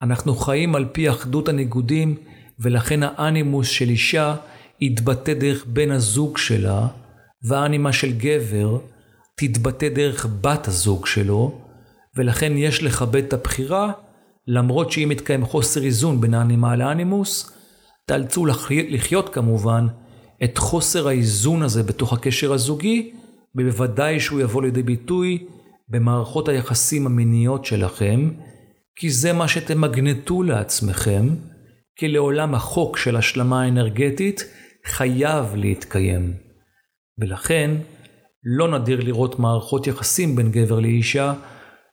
אנחנו 0.03 0.34
חיים 0.34 0.74
על 0.74 0.88
פי 0.92 1.11
אחדות 1.11 1.49
הניגודים, 1.49 2.16
ולכן 2.59 3.01
האנימוס 3.03 3.68
של 3.68 3.88
אישה 3.88 4.36
יתבטא 4.80 5.34
דרך 5.34 5.66
בן 5.66 5.90
הזוג 5.90 6.38
שלה, 6.38 6.88
והאנימה 7.42 7.92
של 7.92 8.18
גבר 8.18 8.78
תתבטא 9.36 9.88
דרך 9.88 10.26
בת 10.40 10.68
הזוג 10.68 11.07
שלו, 11.07 11.61
ולכן 12.16 12.53
יש 12.57 12.82
לכבד 12.82 13.24
את 13.24 13.32
הבחירה, 13.32 13.92
למרות 14.47 14.92
שאם 14.92 15.09
מתקיים 15.09 15.45
חוסר 15.45 15.84
איזון 15.84 16.20
בין 16.20 16.34
האנימה 16.34 16.76
לאנימוס, 16.76 17.53
תאלצו 18.07 18.47
לחיות 18.68 19.28
כמובן 19.28 19.86
את 20.45 20.59
חוסר 20.59 21.09
האיזון 21.09 21.62
הזה 21.62 21.82
בתוך 21.82 22.12
הקשר 22.12 22.53
הזוגי, 22.53 23.12
ובוודאי 23.55 24.20
שהוא 24.20 24.40
יבוא 24.40 24.62
לידי 24.62 24.82
ביטוי 24.82 25.47
במערכות 25.88 26.49
היחסים 26.49 27.07
המיניות 27.07 27.64
שלכם, 27.64 28.30
כי 28.97 29.11
זה 29.11 29.32
מה 29.32 29.49
שתמגנטו 29.49 30.42
לעצמכם, 30.42 31.28
כי 31.97 32.09
לעולם 32.09 32.55
החוק 32.55 32.97
של 32.97 33.16
השלמה 33.16 33.68
אנרגטית 33.68 34.45
חייב 34.86 35.55
להתקיים. 35.55 36.32
ולכן, 37.18 37.70
לא 38.45 38.78
נדיר 38.78 39.01
לראות 39.01 39.38
מערכות 39.38 39.86
יחסים 39.86 40.36
בין 40.36 40.51
גבר 40.51 40.80
לאישה, 40.80 41.34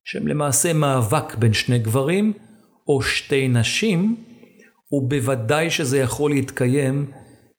שהם 0.03 0.27
למעשה 0.27 0.73
מאבק 0.73 1.35
בין 1.35 1.53
שני 1.53 1.79
גברים 1.79 2.33
או 2.87 3.01
שתי 3.01 3.47
נשים, 3.47 4.15
ובוודאי 4.91 5.69
שזה 5.69 5.99
יכול 5.99 6.31
להתקיים 6.31 7.11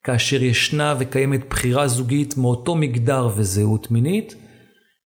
כאשר 0.05 0.43
ישנה 0.43 0.95
וקיימת 0.99 1.49
בחירה 1.49 1.89
זוגית 1.89 2.37
מאותו 2.37 2.75
מגדר 2.75 3.29
וזהות 3.37 3.91
מינית, 3.91 4.35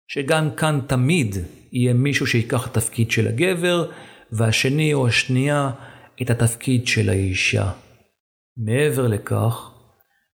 שגם 0.08 0.50
כאן 0.58 0.80
תמיד 0.88 1.36
יהיה 1.72 1.94
מישהו 1.94 2.28
שיקח 2.28 2.68
התפקיד 2.68 3.12
של 3.12 3.28
הגבר, 3.28 3.92
והשני 4.32 4.94
או 4.94 5.08
השנייה 5.08 5.72
את 6.22 6.30
התפקיד 6.30 6.88
של 6.88 7.10
האישה. 7.10 7.72
מעבר 8.58 9.08
לכך, 9.08 9.72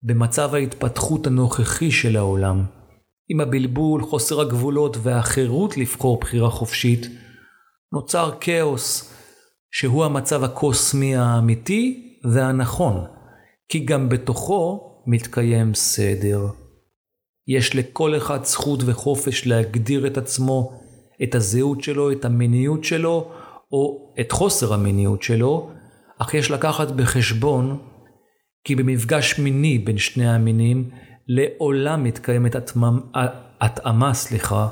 במצב 0.04 0.56
ההתפתחות 0.56 1.28
הנוכחי 1.28 1.92
של 1.92 2.18
העולם, 2.18 2.64
עם 3.30 3.40
הבלבול, 3.40 4.04
חוסר 4.04 4.42
הגבולות 4.42 4.98
והחירות 5.04 5.78
לבחור 5.78 6.20
בחירה 6.20 6.50
חופשית, 6.50 7.08
נוצר 7.94 8.32
כאוס 8.40 9.14
שהוא 9.72 10.06
המצב 10.06 10.44
הקוסמי 10.44 11.16
האמיתי 11.16 12.18
והנכון, 12.34 13.06
כי 13.70 13.80
גם 13.80 14.10
בתוכו 14.10 14.88
מתקיים 15.08 15.74
סדר. 15.74 16.48
יש 17.48 17.76
לכל 17.76 18.18
אחד 18.18 18.44
זכות 18.44 18.80
וחופש 18.86 19.48
להגדיר 19.48 20.08
את 20.08 20.18
עצמו, 20.18 20.72
את 21.24 21.36
הזהות 21.36 21.84
שלו, 21.84 22.12
את 22.12 22.26
המיניות 22.26 22.84
שלו, 22.84 23.32
או 23.72 24.14
את 24.20 24.32
חוסר 24.32 24.74
המיניות 24.74 25.24
שלו, 25.24 25.72
אך 26.18 26.34
יש 26.34 26.52
לקחת 26.52 26.92
בחשבון 26.92 27.80
כי 28.64 28.76
במפגש 28.76 29.40
מיני 29.40 29.78
בין 29.78 29.98
שני 29.98 30.30
המינים 30.30 30.90
לעולם 31.28 32.04
מתקיימת 32.04 32.56
התאמה, 33.62 34.14
סליחה, 34.14 34.68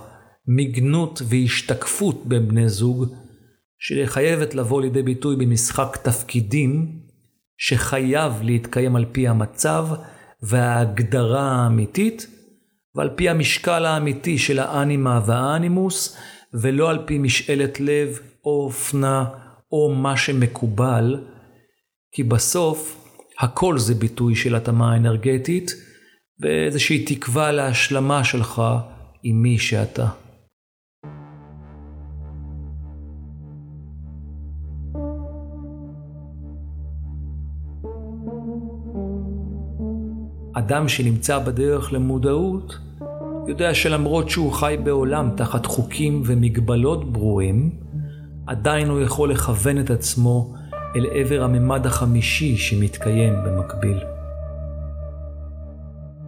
מגנות 0.47 1.21
והשתקפות 1.25 2.25
בין 2.25 2.47
בני 2.47 2.69
זוג, 2.69 3.05
שחייבת 3.79 4.55
לבוא 4.55 4.81
לידי 4.81 5.03
ביטוי 5.03 5.35
במשחק 5.35 5.97
תפקידים, 6.03 6.99
שחייב 7.57 8.33
להתקיים 8.41 8.95
על 8.95 9.05
פי 9.11 9.27
המצב 9.27 9.87
וההגדרה 10.41 11.51
האמיתית, 11.51 12.27
ועל 12.95 13.09
פי 13.15 13.29
המשקל 13.29 13.85
האמיתי 13.85 14.37
של 14.37 14.59
האנימה 14.59 15.21
והאנימוס, 15.25 16.17
ולא 16.53 16.89
על 16.89 16.99
פי 17.05 17.17
משאלת 17.17 17.79
לב 17.79 18.19
או 18.45 18.65
אופנה 18.65 19.25
או 19.71 19.95
מה 19.95 20.17
שמקובל, 20.17 21.23
כי 22.11 22.23
בסוף 22.23 23.05
הכל 23.39 23.77
זה 23.77 23.95
ביטוי 23.95 24.35
של 24.35 24.55
התאמה 24.55 24.95
אנרגטית 24.95 25.71
ואיזושהי 26.39 27.05
תקווה 27.05 27.51
להשלמה 27.51 28.23
שלך 28.23 28.61
עם 29.23 29.41
מי 29.41 29.57
שאתה. 29.57 30.07
אדם 40.53 40.87
שנמצא 40.87 41.39
בדרך 41.39 41.93
למודעות, 41.93 42.77
יודע 43.47 43.73
שלמרות 43.73 44.29
שהוא 44.29 44.51
חי 44.51 44.75
בעולם 44.83 45.29
תחת 45.37 45.65
חוקים 45.65 46.21
ומגבלות 46.25 47.11
ברורים, 47.11 47.69
עדיין 48.47 48.89
הוא 48.89 49.01
יכול 49.01 49.31
לכוון 49.31 49.79
את 49.79 49.89
עצמו 49.89 50.53
אל 50.95 51.05
עבר 51.11 51.43
הממד 51.43 51.85
החמישי 51.85 52.57
שמתקיים 52.57 53.33
במקביל. 53.45 54.14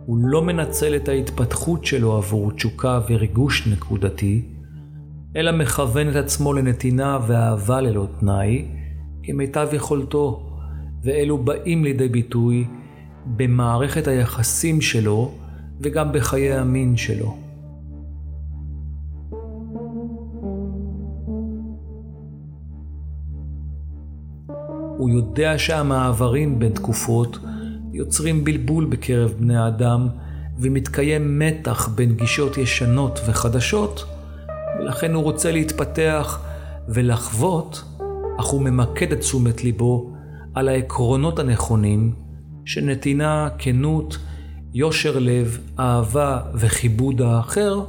הוא 0.08 0.18
לא 0.22 0.42
מנצל 0.42 0.96
את 0.96 1.10
ההתפתחות 1.10 1.86
שלו 1.86 2.18
עבור 2.18 2.52
תשוקה 2.52 3.00
וריגוש 3.10 3.68
נקודתי, 3.68 4.42
אלא 5.36 5.52
מכוון 5.52 6.10
את 6.10 6.16
עצמו 6.16 6.54
לנתינה 6.54 7.20
ואהבה 7.28 7.82
ללא 7.82 8.08
תנאי, 8.20 8.66
כמיטב 9.24 9.68
יכולתו, 9.74 10.50
ואלו 11.04 11.38
באים 11.38 11.84
לידי 11.84 12.08
ביטוי 12.08 12.68
במערכת 13.26 14.08
היחסים 14.08 14.82
שלו 14.82 15.32
וגם 15.82 16.12
בחיי 16.12 16.54
המין 16.54 16.98
שלו. 16.98 17.38
הוא 24.98 25.10
יודע 25.10 25.58
שהמעברים 25.58 26.60
בין 26.60 26.72
תקופות 26.72 27.40
יוצרים 27.98 28.44
בלבול 28.44 28.86
בקרב 28.86 29.34
בני 29.40 29.58
האדם, 29.58 30.08
ומתקיים 30.60 31.40
מתח 31.40 31.88
בין 31.88 32.16
גישות 32.16 32.58
ישנות 32.58 33.20
וחדשות, 33.28 34.06
ולכן 34.80 35.14
הוא 35.14 35.24
רוצה 35.24 35.52
להתפתח 35.52 36.40
ולחוות, 36.90 37.84
אך 38.40 38.46
הוא 38.46 38.62
ממקד 38.62 39.12
את 39.12 39.20
תשומת 39.20 39.64
ליבו 39.64 40.14
על 40.54 40.70
העקרונות 40.70 41.40
הנכונים 41.40 42.14
של 42.66 42.82
נתינה, 42.82 43.50
כנות, 43.58 44.18
יושר 44.74 45.20
לב, 45.20 45.60
אהבה 45.80 46.42
וכיבוד 46.56 47.22
האחר, 47.22 47.82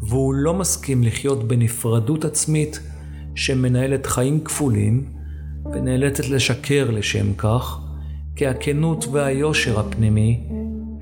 והוא 0.00 0.34
לא 0.34 0.54
מסכים 0.54 1.02
לחיות 1.02 1.48
בנפרדות 1.48 2.24
עצמית 2.24 2.80
שמנהלת 3.34 4.06
חיים 4.06 4.44
כפולים, 4.44 5.04
ונאלצת 5.72 6.28
לשקר 6.28 6.90
לשם 6.90 7.34
כך, 7.34 7.87
כי 8.38 8.46
הכנות 8.46 9.04
והיושר 9.12 9.80
הפנימי 9.80 10.48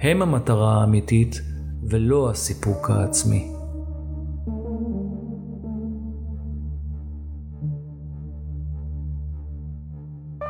הם 0.00 0.22
המטרה 0.22 0.80
האמיתית 0.80 1.40
ולא 1.82 2.30
הסיפוק 2.30 2.90
העצמי. 2.90 3.48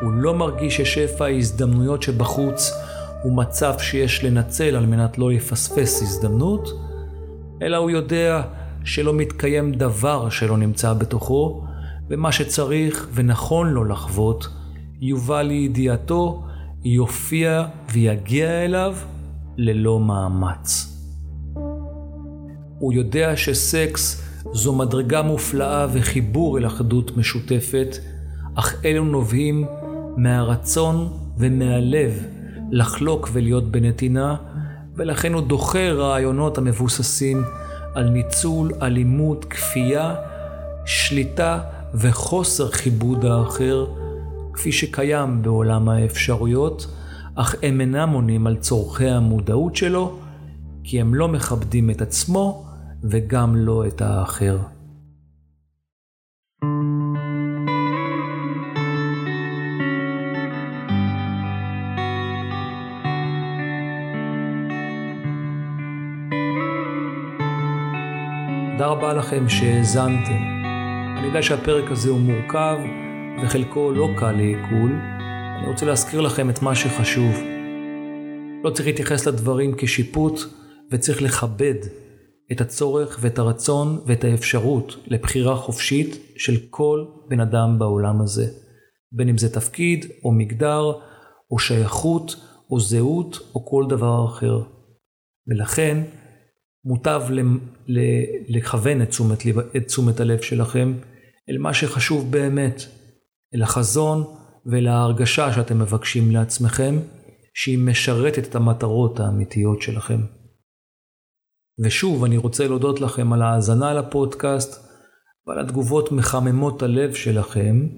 הוא 0.00 0.12
לא 0.12 0.34
מרגיש 0.34 0.80
ששפע 0.80 1.24
ההזדמנויות 1.24 2.02
שבחוץ 2.02 2.72
הוא 3.22 3.32
מצב 3.32 3.74
שיש 3.78 4.24
לנצל 4.24 4.76
על 4.76 4.86
מנת 4.86 5.18
לא 5.18 5.30
לפספס 5.30 6.02
הזדמנות, 6.02 6.68
אלא 7.62 7.76
הוא 7.76 7.90
יודע 7.90 8.42
שלא 8.84 9.14
מתקיים 9.14 9.72
דבר 9.72 10.28
שלא 10.28 10.56
נמצא 10.56 10.92
בתוכו, 10.92 11.64
ומה 12.08 12.32
שצריך 12.32 13.08
ונכון 13.14 13.70
לו 13.70 13.84
לחוות, 13.84 14.48
יובא 15.00 15.42
לידיעתו, 15.42 16.45
יופיע 16.88 17.64
ויגיע 17.92 18.64
אליו 18.64 18.96
ללא 19.56 20.00
מאמץ. 20.00 20.96
הוא 22.78 22.92
יודע 22.92 23.36
שסקס 23.36 24.22
זו 24.52 24.72
מדרגה 24.74 25.22
מופלאה 25.22 25.86
וחיבור 25.92 26.58
אל 26.58 26.66
אחדות 26.66 27.16
משותפת, 27.16 27.96
אך 28.54 28.84
אלו 28.84 29.04
נובעים 29.04 29.66
מהרצון 30.16 31.08
ומהלב 31.38 32.26
לחלוק 32.70 33.28
ולהיות 33.32 33.70
בנתינה, 33.70 34.36
ולכן 34.96 35.32
הוא 35.32 35.42
דוחה 35.42 35.88
רעיונות 35.92 36.58
המבוססים 36.58 37.44
על 37.94 38.08
ניצול, 38.08 38.72
אלימות, 38.82 39.44
כפייה, 39.44 40.14
שליטה 40.84 41.60
וחוסר 41.94 42.70
כיבוד 42.70 43.24
האחר, 43.24 43.86
כפי 44.56 44.72
שקיים 44.72 45.42
בעולם 45.42 45.88
האפשרויות, 45.88 46.86
אך 47.34 47.54
הם 47.62 47.80
אינם 47.80 48.10
עונים 48.10 48.46
על 48.46 48.56
צורכי 48.56 49.08
המודעות 49.08 49.76
שלו, 49.76 50.18
כי 50.84 51.00
הם 51.00 51.14
לא 51.14 51.28
מכבדים 51.28 51.90
את 51.90 52.02
עצמו 52.02 52.64
וגם 53.02 53.56
לא 53.56 53.86
את 53.86 54.00
האחר. 54.00 54.58
תודה 68.72 68.86
רבה 68.86 69.12
לכם 69.12 69.48
שהאזנתם. 69.48 70.42
אני 71.18 71.26
יודע 71.26 71.42
שהפרק 71.42 71.90
הזה 71.90 72.10
הוא 72.10 72.20
מורכב 72.20 72.78
וחלקו 73.42 73.92
לא 73.92 74.08
קל 74.18 74.32
לעיכול. 74.32 74.92
אני 75.58 75.66
רוצה 75.66 75.86
להזכיר 75.86 76.20
לכם 76.20 76.50
את 76.50 76.62
מה 76.62 76.74
שחשוב. 76.74 77.34
לא 78.64 78.70
צריך 78.70 78.86
להתייחס 78.86 79.26
לדברים 79.26 79.74
כשיפוט 79.78 80.40
וצריך 80.90 81.22
לכבד 81.22 81.74
את 82.52 82.60
הצורך 82.60 83.18
ואת 83.20 83.38
הרצון 83.38 84.00
ואת 84.06 84.24
האפשרות 84.24 84.96
לבחירה 85.06 85.56
חופשית 85.56 86.16
של 86.36 86.56
כל 86.70 87.04
בן 87.28 87.40
אדם 87.40 87.78
בעולם 87.78 88.20
הזה. 88.20 88.46
בין 89.12 89.28
אם 89.28 89.38
זה 89.38 89.54
תפקיד 89.54 90.06
או 90.24 90.32
מגדר 90.32 90.92
או 91.50 91.58
שייכות 91.58 92.36
או 92.70 92.80
זהות 92.80 93.38
או 93.54 93.66
כל 93.66 93.84
דבר 93.88 94.26
אחר. 94.26 94.62
ולכן 95.48 96.02
מוטב 96.84 97.22
לכוון 98.48 99.02
את 99.02 99.08
תשומת, 99.08 99.38
את 99.76 99.86
תשומת 99.86 100.20
הלב 100.20 100.40
שלכם 100.40 100.92
אל 101.50 101.58
מה 101.58 101.74
שחשוב 101.74 102.32
באמת, 102.32 102.82
אל 103.54 103.62
החזון 103.62 104.24
ואל 104.66 104.88
ההרגשה 104.88 105.52
שאתם 105.52 105.78
מבקשים 105.78 106.30
לעצמכם, 106.30 106.98
שהיא 107.54 107.78
משרתת 107.78 108.48
את 108.48 108.54
המטרות 108.54 109.20
האמיתיות 109.20 109.82
שלכם. 109.82 110.20
ושוב, 111.84 112.24
אני 112.24 112.36
רוצה 112.36 112.68
להודות 112.68 113.00
לכם 113.00 113.32
על 113.32 113.42
ההאזנה 113.42 113.94
לפודקאסט 113.94 114.86
ועל 115.46 115.58
התגובות 115.58 116.12
מחממות 116.12 116.82
הלב 116.82 117.14
שלכם. 117.14 117.88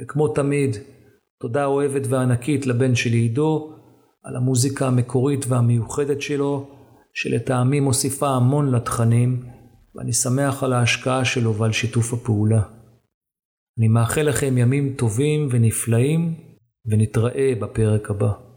וכמו 0.00 0.28
תמיד, 0.28 0.76
תודה 1.40 1.64
אוהבת 1.64 2.02
וענקית 2.08 2.66
לבן 2.66 2.94
שלי 2.94 3.16
עידו 3.16 3.72
על 4.24 4.36
המוזיקה 4.36 4.86
המקורית 4.86 5.44
והמיוחדת 5.48 6.22
שלו. 6.22 6.68
שלטעמי 7.14 7.80
מוסיפה 7.80 8.28
המון 8.28 8.74
לתכנים, 8.74 9.42
ואני 9.94 10.12
שמח 10.12 10.62
על 10.62 10.72
ההשקעה 10.72 11.24
שלו 11.24 11.54
ועל 11.54 11.72
שיתוף 11.72 12.12
הפעולה. 12.12 12.62
אני 13.78 13.88
מאחל 13.88 14.22
לכם 14.22 14.58
ימים 14.58 14.94
טובים 14.98 15.48
ונפלאים, 15.50 16.34
ונתראה 16.86 17.52
בפרק 17.60 18.10
הבא. 18.10 18.51